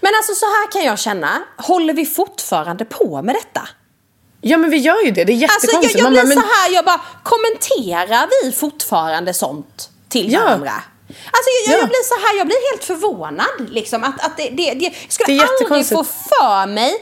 Men 0.00 0.12
alltså 0.16 0.32
så 0.34 0.46
här 0.46 0.72
kan 0.72 0.84
jag 0.84 0.98
känna, 0.98 1.42
håller 1.58 1.94
vi 1.94 2.06
fortfarande 2.06 2.84
på 2.84 3.22
med 3.22 3.34
detta? 3.34 3.68
Ja 4.40 4.56
men 4.58 4.70
vi 4.70 4.76
gör 4.76 5.04
ju 5.04 5.10
det, 5.10 5.24
det 5.24 5.32
är 5.32 5.42
Alltså 5.42 5.66
jättekonstigt. 5.66 5.98
jag, 5.98 6.06
jag 6.06 6.12
Man 6.16 6.26
blir 6.26 6.36
men- 6.36 6.42
så 6.44 6.48
här, 6.54 6.74
jag 6.74 6.84
bara, 6.84 7.00
kommenterar 7.22 8.28
vi 8.42 8.52
fortfarande 8.52 9.34
sånt 9.34 9.90
till 10.08 10.32
Ja. 10.32 10.40
varandra? 10.40 10.72
Alltså 11.08 11.48
jag, 11.66 11.72
jag, 11.74 11.78
Ja. 11.78 11.80
jag 11.80 11.88
blir 11.88 12.04
så 12.04 12.26
här, 12.26 12.38
jag 12.38 12.46
blir 12.46 12.70
helt 12.72 12.84
förvånad 12.84 13.70
liksom 13.70 14.04
att, 14.04 14.24
att 14.26 14.36
det, 14.36 14.42
det, 14.48 14.74
det, 14.74 14.84
jag 14.84 14.94
skulle 15.08 15.38
Det 15.38 15.48
aldrig 15.64 15.88
få 15.88 16.04
för 16.04 16.66
mig 16.66 16.94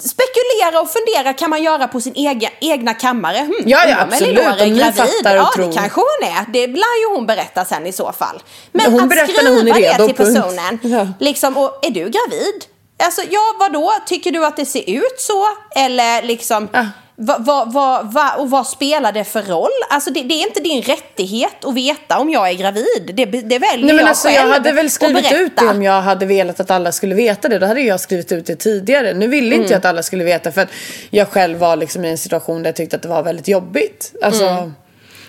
Spekulera 0.00 0.80
och 0.80 0.88
fundera 0.90 1.32
kan 1.32 1.50
man 1.50 1.62
göra 1.62 1.88
på 1.88 2.00
sin 2.00 2.12
ega, 2.16 2.50
egna 2.60 2.94
kammare. 2.94 3.38
Hmm, 3.38 3.54
Ja, 3.66 3.84
ja, 3.88 4.00
absolut. 4.00 4.38
Om 4.38 4.56
ni 4.58 4.78
gravid. 4.78 4.94
fattar 4.96 5.36
och 5.36 5.42
ja, 5.42 5.50
tror. 5.54 5.66
det 5.66 5.72
kanske 5.72 6.00
hon 6.00 6.28
är. 6.28 6.52
Det 6.52 6.66
lär 6.66 7.00
ju 7.10 7.14
hon 7.14 7.26
berätta 7.26 7.64
sen 7.64 7.86
i 7.86 7.92
så 7.92 8.12
fall. 8.12 8.42
Men 8.72 8.92
Hon 8.92 9.02
att 9.02 9.08
berättar 9.08 9.26
skriva 9.32 9.50
när 9.50 9.56
hon 9.56 9.68
är 9.68 9.74
redo, 9.74 9.98
det 9.98 10.06
till 10.06 10.16
personen. 10.16 10.78
Ja. 10.82 11.08
Liksom, 11.20 11.56
och 11.56 11.78
är 11.82 11.90
du 11.90 12.00
gravid? 12.00 12.64
Alltså, 13.02 13.22
ja, 13.30 13.40
vadå? 13.58 13.92
Tycker 14.06 14.30
du 14.32 14.46
att 14.46 14.56
det 14.56 14.66
ser 14.66 14.90
ut 14.90 15.14
så? 15.20 15.46
Eller 15.76 16.22
liksom... 16.22 16.68
Ja. 16.72 16.86
Vad, 17.22 17.72
vad, 17.72 18.12
vad, 18.12 18.38
och 18.38 18.50
vad 18.50 18.66
spelar 18.66 19.12
det 19.12 19.24
för 19.24 19.42
roll? 19.42 19.70
Alltså 19.90 20.10
det, 20.10 20.22
det 20.22 20.34
är 20.34 20.46
inte 20.46 20.60
din 20.60 20.82
rättighet 20.82 21.64
att 21.64 21.74
veta 21.74 22.18
om 22.18 22.30
jag 22.30 22.48
är 22.48 22.54
gravid. 22.54 23.10
Det, 23.14 23.24
det 23.24 23.58
väljer 23.58 23.86
Nej, 23.86 23.94
men 23.94 23.96
jag 23.96 24.08
alltså, 24.08 24.28
själv 24.28 24.48
jag 24.48 24.54
hade 24.54 24.72
väl 24.72 24.90
skrivit 24.90 25.32
ut 25.32 25.56
det 25.56 25.66
om 25.68 25.82
jag 25.82 26.02
hade 26.02 26.26
velat 26.26 26.60
att 26.60 26.70
alla 26.70 26.92
skulle 26.92 27.14
veta 27.14 27.48
det. 27.48 27.58
Då 27.58 27.66
hade 27.66 27.80
jag 27.80 28.00
skrivit 28.00 28.32
ut 28.32 28.46
det 28.46 28.56
tidigare. 28.56 29.14
Nu 29.14 29.26
ville 29.26 29.46
Mm. 29.46 29.60
inte 29.60 29.72
jag 29.72 29.78
att 29.78 29.84
alla 29.84 30.02
skulle 30.02 30.24
veta 30.24 30.52
för 30.52 30.60
att 30.60 30.68
jag 31.10 31.28
själv 31.28 31.58
var 31.58 31.76
liksom 31.76 32.04
i 32.04 32.10
en 32.10 32.18
situation 32.18 32.62
där 32.62 32.68
jag 32.68 32.76
tyckte 32.76 32.96
att 32.96 33.02
det 33.02 33.08
var 33.08 33.22
väldigt 33.22 33.48
jobbigt. 33.48 34.12
Alltså, 34.22 34.44
Mm. 34.44 34.74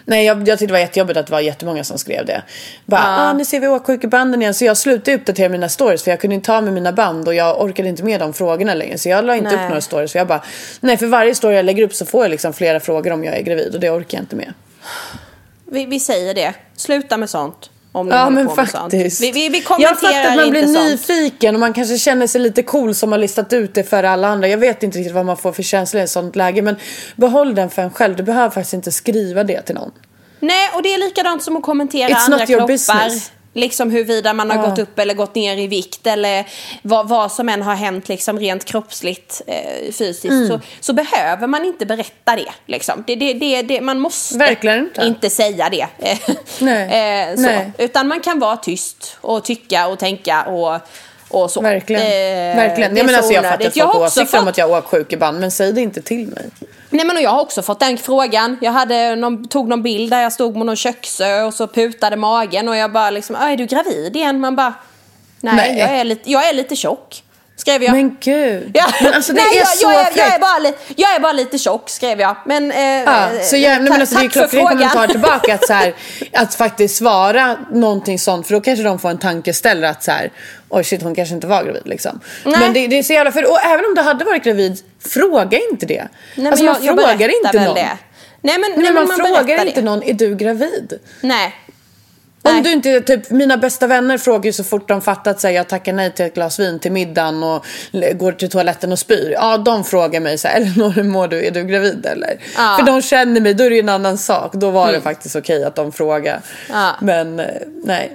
Nej, 0.06 0.26
jag, 0.26 0.48
jag 0.48 0.60
tyckte 0.60 0.66
det 0.66 0.74
var 0.74 0.80
jättejobbigt 0.80 1.20
att 1.20 1.28
det 1.28 1.32
var 1.32 1.40
jättemånga 1.40 1.84
som 1.84 1.98
skrev 1.98 2.26
det. 2.26 2.42
Bara, 2.86 3.02
ah, 3.06 3.34
nu 3.34 3.46
ser 3.46 3.60
vi 3.60 3.68
åksjukebanden 3.68 4.42
igen. 4.42 4.54
Så 4.54 4.66
jag 4.66 4.78
slutade 4.78 5.18
uppdatera 5.18 5.50
mina 5.50 5.70
stories 5.70 6.04
för 6.04 6.12
jag 6.12 6.20
kunde 6.20 6.36
inte 6.36 6.46
ta 6.46 6.62
med 6.62 6.74
mina 6.74 6.92
band 6.92 7.28
och 7.28 7.36
jag 7.36 7.62
orkade 7.62 7.90
inte 7.90 8.04
med 8.04 8.20
de 8.20 8.34
frågorna 8.34 8.74
längre. 8.74 8.98
Så 8.98 9.10
jag 9.10 9.26
la 9.26 9.36
inte 9.36 9.56
Nej. 9.56 9.64
upp 9.64 9.70
några 9.70 9.82
stories. 9.82 10.12
För 10.12 10.20
jag 10.20 10.28
bara, 10.28 10.44
nej 10.80 10.98
för 10.98 11.08
varje 11.08 11.36
story 11.36 11.56
jag 11.56 11.66
lägger 11.66 11.84
upp 11.84 11.94
så 11.94 12.06
får 12.06 12.24
jag 12.24 12.32
liksom 12.32 12.54
flera 12.54 12.80
frågor 12.80 13.12
om 13.12 13.24
jag 13.24 13.38
är 13.38 13.42
gravid 13.42 13.74
och 13.74 13.80
det 13.80 13.90
orkar 13.90 14.18
jag 14.18 14.24
inte 14.24 14.36
med. 14.36 14.54
Vi, 15.72 15.86
vi 15.86 16.00
säger 16.00 16.34
det. 16.34 16.54
Sluta 16.76 17.18
med 17.18 17.30
sånt. 17.30 17.70
Om 17.92 18.08
ni 18.08 18.16
Ja 18.16 18.30
men 18.30 18.48
på 18.48 18.56
faktiskt. 18.56 19.22
Vi, 19.22 19.32
vi, 19.32 19.50
vi 19.50 19.64
jag 19.80 20.00
fattar 20.00 20.28
att 20.28 20.36
man 20.36 20.50
blir 20.50 20.62
sånt. 20.64 20.90
nyfiken 20.90 21.56
och 21.56 21.60
man 21.60 21.74
kanske 21.74 21.98
känner 21.98 22.28
sig 22.28 22.42
lite 22.42 22.64
cool 22.64 22.96
som 22.96 23.12
har 23.12 23.20
listat 23.20 23.54
ut 23.54 23.74
det 23.74 23.84
för 23.84 24.04
alla 24.04 24.28
andra. 24.28 24.48
Jag 24.48 24.58
vet 24.58 24.84
inte 24.84 24.98
riktigt 24.98 25.14
vad 25.16 25.26
man 25.26 25.38
får 25.38 25.52
för 25.52 25.64
känsla 25.64 26.00
i 26.00 26.04
ett 26.04 26.10
sånt 26.10 26.36
läge. 26.36 26.62
Men 26.62 26.76
behåll 27.16 27.56
den 27.56 27.70
för 27.70 27.82
en 27.82 27.92
själv. 27.92 28.16
Du 28.16 28.24
behöver 28.24 28.50
faktiskt 28.50 28.74
inte 28.74 28.92
skriva 28.92 29.44
det 29.44 29.62
till 29.62 29.76
någon. 29.76 29.92
Nej, 30.40 30.70
och 30.76 30.84
det 30.84 30.94
är 30.94 30.98
likadant 30.98 31.44
som 31.44 31.58
att 31.58 31.64
kommentera 31.64 32.10
It's 32.10 32.26
andra 32.26 32.46
kroppar. 32.46 32.68
business. 32.68 33.32
Liksom 33.54 33.92
huruvida 33.92 34.34
man 34.34 34.52
har 34.52 34.58
Ja. 34.58 34.70
gått 34.70 34.80
upp 34.80 35.00
eller 35.00 35.14
gått 35.14 35.36
ner 35.36 35.58
i 35.58 35.68
vikt 35.68 36.08
eller 36.08 36.46
vad, 36.82 37.08
vad 37.10 37.32
som 37.32 37.50
än 37.50 37.62
har 37.62 37.76
hänt 37.76 38.10
liksom 38.10 38.40
rent 38.40 38.66
kroppsligt, 38.66 39.42
eh, 39.48 39.92
fysiskt. 39.92 40.26
Mm. 40.26 40.48
Så, 40.48 40.60
så 40.80 40.94
behöver 40.94 41.48
man 41.48 41.66
inte 41.66 41.86
berätta 41.86 42.36
det. 42.36 42.52
Liksom. 42.66 43.04
det, 43.08 43.16
det, 43.16 43.34
det, 43.34 43.62
det 43.62 43.82
man 43.82 44.00
måste 44.00 44.38
Verkligen 44.38 44.90
inte. 45.02 45.30
säga 45.30 45.70
det. 45.70 45.88
Nej. 46.60 46.84
Eh. 47.30 47.36
Nej. 47.40 47.72
Utan 47.78 48.08
man 48.08 48.20
kan 48.20 48.40
vara 48.40 48.58
tyst 48.58 49.18
och 49.22 49.44
tycka 49.44 49.88
och 49.88 50.00
tänka 50.00 50.44
och, 50.44 50.80
och 51.30 51.52
så. 51.52 51.62
Verkligen. 51.62 52.02
Eh, 52.02 52.56
Verkligen. 52.56 52.94
det 52.94 53.00
Jag, 53.00 53.04
är 53.10 53.12
menar, 53.12 53.14
så 53.14 53.18
alltså, 53.18 53.34
jag 53.34 53.44
fattar 53.44 53.68
att 53.68 53.74
folk 53.74 53.94
har 53.94 54.06
åsikter 54.06 54.40
om 54.40 54.48
att 54.48 54.58
jag 54.58 54.68
har 54.70 54.78
åksjukeband. 54.78 55.40
Men 55.40 55.52
säg 55.52 55.74
det 55.74 55.82
inte 55.82 56.02
till 56.02 56.28
mig. 56.28 56.50
Nej 56.94 57.06
men 57.06 57.16
och 57.18 57.22
jag 57.24 57.30
har 57.30 57.42
också 57.42 57.62
fått 57.62 57.80
den 57.80 57.98
frågan. 57.98 58.58
Jag 58.62 58.72
hade 58.72 59.16
någon, 59.16 59.48
tog 59.48 59.68
någon 59.68 59.84
bild 59.84 60.12
där 60.12 60.22
jag 60.22 60.34
stod 60.34 60.56
med 60.56 60.66
någon 60.66 60.76
köksö 60.76 61.44
och 61.44 61.54
så 61.54 61.68
putade 61.68 62.16
magen 62.16 62.70
och 62.70 62.76
jag 62.78 62.92
bara 62.92 63.10
liksom, 63.10 63.36
"Ah, 63.40 63.50
är 63.50 63.58
du 63.58 63.66
gravid 63.66 64.16
igen? 64.16 64.40
Man 64.40 64.56
bara, 64.56 64.74
nej, 65.40 65.54
Nej. 65.56 65.80
Jag, 65.80 65.90
är 65.90 66.04
lite, 66.04 66.32
jag 66.32 66.50
är 66.50 66.54
lite 66.54 66.76
tjock. 66.76 67.24
Skrev 67.62 67.84
jag. 67.84 67.92
Men 67.92 68.18
gud. 68.20 68.72
Ja. 68.74 68.86
Men 69.02 69.14
alltså 69.14 69.34
det 69.34 69.42
nej, 69.42 69.58
är 69.58 69.60
jag, 69.60 69.68
så 69.68 69.92
jag, 69.92 69.94
är, 69.94 70.18
jag, 70.18 70.36
är 70.36 70.40
bara 70.40 70.60
li, 70.60 70.74
jag 70.96 71.16
är 71.16 71.20
bara 71.20 71.34
lite 71.34 71.58
tjock 71.58 71.90
skrev 71.90 72.20
jag. 72.20 72.36
Men, 72.46 72.72
eh, 72.72 72.78
Ja, 72.82 73.30
så 73.44 73.58
jag, 73.58 73.82
men 73.84 73.94
alltså, 73.94 74.16
det 74.16 74.22
är 74.22 74.24
ju 74.24 74.30
tack 74.30 74.52
klockren 74.52 74.68
kommentar 74.68 75.08
tillbaka 75.16 75.54
att, 75.54 75.68
så 75.68 75.74
här, 75.74 75.94
att 76.34 76.56
faktiskt 76.56 76.96
svara 76.96 77.58
någonting 77.72 78.20
sånt 78.20 78.48
för 78.48 78.54
då 78.54 78.62
kanske 78.62 78.84
de 78.84 79.00
får 79.00 79.10
en 79.10 79.18
tankeställare 79.18 79.90
att 79.90 80.04
så 80.04 80.12
här, 80.12 80.32
oj 80.70 80.84
shit 80.84 81.02
hon 81.02 81.16
kanske 81.16 81.36
inte 81.36 81.48
var 81.48 81.64
gravid 81.64 81.82
liksom. 81.86 82.20
Nej. 82.46 82.60
Men 82.60 82.74
det, 82.74 82.88
det 82.88 83.00
är 83.00 83.04
så 83.04 83.14
jävla 83.14 83.32
för 83.32 83.52
och 83.52 83.60
även 83.66 83.86
om 83.86 83.96
du 83.96 84.02
hade 84.02 84.26
varit 84.26 84.44
gravid, 84.44 84.80
fråga 85.06 85.60
inte 85.72 85.86
det. 85.86 86.08
Nej, 86.36 86.48
alltså 86.48 86.66
man 86.66 86.76
jag, 86.82 86.84
jag 86.84 86.96
frågar 86.96 87.18
berättar 87.18 87.48
inte 87.48 87.66
någon. 87.66 87.76
Det. 87.76 87.98
Nej 88.42 88.58
men, 88.60 88.72
Nej, 88.72 88.72
nej, 88.78 88.94
man, 88.94 89.08
men 89.08 89.18
frågar 89.18 89.66
inte 89.66 89.82
det. 89.82 89.86
någon, 89.86 90.04
är 90.04 90.14
du 90.14 90.36
gravid? 90.36 91.00
Nej. 91.22 91.56
Om 92.44 92.54
Nej. 92.54 92.62
du 92.64 92.72
inte, 92.72 93.02
typ 93.02 93.30
mina 93.30 93.58
bästa 93.58 93.88
vänner 93.88 94.18
frågar 94.18 94.46
ju 94.46 94.54
så 94.54 94.64
fort 94.64 94.88
de 94.88 95.02
fattat 95.02 95.40
sig 95.42 95.54
jag 95.54 95.68
tackar 95.68 95.94
nej 95.94 96.12
till 96.14 96.26
ett 96.26 96.34
glas 96.34 96.60
vin 96.60 96.80
till 96.80 96.92
middagen 96.92 97.44
och 97.44 97.66
går 98.16 98.32
till 98.32 98.50
toaletten 98.50 98.92
och 98.92 99.00
spyr. 99.00 99.32
Ja, 99.32 99.58
de 99.58 99.84
frågar 99.84 100.20
mig 100.20 100.38
så 100.38 100.48
här, 100.48 100.56
Elinor 100.62 100.90
hur 100.90 101.04
mår 101.04 101.28
du, 101.28 101.46
är 101.46 101.52
du 101.52 101.64
gravid 101.64 102.06
eller? 102.06 102.40
Ja. 102.58 102.74
Mm. 102.74 102.78
För 102.86 102.94
de 102.94 103.02
känner 103.02 103.42
mig, 103.42 103.54
då 103.54 103.64
är 103.64 103.70
det 103.70 103.76
ju 103.76 103.82
en 103.82 103.90
annan 103.90 104.18
sak. 104.18 104.54
Då 104.54 104.70
var 104.72 104.92
det 104.92 105.02
faktiskt 105.02 105.36
okej 105.36 105.64
att 105.64 105.76
de 105.76 105.92
frågar. 105.92 106.42
Ja. 106.70 106.92
Men 107.02 107.40
eh, 107.40 107.46
nej. 107.84 108.12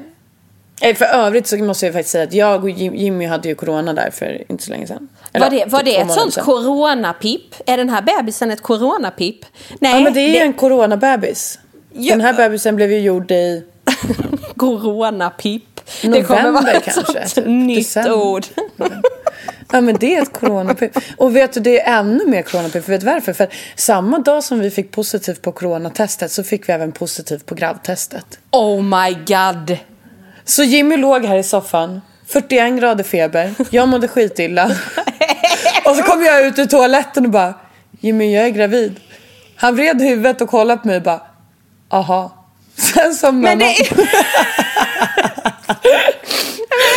Eh, 0.81 0.95
För 0.97 1.05
övrigt 1.05 1.47
så 1.47 1.57
måste 1.57 1.87
jag 1.87 1.93
faktiskt 1.95 2.13
säga 2.13 2.25
att 2.25 2.33
jag 2.33 2.65
och 2.65 2.71
Jim- 2.71 2.95
Jimmy 2.95 3.27
hade 3.27 3.49
ju 3.49 3.55
corona 3.55 3.93
där 3.93 4.11
för 4.11 4.43
inte 4.51 4.65
så 4.65 4.71
länge 4.71 4.87
sedan. 4.87 5.09
Var 5.33 5.41
Eller, 5.47 5.51
det, 5.59 5.65
var 5.71 5.79
typ 5.79 5.87
det 5.89 5.95
två 6.05 6.11
ett 6.13 6.13
sånt 6.19 6.35
sedan. 6.35 6.45
coronapip? 6.45 7.55
Är 7.67 7.77
den 7.77 7.89
här 7.91 8.03
bebisen 8.03 8.51
ett 8.51 8.63
coronapip? 8.63 9.37
Nej, 9.81 9.93
Ja 9.95 10.01
men 10.01 10.13
det 10.13 10.21
är 10.21 10.29
ju 10.29 10.37
en 10.39 10.53
coronabebis. 10.53 11.59
Den 11.93 12.21
här 12.21 12.33
bebisen 12.35 12.77
blev 12.77 12.93
ju 12.93 12.99
gjord 13.01 13.31
i 13.31 13.63
coronapip. 14.57 15.63
det 16.03 16.09
November 16.09 16.27
kommer 16.37 16.51
vara 16.53 16.71
ett 16.73 16.85
kanske, 16.85 17.05
sånt 17.13 17.35
typ. 17.35 17.47
nytt 17.47 17.79
December. 17.79 18.13
ord. 18.13 18.47
Ja 19.73 19.81
men 19.81 19.97
det 19.97 20.15
är 20.15 20.23
ett 20.23 20.33
coronapip. 20.33 20.99
Och 21.17 21.37
vet 21.37 21.53
du 21.53 21.61
det 21.61 21.81
är 21.81 21.99
ännu 21.99 22.27
mer 22.27 22.43
coronapip. 22.43 22.85
För 22.85 22.93
vet 22.93 23.01
du 23.01 23.07
varför? 23.07 23.33
För 23.33 23.49
samma 23.77 24.19
dag 24.19 24.45
som 24.45 24.61
vi 24.61 24.71
fick 24.71 24.91
positivt 24.93 25.43
på 25.43 25.53
coronatestet 25.53 26.33
så 26.33 26.45
fick 26.45 26.69
vi 26.69 26.73
även 26.73 26.93
positivt 26.93 27.47
på 27.47 27.55
gravtestet. 27.55 28.39
Oh 28.51 28.83
my 28.83 29.15
god. 29.27 29.77
Så 30.45 30.63
Jimmy 30.63 30.97
låg 30.97 31.25
här 31.25 31.37
i 31.39 31.43
soffan. 31.43 32.01
41 32.27 32.79
grader 32.81 33.05
feber. 33.05 33.55
Jag 33.71 33.89
mådde 33.89 34.09
skitilla. 34.09 34.65
och 35.85 35.97
så 35.97 36.03
kom 36.03 36.23
jag 36.25 36.47
ut 36.47 36.59
ur 36.59 36.67
toaletten 36.67 37.25
och 37.25 37.31
bara 37.31 37.55
Jimmy 38.01 38.35
jag 38.35 38.45
är 38.45 38.51
gravid. 38.51 39.01
Han 39.57 39.77
vred 39.77 40.03
huvudet 40.03 40.41
och 40.41 40.49
kollade 40.49 40.81
på 40.81 40.89
mig 40.89 40.97
och 40.97 41.03
bara 41.03 41.21
aha. 41.91 42.36
Sen 42.77 43.15
somnade 43.15 43.57
Men 43.59 43.73
det, 43.73 43.89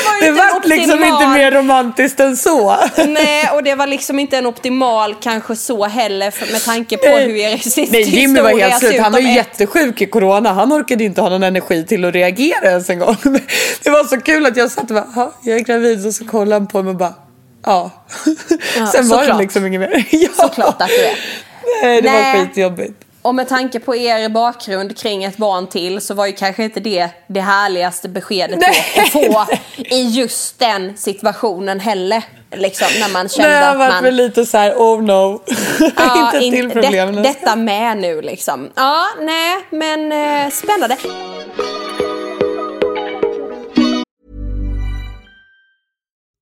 var 0.06 0.16
ju 0.16 0.22
Det 0.22 0.28
inte 0.28 0.42
en 0.44 0.54
vart 0.54 0.66
liksom 0.66 1.04
inte 1.04 1.26
optimal- 1.26 1.34
mer 1.34 1.52
romantiskt 1.52 2.20
än 2.20 2.38
så. 2.38 2.76
Nej, 3.08 3.50
och 3.54 3.64
det 3.64 3.76
var 3.76 3.88
liksom 3.88 4.20
inte 4.20 4.38
en 4.38 4.46
optimal 4.46 5.16
kanske 5.22 5.56
så 5.56 5.86
heller 5.88 6.32
för, 6.32 6.52
med 6.52 6.64
tanke 6.64 6.98
på 6.98 7.08
hur 7.08 7.36
er 7.36 7.58
sista 7.58 7.92
Nej 7.92 8.02
Jimmy 8.02 8.40
var 8.42 8.60
helt 8.60 8.80
slut. 8.80 8.94
ut 8.94 9.02
Han 9.02 9.12
var 9.12 9.20
ju 9.20 9.28
ett- 9.30 9.36
jättesjuk 9.36 10.02
i 10.02 10.06
corona. 10.06 10.54
Han 10.54 10.74
orkade 10.74 11.04
inte 11.04 11.22
ha 11.22 11.30
någon 11.30 11.44
energi 11.44 11.86
till 11.86 12.06
att 12.06 12.14
reagera 12.14 12.70
ens 12.70 12.90
en 12.90 13.00
gång. 13.00 13.18
Det 13.84 13.90
var 13.90 14.04
så 14.04 14.22
kul 14.22 14.46
att 14.46 14.58
jag 14.58 14.72
satt 14.72 14.84
och 14.92 14.96
bara, 14.96 15.08
"Ja, 15.16 15.34
jag 15.44 15.56
är 15.56 15.60
gravid 15.64 16.08
och 16.08 16.14
så 16.14 16.26
kollade 16.26 16.56
han 16.56 16.68
på 16.68 16.84
mig 16.84 16.90
och 16.92 16.96
bara, 16.98 17.14
ja. 17.66 17.92
Sen 18.94 19.08
var 19.10 19.26
det 19.26 19.38
liksom 19.38 19.66
inget 19.66 19.82
mer. 19.82 20.06
Ja. 20.12 20.30
Såklart 20.36 20.82
att 20.82 20.88
du 20.90 21.06
är. 21.06 21.16
Nej, 21.84 22.02
det 22.02 22.12
Nej. 22.12 22.38
var 22.38 22.46
skitjobbigt. 22.46 22.94
Och 23.22 23.36
med 23.36 23.48
tanke 23.48 23.80
på 23.80 23.96
er 23.96 24.30
bakgrund 24.30 24.98
kring 24.98 25.24
ett 25.24 25.38
barn 25.38 25.68
till 25.68 26.02
så 26.02 26.14
var 26.14 26.26
ju 26.26 26.34
kanske 26.34 26.64
inte 26.64 26.80
det 26.80 27.10
det 27.28 27.42
härligaste 27.42 28.10
beskedet 28.10 28.60
Nej. 28.60 29.04
att 29.06 29.10
få 29.12 29.48
i 29.78 30.02
just 30.02 30.60
den 30.60 30.98
situationen 30.98 31.80
heller. 31.80 32.24
Liksom 32.52 32.88
när 33.00 33.14
man 33.14 33.30
kände 33.30 33.50
Nej, 33.50 33.60
jag 33.64 33.82
att 33.82 33.94
man... 33.94 34.04
väl 34.04 34.16
lite 34.16 34.46
så 34.46 34.58
här, 34.58 34.74
oh 34.74 35.02
no. 35.04 35.42
inte 35.80 36.38
ett 36.38 36.42
in- 36.44 36.54
till 36.54 36.70
problem. 36.72 37.16
det, 37.16 37.22
detta 37.22 37.56
med 37.56 37.98
nu 37.98 38.22
liksom. 38.22 38.70
Ja, 38.76 39.06
nej, 39.20 39.58
men 39.70 40.12
eh, 40.12 40.52
spännande. 40.52 40.98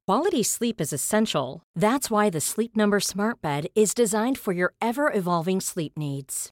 Quality 0.07 0.43
sleep 0.43 0.81
is 0.81 0.93
essential. 0.93 1.61
That's 1.77 2.09
why 2.09 2.29
the 2.29 2.39
Sleep 2.39 2.75
Number 2.77 2.99
Smart 3.01 3.41
Bed 3.41 3.67
is 3.75 3.93
designed 3.93 4.37
for 4.37 4.53
your 4.53 4.73
ever 4.81 5.11
evolving 5.13 5.59
sleep 5.59 5.97
needs. 5.97 6.51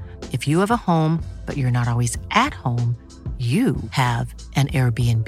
If 0.31 0.47
you 0.47 0.59
have 0.59 0.71
a 0.71 0.77
home, 0.77 1.23
but 1.45 1.57
you're 1.57 1.71
not 1.71 1.87
always 1.87 2.17
at 2.29 2.53
home, 2.53 2.95
you 3.37 3.75
have 3.91 4.33
an 4.55 4.67
Airbnb. 4.67 5.27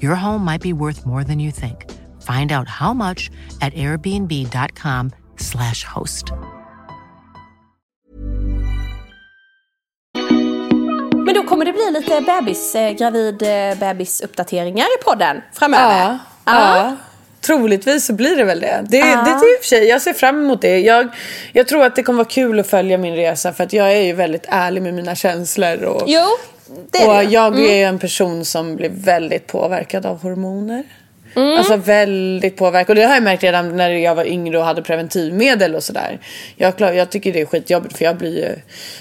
Your 0.00 0.14
home 0.14 0.44
might 0.44 0.60
be 0.60 0.72
worth 0.72 1.04
more 1.06 1.24
than 1.24 1.40
you 1.40 1.50
think. 1.50 1.90
Find 2.22 2.52
out 2.52 2.68
how 2.68 2.94
much 2.94 3.30
at 3.60 3.74
airbnb.com/slash 3.74 5.84
host. 5.84 6.32
Men 11.24 11.34
då 11.34 11.42
kommer 11.42 11.64
det 11.64 11.72
bli 11.72 11.90
lite 11.90 12.20
bebis, 12.20 12.74
eh, 12.74 12.96
gravid 12.96 13.42
eh, 13.42 13.78
bebisuppdateringar 13.78 14.86
i 15.00 15.04
podden 15.04 15.42
framöver. 15.52 16.18
Ja, 16.44 16.44
ja. 16.44 16.96
Troligtvis 17.46 18.06
så 18.06 18.12
blir 18.12 18.36
det 18.36 18.44
väl 18.44 18.60
det. 18.60 18.84
Det, 18.88 18.98
det, 18.98 19.04
det 19.04 19.04
är 19.30 19.54
i 19.54 19.58
och 19.58 19.60
för 19.62 19.68
sig, 19.68 19.84
jag 19.88 20.02
ser 20.02 20.12
fram 20.12 20.38
emot 20.38 20.60
det. 20.60 20.78
Jag, 20.80 21.08
jag 21.52 21.68
tror 21.68 21.84
att 21.84 21.96
det 21.96 22.02
kommer 22.02 22.16
vara 22.16 22.28
kul 22.28 22.60
att 22.60 22.66
följa 22.66 22.98
min 22.98 23.16
resa 23.16 23.52
för 23.52 23.64
att 23.64 23.72
jag 23.72 23.92
är 23.92 24.00
ju 24.02 24.12
väldigt 24.12 24.44
ärlig 24.48 24.82
med 24.82 24.94
mina 24.94 25.14
känslor. 25.14 25.82
Och, 25.84 26.02
Jo, 26.06 26.26
det 26.90 26.98
är 26.98 27.08
och 27.08 27.14
det. 27.14 27.22
jag 27.22 27.58
är 27.60 27.76
ju 27.76 27.82
en 27.82 27.98
person 27.98 28.44
som 28.44 28.76
blir 28.76 28.90
väldigt 28.94 29.46
påverkad 29.46 30.06
av 30.06 30.22
hormoner. 30.22 30.84
Mm. 31.34 31.58
Alltså 31.58 31.76
väldigt 31.76 32.56
påverkad. 32.56 32.88
Och 32.90 32.94
det 32.94 33.02
har 33.02 33.14
jag 33.14 33.22
märkt 33.22 33.42
redan 33.42 33.76
när 33.76 33.90
jag 33.90 34.14
var 34.14 34.24
yngre 34.24 34.58
och 34.58 34.64
hade 34.64 34.82
preventivmedel 34.82 35.74
och 35.74 35.82
sådär. 35.84 36.20
Jag, 36.56 36.76
klar- 36.76 36.92
jag 36.92 37.10
tycker 37.10 37.32
det 37.32 37.40
är 37.40 37.46
skitjobbigt 37.46 37.96
för 37.98 38.04
jag 38.04 38.16
blir 38.16 38.36
ju 38.36 38.48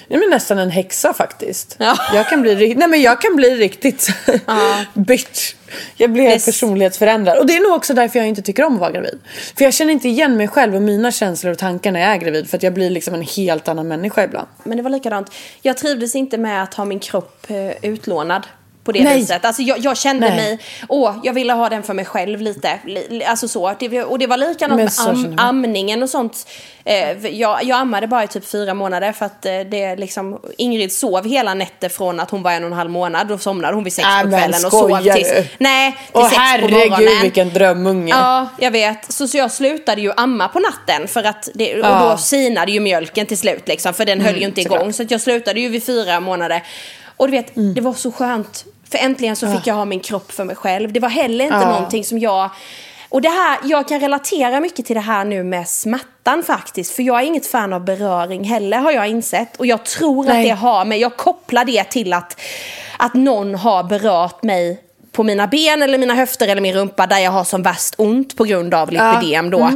nej, 0.08 0.20
men 0.20 0.30
nästan 0.30 0.60
en 0.60 0.70
häxa 0.70 1.14
faktiskt. 1.14 1.76
Ja. 1.80 1.98
Jag, 2.14 2.30
kan 2.30 2.42
bli, 2.42 2.76
nej, 2.76 2.88
men 2.88 3.02
jag 3.02 3.22
kan 3.22 3.36
bli 3.36 3.50
riktigt 3.56 4.08
bitch. 4.94 5.54
Jag 5.98 6.12
blir 6.12 6.24
Yes. 6.24 6.46
personlighetsförändrad. 6.46 7.38
Och 7.38 7.46
det 7.46 7.56
är 7.56 7.60
nog 7.70 7.74
också 7.78 7.94
därför 7.94 8.20
jag 8.20 8.28
inte 8.28 8.42
tycker 8.42 8.64
om 8.64 8.74
att 8.74 8.80
vara 8.80 8.92
gravid. 8.92 9.20
För 9.58 9.64
jag 9.64 9.74
känner 9.74 9.94
inte 9.94 10.08
igen 10.10 10.38
mig 10.38 10.48
själv 10.48 10.76
och 10.76 10.82
mina 10.82 11.12
känslor 11.12 11.52
och 11.52 11.58
tankar 11.58 11.92
när 11.92 12.00
jag 12.00 12.10
är 12.12 12.18
gravid. 12.18 12.50
För 12.50 12.58
att 12.58 12.64
jag 12.64 12.74
blir 12.74 12.90
liksom 12.90 13.14
en 13.14 13.22
helt 13.22 13.68
annan 13.68 13.88
människa 13.88 14.24
ibland. 14.24 14.48
Men 14.64 14.78
det 14.78 14.84
var 14.84 14.90
likadant. 14.90 15.32
Jag 15.62 15.78
trivdes 15.78 16.16
inte 16.16 16.38
med 16.38 16.64
att 16.64 16.74
ha 16.74 16.86
min 16.86 17.00
kropp 17.00 17.46
eh, 17.50 17.90
utlånad 17.92 18.44
på 18.84 18.92
det 18.92 19.04
Nej. 19.04 19.18
viset. 19.18 19.46
Alltså 19.46 19.62
jag, 19.62 19.80
jag 19.80 19.98
kände 19.98 20.28
Nej. 20.30 20.36
mig, 20.38 20.60
åh, 20.90 21.16
jag 21.24 21.34
ville 21.34 21.54
ha 21.54 21.70
den 21.70 21.84
för 21.84 21.94
mig 21.94 22.06
själv 22.06 22.42
lite. 22.42 22.80
Li- 22.86 23.08
li- 23.10 23.24
Alltså 23.26 23.48
så. 23.48 23.76
Det, 23.80 24.04
och 24.04 24.20
det 24.20 24.28
var 24.28 24.38
likadant 24.38 24.82
med 24.82 24.92
am, 25.08 25.36
amningen 25.38 26.04
och 26.04 26.10
sånt. 26.10 26.48
Eh, 26.86 27.28
jag, 27.28 27.64
jag 27.64 27.78
ammade 27.80 28.08
bara 28.08 28.24
i 28.24 28.28
typ 28.28 28.46
fyra 28.46 28.74
månader 28.74 29.12
för 29.12 29.26
att 29.26 29.46
eh, 29.46 29.60
det 29.60 29.96
liksom, 29.96 30.40
Ingrid 30.58 30.92
sov 30.94 31.28
hela 31.28 31.54
nätter 31.54 31.90
från 31.90 32.20
att 32.20 32.30
hon 32.30 32.44
var 32.44 32.52
en 32.52 32.64
och 32.64 32.68
en 32.70 32.74
halv 32.78 32.90
månad. 32.92 33.28
Då 33.28 33.38
somnade 33.38 33.76
hon 33.76 33.84
vid 33.84 33.94
sex 33.94 34.08
Äh, 34.08 34.22
på 34.24 34.30
kvällen 34.30 34.66
och 34.66 34.72
sov 34.72 35.02
tills, 35.02 35.30
du? 35.30 35.46
nej, 35.58 35.92
till 35.92 36.00
Åh 36.14 36.24
sex 36.24 36.36
på 36.36 36.42
herregud 36.42 36.90
morgonen. 36.92 37.22
vilken 37.22 37.50
drömunge. 37.50 38.10
Ja, 38.16 38.48
jag 38.60 38.72
vet. 38.72 39.12
Så, 39.12 39.28
så 39.28 39.38
jag 39.38 39.52
slutade 39.52 40.02
ju 40.02 40.12
amma 40.18 40.48
på 40.48 40.60
natten 40.60 41.08
för 41.08 41.24
att 41.24 41.50
det, 41.54 41.74
och 41.74 41.80
Ja. 41.80 41.98
Mm, 41.98 42.10
då 42.10 42.18
sinade 42.18 42.72
ju 42.72 42.80
mjölken 42.80 43.26
till 43.26 43.38
slut 43.38 43.68
liksom, 43.68 43.94
för 43.94 44.06
den 44.06 44.22
höll 44.22 44.36
ju 44.38 44.46
inte 44.46 44.62
igång. 44.62 44.78
såklart. 44.78 44.96
Så 44.96 45.04
att 45.04 45.12
jag 45.12 45.22
slutade 45.22 45.60
ju 45.60 45.70
vid 45.70 45.86
fyra 45.86 46.20
månader. 46.20 46.64
Och 47.18 47.28
du 47.28 47.32
vet, 47.32 47.56
Mm. 47.58 47.74
det 47.74 47.82
var 47.82 47.94
så 47.94 48.12
skönt. 48.12 48.66
För 48.92 48.98
äntligen 48.98 49.36
så 49.36 49.48
fick 49.52 49.68
jag 49.68 49.76
ha 49.76 49.86
min 49.86 50.00
kropp 50.00 50.32
för 50.32 50.44
mig 50.44 50.56
själv. 50.56 50.94
Det 50.94 51.00
var 51.00 51.10
heller 51.10 51.46
inte 51.46 51.58
Ja. 51.58 51.70
någonting 51.70 52.04
som 52.04 52.20
jag... 52.20 52.50
Och 53.10 53.22
det 53.22 53.30
här, 53.30 53.58
jag 53.64 53.88
kan 53.88 54.00
relatera 54.00 54.60
mycket 54.60 54.86
till 54.86 54.96
det 54.96 55.02
här 55.02 55.26
nu 55.26 55.44
med 55.44 55.68
smärtan 55.68 56.44
faktiskt. 56.44 56.96
För 56.96 57.04
jag 57.04 57.22
är 57.22 57.26
inget 57.26 57.48
fan 57.48 57.74
av 57.74 57.86
beröring 57.86 58.44
heller 58.44 58.78
har 58.78 58.92
jag 58.92 59.08
insett. 59.08 59.58
Och 59.58 59.66
jag 59.66 59.86
tror 59.86 60.24
att 60.28 60.34
Nej. 60.34 60.44
det 60.44 60.56
har 60.56 60.86
med, 60.86 61.00
jag 61.00 61.18
kopplar 61.18 61.66
det 61.66 61.84
till 61.84 62.14
att, 62.14 62.42
att 62.98 63.14
någon 63.14 63.56
har 63.56 63.84
berört 63.84 64.44
mig 64.44 64.82
på 65.12 65.24
mina 65.24 65.48
ben 65.48 65.82
eller 65.82 65.98
mina 65.98 66.14
höfter 66.16 66.48
eller 66.48 66.62
min 66.62 66.74
rumpa 66.74 67.08
där 67.08 67.20
jag 67.20 67.32
har 67.32 67.44
som 67.44 67.64
värst 67.64 67.94
ont 67.98 68.38
på 68.38 68.44
grund 68.44 68.74
av 68.74 68.92
lipödem 68.92 69.50
då. 69.50 69.72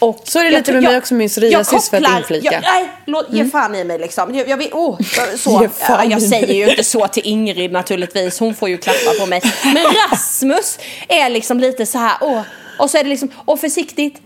Och 0.00 0.14
Mm. 0.14 0.26
Så 0.26 0.38
är 0.38 0.44
det 0.44 0.50
lite 0.50 0.72
med 0.72 0.82
mig 0.82 0.92
jag- 0.92 0.98
också 0.98 1.14
med 1.14 1.30
psoriasis, 1.30 1.90
för 1.90 1.96
att 1.96 2.18
inflika. 2.18 2.52
Jag, 2.52 2.62
nej, 2.62 2.90
låt, 3.06 3.26
ge 3.32 3.44
fan 3.44 3.74
i 3.74 3.84
mig 3.84 3.98
liksom. 3.98 4.34
Jag, 4.34 4.48
jag, 4.48 4.56
vill, 4.56 4.68
oh, 4.72 4.98
så, 5.36 5.68
Ja, 5.88 6.04
jag 6.04 6.22
säger 6.22 6.46
mig. 6.46 6.56
ju 6.56 6.70
inte 6.70 6.84
så 6.84 7.08
till 7.08 7.22
Ingrid 7.26 7.72
naturligtvis, 7.72 8.38
hon 8.40 8.54
får 8.54 8.68
ju 8.68 8.76
klappa 8.78 9.14
på 9.20 9.26
mig. 9.26 9.42
Men 9.64 9.86
Rasmus 10.10 10.78
är 11.08 11.30
liksom 11.30 11.60
lite 11.60 11.86
så 11.86 11.98
här, 11.98 12.12
åh, 12.20 12.42
och 12.78 12.90
så 12.90 12.98
är 12.98 13.02
det 13.04 13.10
liksom, 13.10 13.30
åh 13.46 13.56
försiktigt, 13.56 14.20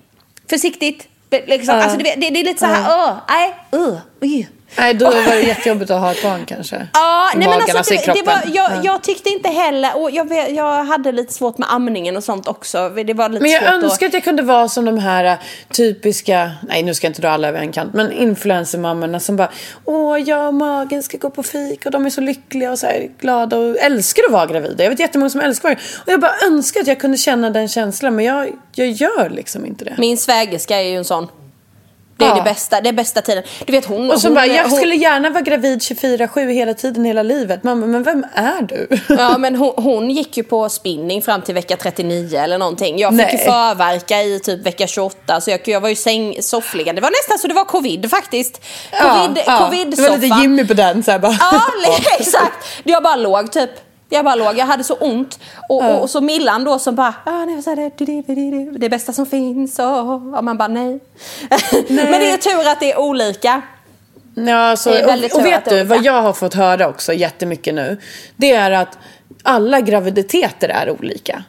försiktigt. 0.50 1.08
Liksom, 1.46 1.74
alltså, 1.74 1.98
det, 1.98 2.14
det, 2.16 2.30
det 2.30 2.40
är 2.40 2.44
lite 2.44 2.60
så 2.60 2.66
här, 2.66 2.84
åh, 2.98 3.16
nej, 3.28 3.54
uh, 3.74 3.96
oj. 4.22 4.48
Nej, 4.78 4.94
då 4.94 5.04
var 5.04 5.34
det 5.36 5.40
jättejobbigt 5.40 5.90
att 5.90 6.00
ha 6.00 6.10
ett 6.10 6.22
barn 6.22 6.46
kanske. 6.46 6.88
Ja, 6.92 7.30
nej 7.36 7.48
men 7.48 7.76
alltså, 7.76 7.94
det, 7.94 8.12
det 8.12 8.22
var, 8.22 8.40
jag, 8.46 8.70
Ja. 8.70 8.80
jag 8.84 9.02
tyckte 9.02 9.30
inte 9.30 9.48
heller, 9.48 10.02
och 10.02 10.10
jag, 10.10 10.50
jag 10.50 10.84
hade 10.84 11.12
lite 11.12 11.32
svårt 11.32 11.58
med 11.58 11.72
amningen 11.72 12.16
och 12.16 12.24
sånt 12.24 12.48
också. 12.48 12.88
Det 12.88 13.14
var 13.14 13.28
lite 13.28 13.42
Men 13.42 13.50
jag 13.50 13.62
svårt 13.62 13.72
önskar 13.72 14.06
att... 14.06 14.10
att 14.10 14.14
jag 14.14 14.24
kunde 14.24 14.42
vara 14.42 14.68
som 14.68 14.84
de 14.84 14.98
här 14.98 15.24
äh, 15.24 15.34
typiska, 15.68 16.50
nej 16.68 16.82
nu 16.82 16.94
ska 16.94 17.06
jag 17.06 17.10
inte 17.10 17.22
dra 17.22 17.28
alla 17.30 17.48
över 17.48 17.58
en 17.60 17.72
kant, 17.72 17.94
men 17.94 18.12
influencermammorna 18.12 19.20
som 19.20 19.36
bara 19.36 19.50
Åh, 19.84 20.18
jag 20.20 20.48
och 20.48 20.54
magen 20.54 21.02
ska 21.02 21.18
gå 21.18 21.30
på 21.30 21.42
fik 21.42 21.86
och 21.86 21.90
de 21.92 22.06
är 22.06 22.10
så 22.10 22.20
lyckliga 22.20 22.72
och 22.72 22.78
så 22.78 22.86
här 22.86 23.08
glada 23.20 23.56
och 23.58 23.76
älskar 23.76 24.22
att 24.26 24.32
vara 24.32 24.46
gravida. 24.46 24.82
Jag 24.84 24.90
vet 24.90 25.00
jättemånga 25.00 25.30
som 25.30 25.40
älskar 25.40 25.68
det. 25.68 25.74
Och 26.06 26.12
jag 26.12 26.20
bara 26.20 26.34
önskar 26.46 26.80
att 26.80 26.86
jag 26.86 27.00
kunde 27.00 27.16
känna 27.16 27.50
den 27.50 27.68
känslan, 27.68 28.16
men 28.16 28.24
jag, 28.24 28.48
jag 28.74 28.88
gör 28.90 29.30
liksom 29.30 29.66
inte 29.66 29.84
det. 29.84 29.94
Min 29.98 30.18
svägerska 30.18 30.76
är 30.80 30.88
ju 30.88 30.96
en 30.96 31.04
sån. 31.04 31.28
Det 32.16 32.24
är 32.24 32.28
Ja. 32.28 32.34
det 32.34 32.42
bästa, 32.42 32.80
det 32.80 32.88
är 32.88 32.92
bästa 32.92 33.22
tiden. 33.22 33.42
Du 33.66 33.72
vet 33.72 33.84
hon... 33.84 34.10
Och 34.10 34.20
så 34.20 34.28
hon, 34.28 34.34
bara, 34.34 34.46
jag 34.46 34.62
hon, 34.68 34.78
skulle 34.78 34.94
gärna 34.94 35.30
vara 35.30 35.42
gravid 35.42 35.78
24-7 35.78 36.52
hela 36.52 36.74
tiden, 36.74 37.04
hela 37.04 37.22
livet. 37.22 37.64
Mamma, 37.64 37.86
men 37.86 38.02
vem 38.02 38.26
är 38.34 38.62
du? 38.62 38.88
Ja 39.18 39.38
men 39.38 39.56
hon, 39.56 39.72
hon 39.76 40.10
gick 40.10 40.36
ju 40.36 40.42
på 40.42 40.68
spinning 40.68 41.22
fram 41.22 41.42
till 41.42 41.54
vecka 41.54 41.76
39 41.76 42.38
eller 42.38 42.58
någonting. 42.58 42.98
Jag 42.98 43.12
fick 43.12 43.26
Nej. 43.26 43.32
ju 43.32 43.38
förverka 43.38 44.22
i 44.22 44.40
typ 44.40 44.66
vecka 44.66 44.86
28 44.86 45.40
så 45.40 45.50
jag, 45.50 45.60
jag 45.64 45.80
var 45.80 45.88
ju 45.88 45.94
säng, 45.96 46.42
soffliggande. 46.42 47.00
Det 47.00 47.04
var 47.04 47.10
nästan 47.22 47.38
så 47.38 47.48
det 47.48 47.54
var 47.54 47.64
covid 47.64 48.10
faktiskt. 48.10 48.60
Covid, 48.90 49.44
covid 49.44 49.90
Det 49.96 50.08
var 50.10 50.18
lite 50.18 50.36
Jimmy 50.40 50.66
på 50.66 50.74
den. 50.74 51.02
Så 51.02 51.10
här 51.10 51.18
bara. 51.18 51.36
Ja, 51.40 51.62
exakt. 52.18 52.66
Jag 52.84 53.02
bara 53.02 53.16
låg 53.16 53.52
typ. 53.52 53.70
Jag 54.08 54.24
bara 54.24 54.34
låg, 54.34 54.58
jag 54.58 54.66
hade 54.66 54.84
så 54.84 54.94
ont. 54.94 55.38
Och, 55.68 55.90
och, 55.90 56.02
och 56.02 56.10
så 56.10 56.20
Millan 56.20 56.64
då 56.64 56.78
som 56.78 56.94
bara, 56.94 57.14
ah, 57.24 57.44
nej, 57.44 57.62
så 57.62 57.74
det, 57.74 57.90
du, 58.26 58.70
det 58.78 58.88
bästa 58.88 59.12
som 59.12 59.26
finns. 59.26 59.78
Och, 59.78 59.98
och 59.98 60.44
man 60.44 60.56
bara 60.56 60.68
nej. 60.68 61.00
Men 61.88 62.12
det 62.12 62.30
är 62.30 62.36
tur 62.36 62.70
att 62.70 62.80
det 62.80 62.92
är 62.92 62.98
olika. 62.98 63.62
Ja, 64.34 64.76
så, 64.76 64.90
Det 64.90 65.06
väldigt 65.06 65.34
och, 65.34 65.40
och 65.40 65.46
vet 65.46 65.64
det 65.64 65.70
du 65.70 65.84
vad 65.84 65.98
olika. 65.98 66.12
jag 66.12 66.22
har 66.22 66.32
fått 66.32 66.54
höra 66.54 66.88
också 66.88 67.12
jättemycket 67.12 67.74
nu? 67.74 68.00
Det 68.36 68.52
är 68.52 68.70
att 68.70 68.98
alla 69.42 69.80
graviditeter 69.80 70.68
är 70.68 70.90
olika. 70.90 71.44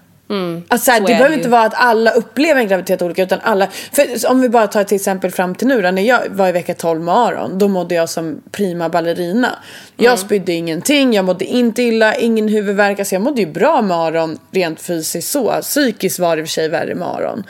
Alltså, 0.68 0.86
så 0.86 0.92
här, 0.92 0.98
Mm. 1.00 1.08
det 1.08 1.14
behöver 1.14 1.30
det 1.30 1.36
inte 1.36 1.50
vara 1.50 1.62
att 1.64 1.74
alla 1.76 2.12
upplever 2.12 2.62
en 2.62 2.68
graviditet 2.68 3.02
olika 3.02 3.24
utan 3.24 3.40
alla. 3.44 3.68
För 3.92 4.30
om 4.32 4.42
vi 4.42 4.50
bara 4.50 4.68
tar 4.68 4.84
till 4.84 4.96
exempel 4.96 5.32
fram 5.32 5.56
till 5.56 5.68
nu 5.68 5.82
då, 5.82 5.92
när 5.92 6.02
jag 6.02 6.22
var 6.30 6.48
i 6.48 6.52
vecka 6.52 6.74
12 6.74 7.02
med 7.02 7.16
Aron, 7.16 7.58
då 7.58 7.68
mådde 7.68 7.96
jag 7.96 8.10
som 8.10 8.42
prima 8.52 8.90
ballerina. 8.90 9.50
Jag 9.98 10.06
Mm. 10.06 10.18
spydde 10.18 10.54
ingenting, 10.54 11.14
jag 11.14 11.26
mådde 11.26 11.46
inte 11.46 11.84
illa, 11.84 12.16
ingen 12.16 12.48
huvudvärk. 12.48 13.00
Alltså 13.00 13.16
jag 13.16 13.22
mådde 13.22 13.42
ju 13.42 13.48
bra 13.48 13.82
med 13.82 13.98
Aron 13.98 14.40
rent 14.52 14.82
fysiskt 14.82 15.32
så. 15.32 15.62
Psykiskt 15.62 16.20
var 16.20 16.36
det 16.36 16.40
i 16.42 16.44
och 16.44 16.48
för 16.48 16.52
sig 16.54 16.70
värre 16.70 16.96
med 16.96 17.08
Aron. 17.08 17.44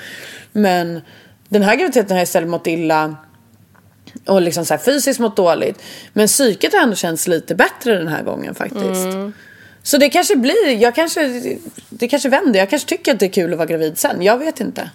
Men 0.52 1.02
den 1.50 1.62
här 1.64 1.76
graviditeten 1.76 2.12
har 2.12 2.18
jag 2.18 2.24
istället 2.24 2.50
mått 2.50 2.68
illa 2.68 3.16
och 4.28 4.42
liksom 4.42 4.66
så 4.66 4.74
här 4.74 4.82
fysiskt 4.82 5.20
mått 5.20 5.36
dåligt. 5.36 5.82
Men 6.14 6.28
psyket 6.28 6.74
har 6.74 6.82
ändå 6.82 6.96
känts 6.96 7.28
lite 7.28 7.56
bättre 7.56 7.96
den 7.98 8.08
här 8.08 8.24
gången 8.24 8.56
faktiskt. 8.56 8.84
Mm. 9.06 9.34
Så 9.86 9.98
det 9.98 10.10
kanske 10.10 10.36
blir, 10.36 10.82
jag 10.82 10.96
kanske, 10.96 11.28
det 11.90 12.08
kanske 12.08 12.30
vänder. 12.30 12.60
Jag 12.60 12.70
kanske 12.70 12.90
tycker 12.90 13.14
att 13.14 13.20
det 13.20 13.26
är 13.26 13.30
kul 13.30 13.52
att 13.52 13.58
vara 13.58 13.68
gravid 13.68 13.98
sen. 13.98 14.22
Jag 14.22 14.38
vet 14.38 14.60
inte. 14.60 14.90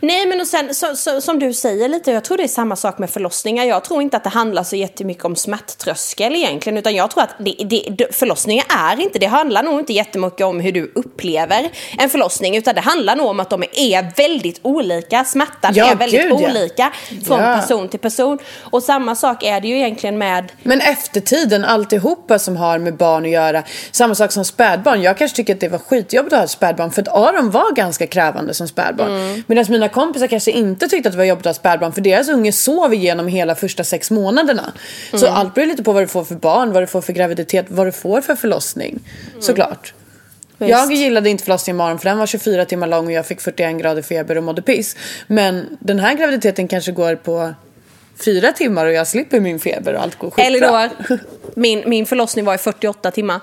Nej 0.00 0.26
men 0.26 0.40
och 0.40 0.46
sen 0.46 0.74
så, 0.74 0.96
så, 0.96 1.20
som 1.20 1.38
du 1.38 1.52
säger 1.52 1.88
lite, 1.88 2.10
jag 2.10 2.24
tror 2.24 2.36
det 2.36 2.42
är 2.42 2.48
samma 2.48 2.76
sak 2.76 2.98
med 2.98 3.10
förlossningar. 3.10 3.64
Jag 3.64 3.84
tror 3.84 4.02
inte 4.02 4.16
att 4.16 4.24
det 4.24 4.30
handlar 4.30 4.62
så 4.62 4.76
jättemycket 4.76 5.24
om 5.24 5.36
smärttröskel 5.36 6.34
egentligen. 6.34 6.78
Utan 6.78 6.94
jag 6.94 7.10
tror 7.10 7.22
att 7.22 7.34
det, 7.38 7.84
det, 7.98 8.14
förlossningar 8.16 8.64
är 8.68 9.00
inte, 9.00 9.18
det 9.18 9.26
handlar 9.26 9.62
nog 9.62 9.80
inte 9.80 9.92
jättemycket 9.92 10.46
om 10.46 10.60
hur 10.60 10.72
du 10.72 10.92
upplever 10.94 11.70
en 11.98 12.10
förlossning. 12.10 12.56
Utan 12.56 12.74
det 12.74 12.80
handlar 12.80 13.16
nog 13.16 13.26
om 13.26 13.40
att 13.40 13.50
de 13.50 13.62
är 13.62 14.16
väldigt 14.16 14.60
olika. 14.62 15.24
Smärtan 15.24 15.72
Ja, 15.74 15.90
är 15.90 15.96
väldigt 15.96 16.20
gud, 16.20 16.32
ja. 16.32 16.50
olika 16.50 16.92
från 17.26 17.40
Ja. 17.40 17.56
person 17.56 17.88
till 17.88 18.00
person. 18.00 18.38
Och 18.60 18.82
samma 18.82 19.14
sak 19.14 19.42
är 19.42 19.60
det 19.60 19.68
ju 19.68 19.76
egentligen 19.76 20.18
med 20.18 20.52
Men 20.62 20.80
eftertiden, 20.80 21.64
alltihopa 21.64 22.38
som 22.38 22.56
har 22.56 22.78
med 22.78 22.96
barn 22.96 23.24
att 23.24 23.30
göra. 23.30 23.62
Samma 23.90 24.14
sak 24.14 24.32
som 24.32 24.44
spädbarn. 24.44 25.02
Jag 25.02 25.18
kanske 25.18 25.36
tycker 25.36 25.54
att 25.54 25.60
det 25.60 25.68
var 25.68 25.78
skitjobbigt 25.78 26.32
att 26.32 26.38
ha 26.38 26.44
ett 26.44 26.50
spädbarn. 26.50 26.90
För 26.90 27.02
att 27.02 27.08
Aron 27.08 27.50
var 27.50 27.72
ganska 27.74 28.06
krävande 28.06 28.54
som 28.54 28.68
spädbarn. 28.68 29.42
Medan 29.46 29.63
Medan 29.68 29.80
mina 29.80 29.88
kompisar 29.92 30.26
kanske 30.26 30.50
inte 30.50 30.88
tyckte 30.88 31.08
att 31.08 31.12
det 31.12 31.18
var 31.18 31.24
jobbigt 31.24 31.46
att 31.46 31.56
ha 31.56 31.60
spädbarn 31.60 31.92
för 31.92 32.00
deras 32.00 32.28
unge 32.28 32.52
sov 32.52 32.94
igenom 32.94 33.28
hela 33.28 33.54
första 33.54 33.84
sex 33.84 34.10
månaderna. 34.10 34.72
Så 35.14 35.26
allt 35.26 35.54
beror 35.54 35.66
lite 35.66 35.82
på 35.82 35.92
vad 35.92 36.02
du 36.02 36.06
får 36.06 36.24
för 36.24 36.34
barn, 36.34 36.72
vad 36.72 36.82
du 36.82 36.86
får 36.86 37.00
för 37.00 37.12
graviditet, 37.12 37.66
vad 37.68 37.86
du 37.86 37.92
får 37.92 38.20
för 38.20 38.36
förlossning. 38.36 39.00
Såklart. 39.40 39.94
Jag 40.58 40.92
gillade 40.92 41.30
inte 41.30 41.44
förlossningen 41.44 41.76
imorgon 41.76 41.98
för 41.98 42.08
den 42.08 42.18
var 42.18 42.26
24 42.26 42.64
timmar 42.64 42.86
lång 42.86 43.06
och 43.06 43.12
jag 43.12 43.26
fick 43.26 43.40
41 43.40 43.78
grader 43.78 44.02
feber 44.02 44.38
och 44.38 44.44
mådde 44.44 44.62
piss. 44.62 44.96
Men 45.26 45.76
den 45.80 45.98
här 45.98 46.14
graviditeten 46.14 46.68
kanske 46.68 46.92
går 46.92 47.16
på 47.16 47.54
fyra 48.24 48.52
timmar 48.52 48.86
och 48.86 48.92
jag 48.92 49.06
slipper 49.06 49.40
min 49.40 49.60
feber 49.60 49.94
och 49.94 50.02
allt 50.02 50.18
går 50.18 50.30
skitbra. 50.30 50.46
Elinor, 50.46 51.18
min, 51.54 51.82
min 51.86 52.06
förlossning 52.06 52.44
var 52.44 52.54
i 52.54 52.58
48 52.58 53.10
timmar. 53.10 53.40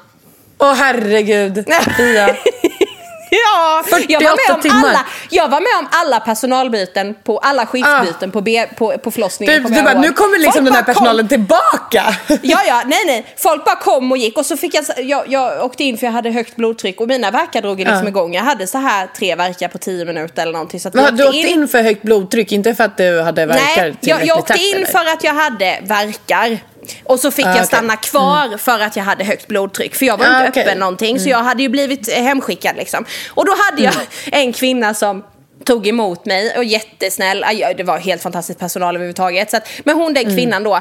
Åh 0.57 0.73
herregud. 0.73 1.65
Fia. 1.97 2.35
Ja, 3.45 3.83
jag 4.07 4.21
var, 4.21 4.29
48 4.29 4.35
med 4.47 4.55
om 4.55 4.61
timmar. 4.61 4.89
alla, 4.89 5.05
jag 5.29 5.49
var 5.49 5.59
med 5.61 5.79
om 5.79 5.87
alla 5.91 6.19
personalbyten, 6.19 7.15
på 7.23 7.37
alla 7.37 7.65
skiftbyten 7.65 8.31
på, 8.31 8.41
B, 8.41 8.65
på, 8.77 8.97
på 8.97 9.11
förlossningen. 9.11 9.63
Du, 9.63 9.69
du 9.75 9.81
bara, 9.81 10.01
nu 10.01 10.11
kommer 10.13 10.39
liksom 10.39 10.53
Folk 10.53 10.65
den 10.65 10.75
här 10.75 10.83
personalen 10.83 11.27
tillbaka. 11.27 12.15
Ja, 12.41 12.59
ja, 12.67 12.81
nej, 12.85 12.99
nej. 13.05 13.25
Folk 13.37 13.65
bara 13.65 13.75
kom 13.75 14.11
och 14.11 14.17
gick 14.17 14.37
och 14.37 14.45
så 14.45 14.57
fick 14.57 14.73
jag, 14.75 14.85
jag, 14.97 15.23
jag 15.27 15.65
åkte 15.65 15.83
in 15.83 15.97
för 15.97 16.05
jag 16.05 16.13
hade 16.13 16.29
högt 16.31 16.55
blodtryck 16.55 17.01
och 17.01 17.07
mina 17.07 17.31
verkar 17.31 17.61
drog 17.61 17.77
liksom 17.79 17.97
Ja. 18.03 18.07
igång. 18.07 18.33
Jag 18.33 18.43
hade 18.43 18.67
så 18.67 18.77
här 18.77 19.07
tre 19.17 19.35
verkar 19.35 19.67
på 19.67 19.77
tio 19.77 20.05
minuter 20.05 20.41
eller 20.41 20.53
någonting. 20.53 20.79
Så 20.79 20.87
att 20.87 20.93
Men, 20.93 21.17
du 21.17 21.23
åkte 21.27 21.37
in 21.37 21.67
för 21.67 21.81
högt 21.81 22.01
blodtryck, 22.01 22.51
inte 22.51 22.75
för 22.75 22.83
att 22.83 22.97
du 22.97 23.21
hade 23.21 23.45
verkar 23.45 23.83
Nej, 23.83 23.95
jag, 24.01 24.25
jag 24.25 24.37
åkte 24.39 24.57
in 24.59 24.75
eller? 24.75 24.85
för 24.85 24.99
att 25.13 25.23
jag 25.23 25.33
hade 25.33 25.79
verkar. 25.83 26.59
Och 27.03 27.19
så 27.19 27.31
fick 27.31 27.45
Ah, 27.45 27.55
jag 27.57 27.65
stanna 27.67 27.95
kvar 27.95 28.57
för 28.57 28.79
att 28.79 28.95
jag 28.95 29.03
hade 29.03 29.23
högt 29.23 29.47
blodtryck. 29.47 29.95
För 29.95 30.05
jag 30.05 30.17
var 30.17 30.25
Ah, 30.25 30.37
inte 30.39 30.49
okej. 30.49 30.63
öppen 30.63 30.77
någonting. 30.79 31.19
Så 31.19 31.29
jag 31.29 31.43
hade 31.43 31.63
ju 31.63 31.69
blivit 31.69 32.13
hemskickad 32.13 32.75
liksom. 32.75 33.05
Och 33.29 33.45
då 33.45 33.51
hade 33.65 33.81
jag 33.83 33.93
en 34.31 34.53
kvinna 34.53 34.93
som 34.93 35.23
tog 35.65 35.87
emot 35.87 36.25
mig 36.25 36.57
och 36.57 36.63
jättesnäll. 36.63 37.43
Aj, 37.43 37.73
Det 37.77 37.83
var 37.83 37.97
helt 37.97 38.21
fantastisk 38.21 38.59
personal 38.59 38.95
överhuvudtaget. 38.95 39.51
Så 39.51 39.57
att, 39.57 39.67
men 39.83 39.95
hon 39.95 40.13
den 40.13 40.23
kvinnan 40.35 40.63
då. 40.63 40.75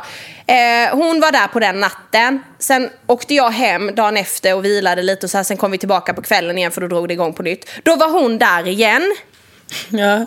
Eh, 0.47 0.93
hon 0.93 1.21
var 1.21 1.33
där 1.33 1.47
på 1.47 1.61
den 1.61 1.81
natten. 1.81 2.43
Sen 2.59 2.91
åkte 3.07 3.35
jag 3.35 3.51
hem 3.51 3.95
dagen 3.95 4.17
efter 4.17 4.55
och 4.55 4.65
vilade 4.65 5.03
lite 5.03 5.27
och 5.27 5.31
så 5.31 5.37
här, 5.37 5.45
sen 5.45 5.57
kom 5.57 5.71
vi 5.71 5.79
tillbaka 5.79 6.15
på 6.15 6.23
kvällen 6.23 6.59
igen 6.59 6.71
för 6.73 6.81
då 6.81 6.87
drog 6.87 7.09
det 7.09 7.15
igång 7.15 7.33
på 7.33 7.43
nytt. 7.43 7.71
Då 7.83 7.97
var 7.97 8.09
hon 8.11 8.39
där 8.39 8.67
igen. 8.69 9.15
Ja. 9.89 10.27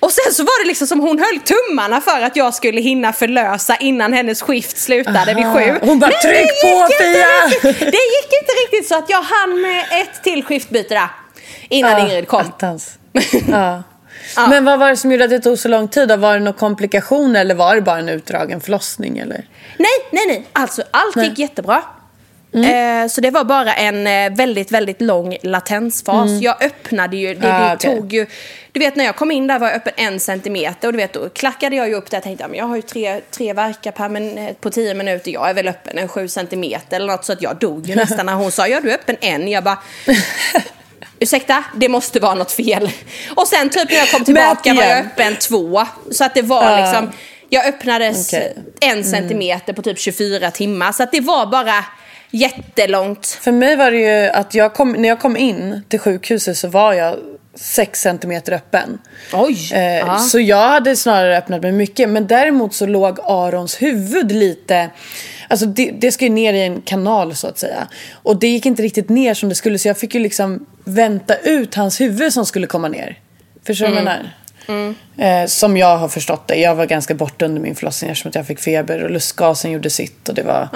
Och 0.00 0.12
sen 0.12 0.32
så 0.32 0.42
var 0.42 0.64
det 0.64 0.68
liksom 0.68 0.86
som 0.86 1.00
hon 1.00 1.18
höll 1.18 1.40
tummarna 1.40 2.00
för 2.00 2.20
att 2.20 2.36
jag 2.36 2.54
skulle 2.54 2.80
hinna 2.80 3.12
förlösa 3.12 3.76
innan 3.76 4.12
hennes 4.12 4.42
skift 4.42 4.78
slutade 4.78 5.34
vid 5.34 5.44
Aha. 5.46 5.58
sju. 5.58 5.78
Hon 5.82 5.98
bara, 5.98 6.10
Men 6.10 6.20
"Tryck 6.32 6.62
på, 6.62 6.88
Fia!" 7.02 7.26
riktigt. 7.46 7.80
Det 7.80 7.84
gick 7.86 8.30
inte 8.40 8.52
riktigt 8.64 8.88
så 8.88 8.98
att 8.98 9.10
jag 9.10 9.22
hann 9.22 9.60
med 9.60 9.84
ett 10.00 10.22
till 10.22 10.44
skiftbyte 10.44 10.94
där. 10.94 11.08
Innan 11.68 11.90
Ja, 11.92 11.98
Ingrid 11.98 12.28
kom. 12.28 12.40
attans. 12.40 12.98
Ja. 14.36 14.46
Men 14.48 14.64
vad 14.64 14.78
var 14.78 14.90
det 14.90 14.96
som 14.96 15.12
gjorde 15.12 15.24
att 15.24 15.30
det 15.30 15.40
tog 15.40 15.58
så 15.58 15.68
lång 15.68 15.88
tid? 15.88 16.08
då? 16.08 16.16
Var 16.16 16.34
det 16.34 16.40
några 16.40 16.58
komplikationer 16.58 17.40
eller 17.40 17.54
var 17.54 17.74
det 17.74 17.80
bara 17.80 17.98
en 17.98 18.08
utdragen 18.08 18.60
förlossning? 18.60 19.18
Eller? 19.18 19.44
Nej, 19.76 19.88
nej, 20.12 20.26
nej. 20.26 20.46
Alltså 20.52 20.82
allt 20.90 21.16
gick 21.16 21.38
jättebra. 21.38 21.82
Mm. 22.54 23.02
Eh, 23.04 23.08
så 23.08 23.20
det 23.20 23.30
var 23.30 23.44
bara 23.44 23.74
en 23.74 24.06
eh, 24.06 24.36
väldigt, 24.36 24.72
väldigt 24.72 25.00
lång 25.00 25.36
latensfas. 25.42 26.30
Jag 26.40 26.62
öppnade 26.64 27.16
ju, 27.16 27.34
det, 27.34 27.54
Ah, 27.54 27.68
det 27.68 27.74
okej. 27.74 27.96
tog 27.96 28.12
ju... 28.12 28.26
Du 28.72 28.80
vet 28.80 28.96
när 28.96 29.04
jag 29.04 29.16
kom 29.16 29.30
in 29.30 29.46
där 29.46 29.58
var 29.58 29.66
jag 29.68 29.76
öppen 29.76 29.92
en 29.96 30.20
centimeter 30.20 30.88
och 30.88 30.92
du 30.92 30.96
vet 30.96 31.12
då 31.12 31.28
klackade 31.28 31.76
jag 31.76 31.88
ju 31.88 31.94
upp 31.94 32.10
där 32.10 32.18
och 32.18 32.24
tänkte 32.24 32.48
men 32.48 32.58
jag 32.58 32.64
har 32.64 32.76
ju 32.76 32.82
tre, 32.82 33.20
tre 33.30 33.52
verkar 33.52 33.92
per 33.92 34.08
min, 34.08 34.54
på 34.60 34.70
tio 34.70 34.94
minuter. 34.94 35.30
Jag 35.30 35.50
är 35.50 35.54
väl 35.54 35.68
öppen 35.68 35.98
en 35.98 36.08
sju 36.08 36.28
centimeter 36.28 36.96
eller 36.96 37.06
något 37.06 37.24
så 37.24 37.32
att 37.32 37.42
jag 37.42 37.56
dog 37.56 37.86
ju 37.86 37.94
nästan 37.94 38.26
när 38.26 38.34
hon 38.34 38.52
sa 38.52 38.68
ja 38.68 38.80
du 38.80 38.90
är 38.90 38.94
öppen 38.94 39.16
en. 39.20 39.48
Jag 39.48 39.64
bara 39.64 39.78
Ursäkta, 41.18 41.64
det 41.76 41.88
måste 41.88 42.20
vara 42.20 42.34
något 42.34 42.52
fel. 42.52 42.90
Och 43.36 43.48
sen 43.48 43.70
typ 43.70 43.90
när 43.90 43.96
jag 43.96 44.10
kom 44.10 44.24
tillbaka 44.24 44.74
var 44.74 44.82
jag 44.82 44.98
öppen 44.98 45.36
två. 45.36 45.86
Så 46.10 46.24
att 46.24 46.34
det 46.34 46.42
var 46.42 46.70
Ja. 46.70 46.76
liksom, 46.86 47.12
jag 47.48 47.66
öppnades 47.66 48.32
Okej. 48.32 48.56
en 48.80 49.04
centimeter 49.04 49.72
på 49.72 49.82
typ 49.82 49.98
24 49.98 50.50
timmar. 50.50 50.92
Så 50.92 51.02
att 51.02 51.12
det 51.12 51.20
var 51.20 51.46
bara 51.46 51.84
jättelångt. 52.32 53.26
För 53.26 53.52
mig 53.52 53.76
var 53.76 53.90
det 53.90 53.96
ju 53.96 54.30
att 54.30 54.54
jag 54.54 54.74
kom, 54.74 54.92
när 54.92 55.08
jag 55.08 55.20
kom 55.20 55.36
in 55.36 55.82
till 55.88 55.98
sjukhuset 55.98 56.56
så 56.56 56.68
var 56.68 56.92
jag 56.92 57.16
6 57.54 58.00
centimeter 58.00 58.52
öppen. 58.52 58.98
Oj! 59.32 59.72
Eh. 59.72 60.18
Så 60.18 60.40
jag 60.40 60.68
hade 60.68 60.96
snarare 60.96 61.38
öppnat 61.38 61.62
mig 61.62 61.72
mycket. 61.72 62.08
Men 62.08 62.26
däremot 62.26 62.74
så 62.74 62.86
låg 62.86 63.18
Arons 63.24 63.82
huvud 63.82 64.32
lite... 64.32 64.90
Alltså 65.48 65.66
det, 65.66 65.90
det 65.90 66.12
ska 66.12 66.24
ju 66.24 66.30
ner 66.30 66.52
i 66.52 66.62
en 66.62 66.82
kanal 66.82 67.34
så 67.34 67.46
att 67.46 67.58
säga. 67.58 67.88
Och 68.12 68.36
det 68.36 68.48
gick 68.48 68.66
inte 68.66 68.82
riktigt 68.82 69.08
ner 69.08 69.34
som 69.34 69.48
det 69.48 69.54
skulle 69.54 69.78
så 69.78 69.88
jag 69.88 69.98
fick 69.98 70.14
ju 70.14 70.20
liksom 70.20 70.66
vänta 70.84 71.36
ut 71.36 71.74
hans 71.74 72.00
huvud 72.00 72.32
som 72.32 72.46
skulle 72.46 72.66
komma 72.66 72.88
ner. 72.88 73.18
Förstår 73.66 73.86
du 73.86 73.92
vad 73.92 73.98
jag 73.98 74.04
menar? 74.04 74.30
Eh, 75.16 75.46
som 75.46 75.76
jag 75.76 75.98
har 75.98 76.08
förstått 76.08 76.48
det. 76.48 76.56
Jag 76.56 76.74
var 76.74 76.86
ganska 76.86 77.14
borta 77.14 77.44
under 77.44 77.60
min 77.60 77.74
förlossning 77.74 78.10
eftersom 78.10 78.28
att 78.28 78.34
jag 78.34 78.46
fick 78.46 78.60
feber 78.60 79.04
och 79.04 79.10
lustgasen 79.10 79.70
gjorde 79.70 79.90
sitt. 79.90 80.28
Och 80.28 80.34
det 80.34 80.42
var... 80.42 80.68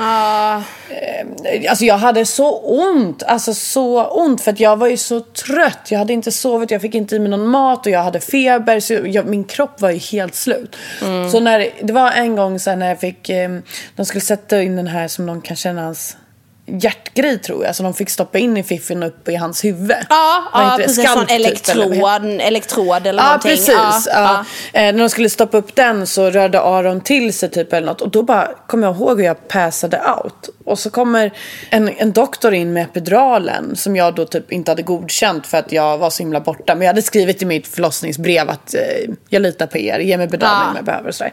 Eh, 0.89 1.71
alltså 1.71 1.85
jag 1.85 1.99
hade 1.99 2.27
så 2.27 2.59
ont. 2.59 3.23
Alltså 3.23 3.55
så 3.55 4.05
ont 4.05 4.43
för 4.43 4.51
att 4.51 4.61
jag 4.61 4.77
var 4.77 4.87
ju 4.87 4.97
så 4.97 5.21
trött. 5.21 5.89
Jag 5.89 5.99
hade 5.99 6.13
inte 6.13 6.33
sovit, 6.33 6.71
jag 6.71 6.83
fick 6.83 6.95
inte 6.95 7.17
i 7.17 7.19
mig 7.19 7.29
någon 7.29 7.49
mat 7.49 7.87
och 7.87 7.93
jag 7.93 8.03
hade 8.03 8.21
feber. 8.21 8.81
Så 8.81 8.93
jag, 8.93 9.27
min 9.27 9.45
kropp 9.45 9.81
var 9.81 9.91
ju 9.91 9.99
helt 9.99 10.35
slut. 10.35 10.77
Så 11.33 11.41
när, 11.41 11.69
det 11.83 11.93
var 11.93 12.11
en 12.11 12.37
gång 12.37 12.59
sen 12.59 12.79
när 12.79 12.89
jag 12.89 13.01
fick... 13.01 13.29
Eh, 13.29 13.59
de 13.97 14.07
skulle 14.07 14.21
sätta 14.21 14.63
in 14.63 14.77
den 14.77 14.87
här 14.87 15.09
som 15.09 15.27
de 15.27 15.41
kan 15.41 15.57
känna 15.57 15.83
hans 15.83 16.17
hjärtgrej 16.67 17.39
tror 17.39 17.65
jag. 17.65 17.77
Så 17.77 17.83
de 17.83 17.95
fick 17.95 18.11
stoppa 18.11 18.39
in 18.39 18.57
i 18.57 18.63
fiffen 18.63 19.03
upp 19.03 19.29
i 19.29 19.35
hans 19.37 19.65
huvud. 19.65 19.97
Ja, 20.09 20.43
ja 20.53 20.75
precis. 20.79 20.97
Skalp 21.03 21.19
Sån 21.19 21.27
typ, 21.27 21.37
eller 21.37 21.49
elektrod, 21.49 22.41
elektrod 22.41 23.07
eller 23.07 23.23
Ja, 23.23 23.27
någonting. 23.27 23.51
precis. 23.51 23.69
Ja, 23.75 24.03
Ja, 24.07 24.45
ja. 24.73 24.81
Eh, 24.81 24.93
när 24.95 25.01
de 25.01 25.11
skulle 25.11 25.31
stoppa 25.31 25.57
upp 25.59 25.75
den 25.77 26.07
så 26.07 26.31
rörde 26.31 26.61
Aron 26.61 27.01
till 27.01 27.33
sig 27.33 27.51
typ 27.51 27.73
eller 27.73 27.87
något. 27.87 28.01
Och 28.01 28.11
då 28.11 28.23
bara 28.23 28.49
kommer 28.67 28.87
jag 28.87 28.97
ihåg 28.97 29.19
hur 29.19 29.27
jag 29.27 29.49
passade 29.49 29.97
out. 30.17 30.49
Och 30.65 30.79
så 30.79 30.91
kommer 30.91 31.33
en, 31.71 31.89
en 31.99 32.13
doktor 32.13 32.55
in 32.55 32.73
med 32.73 32.83
epiduralen 32.83 33.77
som 33.77 33.97
jag 33.97 34.15
då 34.15 34.25
typ 34.25 34.53
inte 34.53 34.71
hade 34.71 34.83
godkänt 34.83 35.47
för 35.47 35.59
att 35.59 35.73
jag 35.73 35.99
var 35.99 36.11
så 36.11 36.23
himla 36.23 36.41
borta. 36.41 36.75
Men 36.75 36.81
jag 36.83 36.89
hade 36.89 37.03
skrivit 37.03 37.43
i 37.43 37.45
mitt 37.45 37.67
förlossningsbrev 37.67 38.51
att 38.51 38.75
eh, 38.75 38.81
jag 39.29 39.43
litar 39.43 39.67
på 39.67 39.79
er, 39.79 39.99
ge 39.99 40.17
mig 40.17 40.27
bedövning 40.27 40.59
Ja. 40.65 40.71
om 40.71 40.77
jag 40.77 40.85
behöver 40.85 41.09
och 41.09 41.15
sådär. 41.15 41.33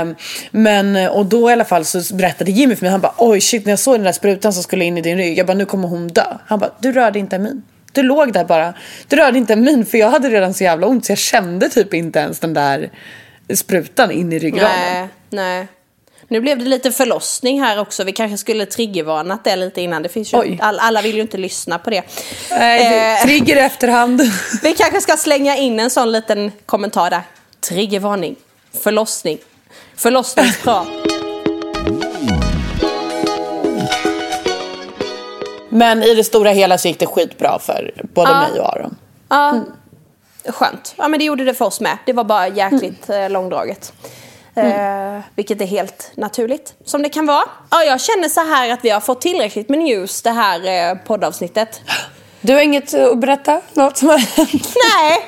Eh, 0.00 0.06
men, 0.50 0.96
och 1.08 1.26
då 1.26 1.50
i 1.50 1.52
alla 1.52 1.64
fall 1.64 1.84
så 1.84 2.14
berättade 2.14 2.50
Jimmy 2.50 2.76
för 2.76 2.82
mig, 2.82 2.90
han 2.90 3.00
bara 3.00 3.14
oj 3.18 3.40
shit 3.40 3.64
när 3.64 3.72
jag 3.72 3.78
såg 3.78 3.94
den 3.94 4.04
där 4.04 4.12
sprutan 4.12 4.45
som 4.52 4.62
skulle 4.62 4.84
in 4.84 4.98
i 4.98 5.00
din 5.00 5.16
rygg, 5.16 5.38
jag 5.38 5.46
bara 5.46 5.56
nu 5.56 5.66
kommer 5.66 5.88
hon 5.88 6.08
dö. 6.08 6.38
Han 6.46 6.58
bara 6.58 6.70
du 6.78 6.92
rörde 6.92 7.18
inte 7.18 7.38
min. 7.38 7.62
Du 7.92 8.02
låg 8.02 8.32
där 8.32 8.44
bara. 8.44 8.74
Du 9.08 9.16
rörde 9.16 9.38
inte 9.38 9.56
min 9.56 9.86
för 9.86 9.98
jag 9.98 10.10
hade 10.10 10.28
redan 10.28 10.54
så 10.54 10.64
jävla 10.64 10.86
ont 10.86 11.06
så 11.06 11.12
jag 11.12 11.18
kände 11.18 11.68
typ 11.68 11.94
inte 11.94 12.18
ens 12.18 12.40
den 12.40 12.54
där 12.54 12.90
sprutan 13.54 14.10
in 14.10 14.32
i 14.32 14.38
ryggraden. 14.38 14.70
Nej, 14.80 15.08
nej. 15.30 15.66
Nu 16.28 16.40
blev 16.40 16.58
det 16.58 16.64
lite 16.64 16.92
förlossning 16.92 17.62
här 17.62 17.80
också. 17.80 18.04
Vi 18.04 18.12
kanske 18.12 18.38
skulle 18.38 18.66
triggervarnat 18.66 19.44
det 19.44 19.56
lite 19.56 19.80
innan. 19.80 20.02
Det 20.02 20.08
finns 20.08 20.32
ju, 20.32 20.58
all, 20.60 20.78
alla 20.78 21.02
vill 21.02 21.14
ju 21.14 21.20
inte 21.20 21.36
lyssna 21.36 21.78
på 21.78 21.90
det. 21.90 22.02
Nej, 22.50 23.16
Eh, 23.16 23.22
trigger 23.24 23.56
efterhand. 23.56 24.22
vi 24.62 24.72
kanske 24.72 25.00
ska 25.00 25.16
slänga 25.16 25.56
in 25.56 25.80
en 25.80 25.90
sån 25.90 26.12
liten 26.12 26.52
kommentar 26.66 27.10
där. 27.10 27.22
Triggervarning. 27.68 28.36
Förlossning. 28.82 29.38
Förlossningsprat. 29.96 30.86
Men 35.76 36.02
i 36.02 36.14
det 36.14 36.24
stora 36.24 36.50
hela 36.50 36.78
så 36.78 36.88
gick 36.88 36.98
det 36.98 37.06
skitbra 37.06 37.58
för 37.58 37.92
både 38.14 38.30
Ja. 38.30 38.40
mig 38.40 38.60
och 38.60 38.68
Aron. 38.76 38.96
Ja, 39.28 39.60
skönt. 40.48 40.94
Ja, 40.98 41.08
men 41.08 41.18
det 41.18 41.24
gjorde 41.24 41.44
det 41.44 41.54
för 41.54 41.64
oss 41.64 41.80
med. 41.80 41.98
Det 42.06 42.12
var 42.12 42.24
bara 42.24 42.48
jäkligt 42.48 43.10
eh, 43.10 43.30
långdraget. 43.30 43.92
Eh, 44.54 45.20
vilket 45.34 45.60
är 45.60 45.66
helt 45.66 46.10
naturligt, 46.14 46.74
som 46.84 47.02
det 47.02 47.08
kan 47.08 47.26
vara. 47.26 47.44
Ja, 47.70 47.82
jag 47.82 48.00
känner 48.00 48.28
så 48.28 48.40
här 48.40 48.72
att 48.72 48.84
vi 48.84 48.90
har 48.90 49.00
fått 49.00 49.20
tillräckligt 49.20 49.68
med 49.68 49.78
news 49.78 50.22
det 50.22 50.30
här 50.30 50.90
eh, 50.90 50.98
poddavsnittet. 50.98 51.80
Du 52.46 52.54
har 52.54 52.60
inget 52.60 52.94
eh, 52.94 53.04
att 53.06 53.18
berätta? 53.18 53.60
Något 53.74 53.96
som 53.96 54.08
har 54.08 54.18
hänt? 54.18 54.74
Nej, 54.94 55.18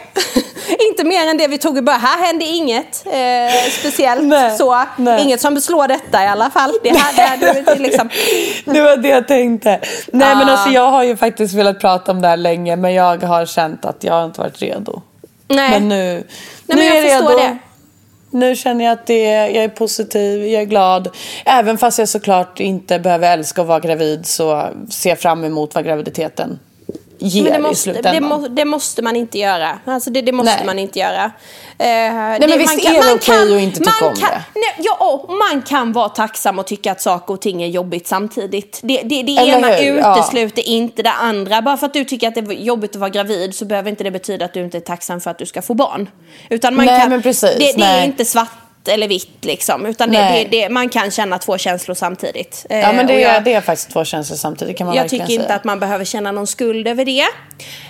inte 0.91 1.05
mer 1.05 1.27
än 1.27 1.37
det 1.37 1.49
vi 1.49 1.59
tog 1.59 1.79
i 1.79 1.83
början. 1.83 2.01
Här 2.01 2.27
hände 2.27 2.45
inget 2.45 3.07
eh, 3.07 3.71
speciellt 3.81 4.23
Nej, 4.25 4.57
så. 4.59 4.85
nej. 4.97 5.23
Inget 5.23 5.41
som 5.41 5.55
beslår 5.55 5.89
detta 5.89 6.25
i 6.25 6.27
alla 6.27 6.51
fall. 6.51 6.73
Det 6.83 6.89
här, 6.99 7.37
det 7.37 7.63
det, 7.63 7.75
liksom... 7.79 8.09
Det 8.65 8.81
var 8.81 8.97
det 8.97 9.09
jag 9.09 9.29
tänkte. 9.29 9.81
Nej 10.13 10.37
men 10.37 10.49
Ah. 10.49 10.53
alltså 10.53 10.71
jag 10.71 10.91
har 10.91 11.03
ju 11.05 11.17
faktiskt 11.17 11.55
velat 11.55 11.81
prata 11.81 12.13
om 12.13 12.21
det 12.21 12.29
här 12.29 12.37
länge 12.37 12.77
men 12.77 12.95
jag 12.95 13.23
har 13.23 13.47
känt 13.47 13.85
att 13.85 14.05
jag 14.05 14.25
inte 14.25 14.41
varit 14.41 14.63
redo. 14.63 15.03
Nej. 15.49 15.71
Men 15.71 15.89
nu, 15.89 15.97
Nej, 16.15 16.25
nu 16.67 16.75
men 16.77 16.87
jag 16.87 16.97
är 16.99 17.05
jag 17.09 17.23
redo. 17.23 17.39
det. 17.39 17.59
Nu 18.31 18.57
känner 18.57 18.85
jag 18.85 18.93
att 18.93 19.07
det 19.07 19.27
är, 19.31 19.47
jag 19.49 19.65
är 19.65 19.69
positiv, 19.69 20.47
jag 20.47 20.63
är 20.63 20.67
glad. 20.67 21.09
Även 21.45 21.79
fast 21.79 21.99
jag 21.99 22.09
såklart 22.09 22.61
inte 22.61 22.99
behöver 22.99 23.33
älska 23.33 23.61
att 23.61 23.67
vara 23.69 23.81
gravid 23.81 24.27
så 24.27 24.69
ser 24.91 25.11
jag 25.11 25.19
fram 25.19 25.45
emot 25.45 25.75
vad 25.75 25.85
graviditeten 25.85 26.59
ger 27.19 27.43
Men 27.43 27.53
det 27.53 27.59
i 27.59 27.63
måste, 27.63 27.83
slutändan. 27.83 28.15
det, 28.15 28.21
må, 28.21 28.49
det 28.49 28.65
måste 28.65 29.03
man 29.03 29.17
inte 29.17 29.39
göra. 29.39 29.79
Alltså 29.85 30.11
det, 30.11 30.23
det 30.23 30.33
måste 30.33 30.57
Nej. 30.57 30.67
man 30.67 30.79
inte 30.79 30.99
göra. 30.99 31.25
Eh, 31.25 31.33
Nej, 31.79 32.41
men 32.41 32.59
visst 32.59 32.85
är 32.85 32.93
det 32.93 33.15
okej 33.15 33.57
att 33.57 33.63
inte 33.63 33.79
tycka 33.79 34.07
om 34.07 34.15
det? 34.15 34.43
Nej, 34.55 34.75
ja, 34.79 35.25
man 35.29 35.63
kan 35.63 35.93
vara 35.93 36.09
tacksam 36.09 36.59
och 36.59 36.67
tycka 36.67 36.93
att 36.93 37.01
saker 37.01 37.35
och 37.35 37.41
ting 37.41 37.63
är 37.63 37.67
jobbigt 37.67 38.07
samtidigt. 38.07 38.81
Det, 38.83 39.03
det, 39.03 39.23
det 39.23 39.33
ena 39.33 39.69
hur? 39.69 39.99
Ja. 39.99 40.19
utesluter 40.19 40.69
inte 40.69 41.03
det 41.03 41.13
andra. 41.13 41.63
Bara 41.63 41.77
för 41.77 41.87
att 41.87 41.93
du 41.93 42.05
tycker 42.05 42.29
att 42.29 42.35
det 42.35 42.41
är 42.41 42.53
jobbigt 42.53 42.91
att 42.91 43.01
vara 43.01 43.11
gravid 43.11 43.55
så 43.55 43.65
behöver 43.65 43.91
inte 43.91 44.05
det 44.05 44.11
betyda 44.11 44.45
att 44.45 44.55
du 44.55 44.61
inte 44.65 44.79
är 44.79 44.81
tacksam 44.81 45.21
för 45.21 45.31
att 45.31 45.39
du 45.39 45.47
ska 45.47 45.63
få 45.63 45.75
barn. 45.75 46.11
Utan 46.51 46.77
man 46.77 46.87
Nej, 46.87 47.01
kan, 47.01 47.11
men 47.11 47.23
precis. 47.23 47.59
Det, 47.59 47.73
det 47.77 47.85
är 47.85 48.05
inte 48.05 48.25
svart 48.25 48.68
eller 48.89 49.09
vitt 49.09 49.45
liksom. 49.45 49.87
Utan 49.87 50.11
det, 50.11 50.19
det, 50.19 50.45
det, 50.51 50.69
man 50.69 50.89
kan 50.89 51.11
känna 51.11 51.39
två 51.39 51.59
känslor 51.59 51.95
samtidigt. 51.95 52.67
Ja 52.69 52.77
Eh, 52.77 52.93
men 52.97 53.07
det, 53.07 53.13
och 53.15 53.19
är, 53.21 53.35
jag- 53.35 53.45
det 53.45 53.53
är 53.53 53.61
faktiskt 53.61 53.91
två 53.91 54.05
känslor 54.05 54.37
samtidigt 54.37 54.77
kan 54.79 54.87
man 54.87 54.97
jag 54.97 55.09
tycker 55.09 55.31
inte 55.31 55.45
säga. 55.45 55.55
att 55.57 55.65
man 55.65 55.81
behöver 55.81 56.05
känna 56.05 56.33
någon 56.33 56.47
skuld 56.47 56.89
över 56.89 57.05
det. 57.05 57.25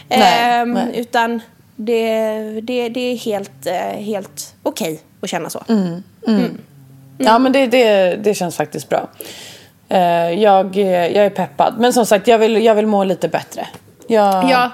Nej, 0.09 0.23
Ehm, 0.61 0.73
nej. 0.73 0.93
Utan 0.95 1.41
det, 1.77 2.31
det, 2.61 2.89
det 2.89 3.01
är 3.01 3.17
helt, 3.17 3.67
eh, 3.67 3.75
helt 4.05 4.55
okej 4.63 5.01
att 5.23 5.31
känna 5.31 5.51
så. 5.51 5.63
Mm. 5.69 6.03
Ja 7.19 7.39
men 7.39 7.53
det, 7.53 7.67
det, 7.67 8.15
det 8.25 8.35
känns 8.35 8.57
faktiskt 8.57 8.89
bra. 8.89 9.09
Eh, 9.89 10.01
jag, 10.43 10.77
jag 10.77 11.15
är 11.27 11.31
peppad. 11.31 11.75
Men 11.79 11.93
som 11.93 12.07
sagt 12.07 12.29
jag 12.29 12.39
vill, 12.39 12.65
jag 12.65 12.75
vill 12.75 12.87
må 12.87 13.05
lite 13.05 13.29
bättre. 13.29 13.67
Jag 14.09 14.51
Ja, 14.51 14.71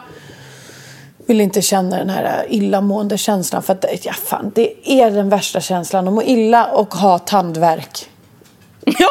vill 1.26 1.40
inte 1.40 1.62
känna 1.62 1.96
den 1.98 2.10
här 2.10 2.46
illamående 2.48 3.18
känslan. 3.18 3.62
För 3.62 3.72
att 3.72 3.84
ja, 4.02 4.12
fan, 4.12 4.52
det 4.54 4.90
är 5.02 5.10
den 5.10 5.28
värsta 5.28 5.60
känslan. 5.60 6.08
Att 6.08 6.14
må 6.14 6.22
illa 6.22 6.66
och 6.66 6.94
ha 6.94 7.18
tandvärk. 7.18 8.08
ja, 8.98 9.08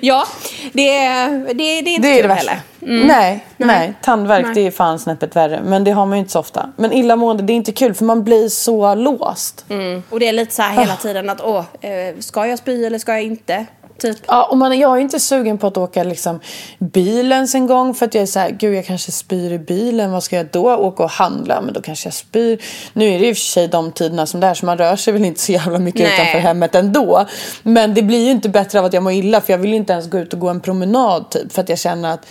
ja 0.00 0.26
det, 0.72 0.98
det, 1.28 1.54
det 1.54 1.62
är 1.62 1.88
inte 1.88 2.08
Det 2.08 2.18
är 2.18 2.22
det 2.22 2.28
värsta. 2.28 2.50
heller. 2.50 2.62
Nej, 3.06 3.46
nej, 3.56 3.94
Tandvärk 4.02 4.44
Nej. 4.44 4.54
det 4.54 4.60
är 4.60 4.70
fan 4.70 4.98
snäppet 4.98 5.36
värre. 5.36 5.60
Men 5.64 5.84
det 5.84 5.90
har 5.90 6.06
man 6.06 6.18
ju 6.18 6.20
inte 6.20 6.32
så 6.32 6.38
ofta. 6.40 6.70
Men 6.76 6.92
illamående 6.92 7.42
det 7.42 7.52
är 7.52 7.54
inte 7.54 7.72
kul 7.72 7.94
för 7.94 8.04
man 8.04 8.24
blir 8.24 8.48
så 8.48 8.94
låst. 8.94 9.64
Mm. 9.68 10.02
Och 10.10 10.20
det 10.20 10.28
är 10.28 10.32
lite 10.32 10.54
så 10.54 10.62
här 10.62 10.80
hela 10.80 10.96
tiden 10.96 11.30
att 11.30 11.40
åh, 11.40 11.64
eh, 11.80 12.14
ska 12.18 12.46
jag 12.46 12.58
spy 12.58 12.84
eller 12.84 12.98
ska 12.98 13.12
jag 13.12 13.22
inte? 13.22 13.66
Typ. 13.98 14.16
Ja, 14.26 14.44
och 14.44 14.56
man, 14.56 14.78
jag 14.78 14.96
är 14.96 15.00
inte 15.00 15.20
sugen 15.20 15.58
på 15.58 15.66
att 15.66 15.76
åka 15.76 16.04
liksom, 16.04 16.40
bilen 16.78 17.48
en 17.54 17.66
gång 17.66 17.94
för 17.94 18.06
att 18.06 18.14
jag 18.14 18.22
är 18.22 18.26
så 18.26 18.38
här, 18.38 18.50
gud 18.50 18.74
jag 18.74 18.86
kanske 18.86 19.12
spyr 19.12 19.52
i 19.52 19.58
bilen, 19.58 20.12
vad 20.12 20.22
ska 20.22 20.36
jag 20.36 20.46
då? 20.52 20.74
Åka 20.74 21.02
och 21.02 21.10
handla, 21.10 21.60
men 21.60 21.74
då 21.74 21.82
kanske 21.82 22.06
jag 22.06 22.14
spyr. 22.14 22.62
Nu 22.92 23.08
är 23.08 23.18
det 23.18 23.28
i 23.28 23.32
och 23.32 23.36
för 23.36 23.42
sig 23.42 23.68
de 23.68 23.92
tiderna 23.92 24.26
som 24.26 24.40
det 24.40 24.46
är 24.46 24.54
så 24.54 24.66
man 24.66 24.78
rör 24.78 24.96
sig 24.96 25.12
väl 25.12 25.24
inte 25.24 25.40
så 25.40 25.52
jävla 25.52 25.78
mycket 25.78 26.02
Nej. 26.02 26.14
utanför 26.14 26.38
hemmet 26.38 26.74
ändå. 26.74 27.26
Men 27.62 27.94
det 27.94 28.02
blir 28.02 28.24
ju 28.24 28.30
inte 28.30 28.48
bättre 28.48 28.78
av 28.78 28.84
att 28.84 28.92
jag 28.92 29.02
mår 29.02 29.12
illa 29.12 29.40
för 29.40 29.52
jag 29.52 29.58
vill 29.58 29.74
inte 29.74 29.92
ens 29.92 30.10
gå 30.10 30.18
ut 30.18 30.32
och 30.32 30.40
gå 30.40 30.48
en 30.48 30.60
promenad 30.60 31.30
typ 31.30 31.52
för 31.52 31.62
att 31.62 31.68
jag 31.68 31.78
känner 31.78 32.14
att 32.14 32.26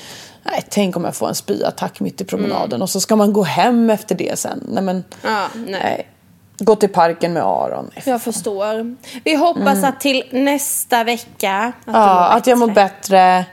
Nej, 0.52 0.64
tänk 0.70 0.98
om 0.98 1.06
jag 1.06 1.16
får 1.16 1.28
en 1.28 1.36
spyattack 1.36 2.00
mitt 2.00 2.22
i 2.22 2.26
promenaden 2.26 2.82
och 2.82 2.90
så 2.90 3.00
ska 3.00 3.16
man 3.16 3.34
gå 3.34 3.44
hem 3.44 3.90
efter 3.90 4.16
det 4.16 4.40
sen. 4.40 4.64
Nej 4.70 4.84
men, 4.84 5.04
Ja, 5.22 5.48
nej. 5.54 5.80
nej. 5.82 6.08
Gå 6.58 6.76
till 6.76 6.90
parken 6.90 7.34
med 7.34 7.44
Aron. 7.44 7.92
Jag 8.06 8.22
förstår. 8.22 8.96
Vi 9.24 9.36
hoppas 9.36 9.84
att 9.84 10.00
till 10.00 10.24
nästa 10.32 11.04
vecka 11.04 11.74
att 11.86 11.88
Mm. 11.88 12.02
Ja, 12.02 12.28
att 12.30 12.48
jag 12.48 12.58
mår 12.58 12.68
bättre. 12.68 13.46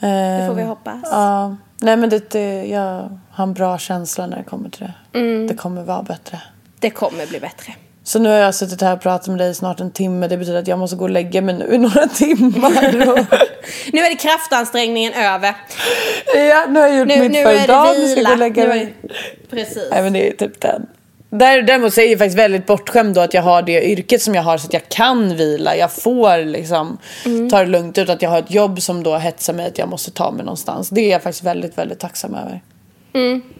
Det 0.00 0.46
får 0.48 0.54
vi 0.54 0.62
hoppas. 0.62 1.00
Ja, 1.10 1.56
nej 1.80 1.96
men 1.96 2.08
det, 2.10 2.30
det, 2.30 2.64
jag 2.66 3.18
har 3.30 3.44
en 3.44 3.54
bra 3.54 3.78
känsla 3.78 4.26
när 4.26 4.36
det 4.36 4.44
kommer 4.44 4.68
till 4.70 4.86
det. 5.12 5.46
Det 5.48 5.54
kommer 5.54 5.82
vara 5.82 6.02
bättre. 6.02 6.40
Det 6.78 6.90
kommer 6.90 7.26
bli 7.26 7.40
bättre. 7.40 7.72
Så 8.04 8.18
nu 8.18 8.28
har 8.28 8.36
jag 8.36 8.54
suttit 8.54 8.80
här 8.80 8.92
och 8.96 9.00
pratat 9.02 9.26
med 9.28 9.38
dig 9.38 9.50
i 9.50 9.54
snart 9.54 9.80
en 9.80 9.90
timme. 9.90 10.28
Det 10.28 10.36
betyder 10.36 10.58
att 10.58 10.68
jag 10.68 10.78
måste 10.78 10.96
gå 10.96 11.04
och 11.04 11.10
lägga 11.10 11.42
mig 11.42 11.54
nu 11.54 11.74
i 11.74 11.78
några 11.78 12.06
timmar. 12.06 13.08
Och, 13.08 13.18
Nu 13.92 14.00
är 14.00 14.10
det 14.10 14.16
kraftansträngningen 14.16 15.12
över. 15.12 15.54
ja, 16.34 16.64
nu 16.68 16.80
har 16.80 16.86
jag 16.88 16.98
gjort 16.98 17.08
Nu, 17.08 17.20
mitt 17.20 17.32
nu 17.32 17.42
för 17.42 17.50
är 17.50 17.64
idag. 17.64 17.86
det 17.96 17.98
Nu 18.00 18.06
ska 18.08 18.14
vila. 18.16 18.28
jag 18.28 18.28
gå 18.28 18.32
och 18.32 18.38
lägga 18.38 18.62
är 18.64 18.68
mig. 18.68 18.94
det... 19.02 19.08
Precis. 19.50 19.88
Nej 19.90 20.02
men 20.02 20.12
det 20.12 20.28
är 20.28 20.32
typ 20.36 20.60
den. 20.60 20.86
Där, 21.34 21.62
däremot 21.62 21.94
så 21.94 22.00
är 22.00 22.10
jag 22.10 22.18
faktiskt 22.18 22.38
väldigt 22.38 22.66
bortskämd 22.66 23.14
då 23.14 23.20
att 23.20 23.34
jag 23.34 23.42
har 23.42 23.62
det 23.62 23.84
yrket 23.90 24.22
som 24.22 24.34
jag 24.34 24.42
har 24.42 24.58
så 24.58 24.66
att 24.66 24.72
jag 24.72 24.88
kan 24.88 25.36
vila. 25.36 25.76
Jag 25.76 25.92
får 25.92 26.44
liksom 26.44 26.98
Mm. 27.24 27.50
ta 27.50 27.58
det 27.58 27.66
lugnt 27.66 27.98
ut 27.98 28.08
att 28.08 28.22
jag 28.22 28.30
har 28.30 28.38
ett 28.38 28.50
jobb 28.50 28.82
som 28.82 29.02
då 29.02 29.16
hetsar 29.16 29.52
mig 29.52 29.66
att 29.66 29.78
jag 29.78 29.88
måste 29.88 30.10
ta 30.10 30.30
mig 30.30 30.44
någonstans. 30.44 30.88
Det 30.88 31.00
är 31.00 31.10
jag 31.10 31.22
faktiskt 31.22 31.44
väldigt, 31.44 31.78
väldigt 31.78 31.98
tacksam 31.98 32.34
över. 32.34 32.60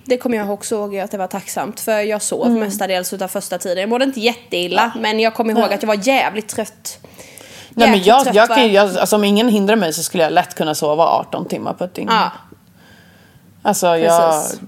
Det 0.04 0.16
kommer 0.16 0.36
jag 0.36 0.50
också 0.50 0.74
ihåg 0.74 0.98
att 0.98 1.10
det 1.10 1.18
var 1.18 1.26
tacksamt. 1.26 1.80
För 1.80 2.00
jag 2.00 2.22
sov 2.22 2.46
Mm. 2.46 2.60
mestadels 2.60 3.12
utav 3.12 3.28
första 3.28 3.58
tiden. 3.58 3.78
Jag 3.80 3.88
mådde 3.88 4.04
inte 4.04 4.20
jätteilla. 4.20 4.92
Men 5.00 5.20
jag 5.20 5.34
kommer 5.34 5.52
ihåg 5.60 5.72
att 5.72 5.82
jag 5.82 5.86
var 5.86 6.08
jävligt 6.08 6.48
trött. 6.48 6.98
Nej, 7.70 7.90
men 7.90 8.02
jag, 8.02 8.24
trött 8.24 8.34
jag 8.34 8.46
var 8.46 8.56
kan, 8.56 8.72
jag, 8.72 8.96
alltså, 8.96 9.16
om 9.16 9.24
ingen 9.24 9.48
hindrar 9.48 9.76
mig 9.76 9.92
så 9.92 10.02
skulle 10.02 10.22
jag 10.22 10.32
lätt 10.32 10.54
kunna 10.54 10.74
sova 10.74 11.04
18 11.04 11.44
timmar 11.48 11.72
på 11.72 11.84
ett 11.84 11.94
dygn. 11.94 12.08
Ja, 12.12 12.32
Alltså 13.64 13.86
jag 13.96 14.32
Precis. 14.32 14.60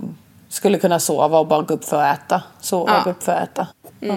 Skulle 0.54 0.78
kunna 0.78 1.00
sova 1.00 1.38
och 1.38 1.46
bara 1.46 1.62
gå 1.62 1.74
upp 1.74 1.84
för 1.84 2.02
att 2.02 2.18
äta. 2.18 2.42
Sova 2.60 2.92
Ja. 2.92 2.98
och 2.98 3.04
gå 3.04 3.10
upp 3.10 3.22
för 3.22 3.32
att 3.32 3.42
äta. 3.42 3.66
Ja. 4.00 4.14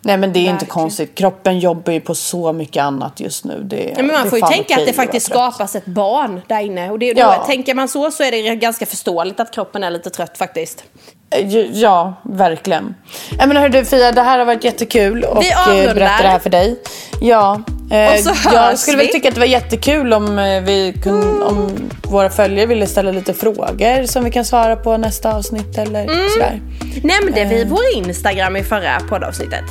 Nej 0.00 0.16
men 0.16 0.32
det 0.32 0.38
är 0.38 0.40
inte 0.40 0.52
Verkligen. 0.52 0.70
konstigt. 0.70 1.14
Kroppen 1.14 1.58
jobbar 1.58 1.92
ju 1.92 2.00
på 2.00 2.14
så 2.14 2.52
mycket 2.52 2.82
annat 2.82 3.20
just 3.20 3.44
nu. 3.44 3.62
Det, 3.64 3.94
Ja, 3.96 4.02
men 4.02 4.06
man 4.14 4.30
får 4.30 4.38
ju 4.38 4.46
tänka 4.46 4.74
att 4.74 4.86
det 4.86 4.92
faktiskt 4.92 5.26
skapas 5.26 5.76
ett 5.76 5.86
barn 5.86 6.40
där 6.46 6.60
inne. 6.60 6.90
Och 6.90 6.98
det, 6.98 7.14
då, 7.14 7.20
Ja. 7.20 7.44
tänker 7.46 7.74
man 7.74 7.88
så 7.88 8.10
så 8.10 8.22
är 8.22 8.30
det 8.32 8.56
ganska 8.56 8.86
förståeligt 8.86 9.40
att 9.40 9.50
kroppen 9.50 9.84
är 9.84 9.90
lite 9.90 10.10
trött 10.10 10.38
faktiskt. 10.38 10.84
Eh, 11.30 11.48
Ja, 11.56 12.14
verkligen. 12.22 12.94
Menar, 13.38 13.60
hörru, 13.60 13.84
Fia, 13.84 14.12
det 14.12 14.22
här 14.22 14.38
har 14.38 14.46
varit 14.46 14.64
jättekul 14.64 15.24
att 15.24 15.42
Vi 15.44 15.50
eh, 15.52 15.68
avrundar. 15.68 15.94
berätta 15.94 16.22
det 16.22 16.28
här 16.28 16.38
för 16.38 16.50
dig. 16.50 16.78
Ja. 17.20 17.60
Eh, 17.90 18.12
Och 18.12 18.18
så 18.18 18.34
jag 18.52 18.78
skulle 18.78 18.96
vi. 18.96 19.04
väl 19.04 19.12
tycka 19.12 19.28
att 19.28 19.34
det 19.34 19.40
var 19.40 19.46
jättekul 19.46 20.12
om, 20.12 20.38
eh, 20.38 20.60
vi 20.62 20.94
kun, 21.04 21.42
om 21.42 21.70
våra 22.10 22.30
följare 22.30 22.66
ville 22.66 22.86
ställa 22.86 23.10
lite 23.12 23.34
frågor 23.34 24.06
som 24.06 24.24
vi 24.24 24.30
kan 24.30 24.44
svara 24.44 24.76
på 24.76 24.96
nästa 24.96 25.32
avsnitt 25.36 25.78
eller 25.78 26.02
Mm. 26.02 26.28
sådär. 26.28 26.60
Nämnde 27.04 27.44
vi 27.44 27.60
Eh. 27.62 27.68
vår 27.68 27.84
Instagram 27.94 28.56
i 28.56 28.62
förra 28.64 29.00
poddavsnittet? 29.08 29.64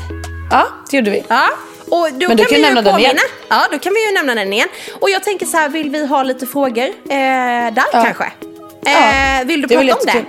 Ja, 0.51 0.67
det 0.91 0.97
gjorde 0.97 1.11
vi. 1.11 1.23
Ja. 1.27 1.43
Och 1.91 2.07
då 2.13 2.27
Men 2.27 2.37
du 2.37 2.43
kan 2.43 2.45
kan 2.45 2.55
vi 2.55 2.61
nämna 2.61 2.81
den 2.81 2.99
igen. 2.99 3.15
Ja, 3.49 3.61
då 3.71 3.79
kan 3.79 3.93
vi 3.93 4.05
ju 4.09 4.13
nämna 4.15 4.35
den 4.35 4.53
igen. 4.53 4.67
Och 5.01 5.09
jag 5.09 5.23
tänker 5.23 5.45
så 5.45 5.57
här, 5.57 5.69
vill 5.69 5.89
vi 5.89 6.05
ha 6.05 6.23
lite 6.23 6.45
frågor 6.45 6.83
eh, 6.83 7.73
där 7.73 7.91
kanske? 7.91 8.23
Ja, 8.85 8.91
Eh, 9.39 9.45
vill 9.47 9.61
du 9.61 9.67
prata 9.67 9.83
om 9.93 9.99
det? 10.05 10.25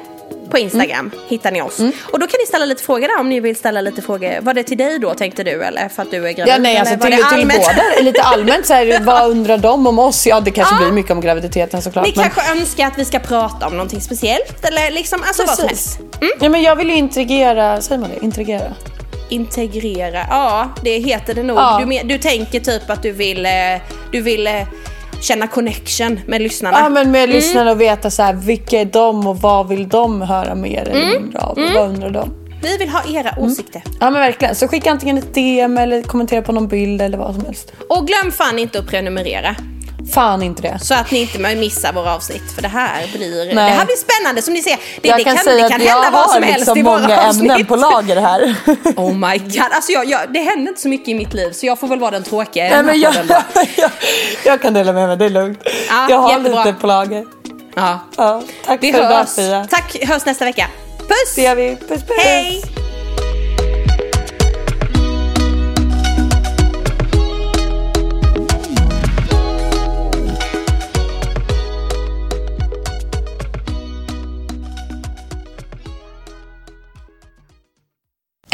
På 0.51 0.59
Instagram 0.59 1.11
hittar 1.29 1.51
ni 1.51 1.63
oss. 1.63 1.79
Och 2.13 2.19
då 2.21 2.27
kan 2.27 2.39
ni 2.41 2.47
ställa 2.47 2.65
lite 2.65 2.83
frågor 2.83 3.09
där 3.09 3.21
om 3.21 3.29
ni 3.29 3.41
vill 3.41 3.57
ställa 3.57 3.81
lite 3.81 4.03
frågor. 4.03 4.41
Var 4.41 4.55
det 4.55 4.63
till 4.63 4.79
dig 4.79 4.99
då 4.99 5.15
tänkte 5.15 5.45
du 5.45 5.63
eller 5.65 5.89
för 5.89 6.03
att 6.03 6.11
du 6.11 6.29
är 6.29 6.33
gravid? 6.33 6.55
Ja, 6.55 6.59
nej, 6.59 6.77
alltså 6.77 6.99
till, 6.99 7.11
det 7.11 7.31
till 7.37 7.49
båda. 7.49 7.83
Lite 8.03 8.23
allmänt 8.23 8.67
så 8.67 8.75
här, 8.75 9.01
vad 9.05 9.31
undrar 9.31 9.59
de 9.59 9.87
om 9.87 9.99
oss? 9.99 10.27
Ja, 10.27 10.41
det 10.41 10.51
kanske 10.51 10.77
blir 10.77 10.93
mycket 10.93 11.13
om 11.13 11.21
graviditeten 11.21 11.83
såklart. 11.83 12.07
Ni 12.07 12.13
men- 12.17 12.31
kanske 12.31 12.53
önskar 12.53 12.87
att 12.87 12.99
vi 12.99 13.05
ska 13.05 13.19
prata 13.19 13.67
om 13.67 13.73
någonting 13.73 14.01
speciellt 14.01 14.65
eller 14.65 14.91
liksom, 14.91 15.23
alltså 15.23 15.43
vad 15.47 15.57
som 15.57 15.69
Precis. 15.69 15.97
helst. 15.97 16.41
Ja, 16.41 16.49
men 16.49 16.63
jag 16.63 16.77
vill 16.77 16.89
ju 16.91 16.97
integrera, 16.97 17.81
säger 17.81 18.01
man 18.01 18.11
det? 18.11 18.25
Integrera? 18.25 18.75
Integrera, 19.29 20.27
ja 20.31 20.69
det 20.83 20.99
heter 20.99 21.35
det 21.35 21.43
nog. 21.43 21.57
Ja. 21.59 21.83
Du, 21.87 22.03
du 22.03 22.19
tänker 22.19 22.61
typ 22.61 22.91
att 22.91 23.03
du 23.03 23.13
vill, 23.13 23.47
eh, 23.47 23.53
du 24.13 24.21
vill 24.21 24.47
eh, 24.47 24.53
känna 25.21 25.47
connection 25.47 26.21
med 26.27 26.43
lyssnarna. 26.43 26.79
Ja 26.79 26.89
men 26.89 27.11
med 27.11 27.25
Mm. 27.25 27.37
lyssnarna 27.37 27.71
och 27.71 27.81
veta 27.81 28.11
så 28.11 28.23
här, 28.23 28.33
vilka 28.33 28.81
är 28.81 28.85
de 28.85 29.27
och 29.27 29.37
vad 29.41 29.69
vill 29.69 29.89
de 29.89 30.23
höra 30.23 30.55
mer 30.55 30.89
Mm. 30.89 30.97
eller 31.09 31.21
mindre 31.21 31.39
av? 31.41 31.51
Och 31.59 31.75
vad 31.75 31.89
undrar 31.89 32.11
de? 32.11 32.31
Vi 32.62 32.77
vill 32.77 32.89
ha 32.89 33.01
era 33.09 33.31
Mm. 33.31 33.45
åsikter. 33.45 33.83
Ja 34.01 34.11
men 34.11 34.21
verkligen. 34.21 34.55
Så 34.55 34.69
skicka 34.69 34.91
antingen 34.91 35.19
ett 35.19 35.35
DM 35.35 35.79
eller 35.79 36.03
kommentera 36.03 36.43
på 36.43 36.53
någon 36.53 36.69
bild 36.69 37.03
eller 37.03 37.19
vad 37.19 37.35
som 37.35 37.45
helst. 37.45 37.73
Och 37.89 38.07
glöm 38.07 38.33
fan 38.33 38.59
inte 38.59 38.79
att 38.79 38.87
prenumerera. 38.89 39.57
Fan 40.13 40.43
inte 40.43 40.63
det. 40.63 40.79
Så 40.83 40.95
att 40.95 41.11
ni 41.11 41.21
inte 41.21 41.39
missar 41.57 41.93
våra 41.93 42.15
avsnitt. 42.15 42.53
För 42.55 42.63
det 42.63 42.69
här 42.69 43.09
blir, 43.13 43.55
det 43.55 43.61
här 43.61 43.85
blir 43.85 43.97
spännande. 43.97 44.43
Som 44.43 44.55
ni 44.55 44.63
ser, 44.63 44.77
det, 45.03 45.09
jag 45.09 45.19
det 45.19 45.25
kan, 45.25 45.37
kan, 45.37 45.45
säga 45.45 45.63
det 45.65 45.71
kan 45.71 45.81
att 45.81 45.89
hända 45.89 46.11
vad 46.11 46.31
som 46.31 46.43
helst 46.43 46.59
liksom 46.59 46.79
i 46.79 46.83
många 46.83 47.07
våra 47.07 47.29
avsnitt. 47.29 47.51
ämnen 47.51 47.67
på 47.67 47.77
lager 47.77 48.17
här. 48.17 48.57
Oh 48.97 49.15
my 49.15 49.39
god, 49.39 49.73
alltså 49.73 49.93
jag, 49.93 50.07
jag, 50.07 50.33
det 50.33 50.39
händer 50.39 50.69
inte 50.69 50.81
så 50.81 50.89
mycket 50.89 51.09
i 51.09 51.15
mitt 51.15 51.35
liv 51.35 51.53
så 51.53 51.67
jag 51.67 51.79
får 51.79 51.89
väl 51.89 51.99
vara 51.99 52.11
den 52.11 52.23
tråkiga 52.23 52.65
Nej, 52.65 52.73
den 52.73 52.87
men 52.87 53.01
jag, 53.01 53.15
jag, 53.77 53.91
jag 54.45 54.63
kan 54.63 54.75
dela 54.75 54.93
med 54.93 55.09
mig, 55.09 55.17
det 55.17 55.25
är 55.25 55.31
lugnt. 55.31 55.61
Ja, 55.89 56.07
jag 56.11 56.19
har 56.19 56.39
jättebra. 56.39 56.65
lite 56.65 56.81
på 56.81 56.87
lager. 56.87 57.25
Ja. 57.75 58.01
Ja, 58.17 58.43
tack 58.67 58.83
Vi 58.83 58.93
för 58.93 58.99
idag. 58.99 59.29
Fia. 59.29 59.67
Tack, 59.71 59.97
hörs 60.09 60.25
nästa 60.27 60.45
vecka. 60.45 60.69
Puss! 60.99 61.35
Det 61.37 61.43
gör 61.43 61.55
vi. 61.55 61.77
Puss 61.77 62.03
puss. 62.03 62.17
Hej! 62.19 62.76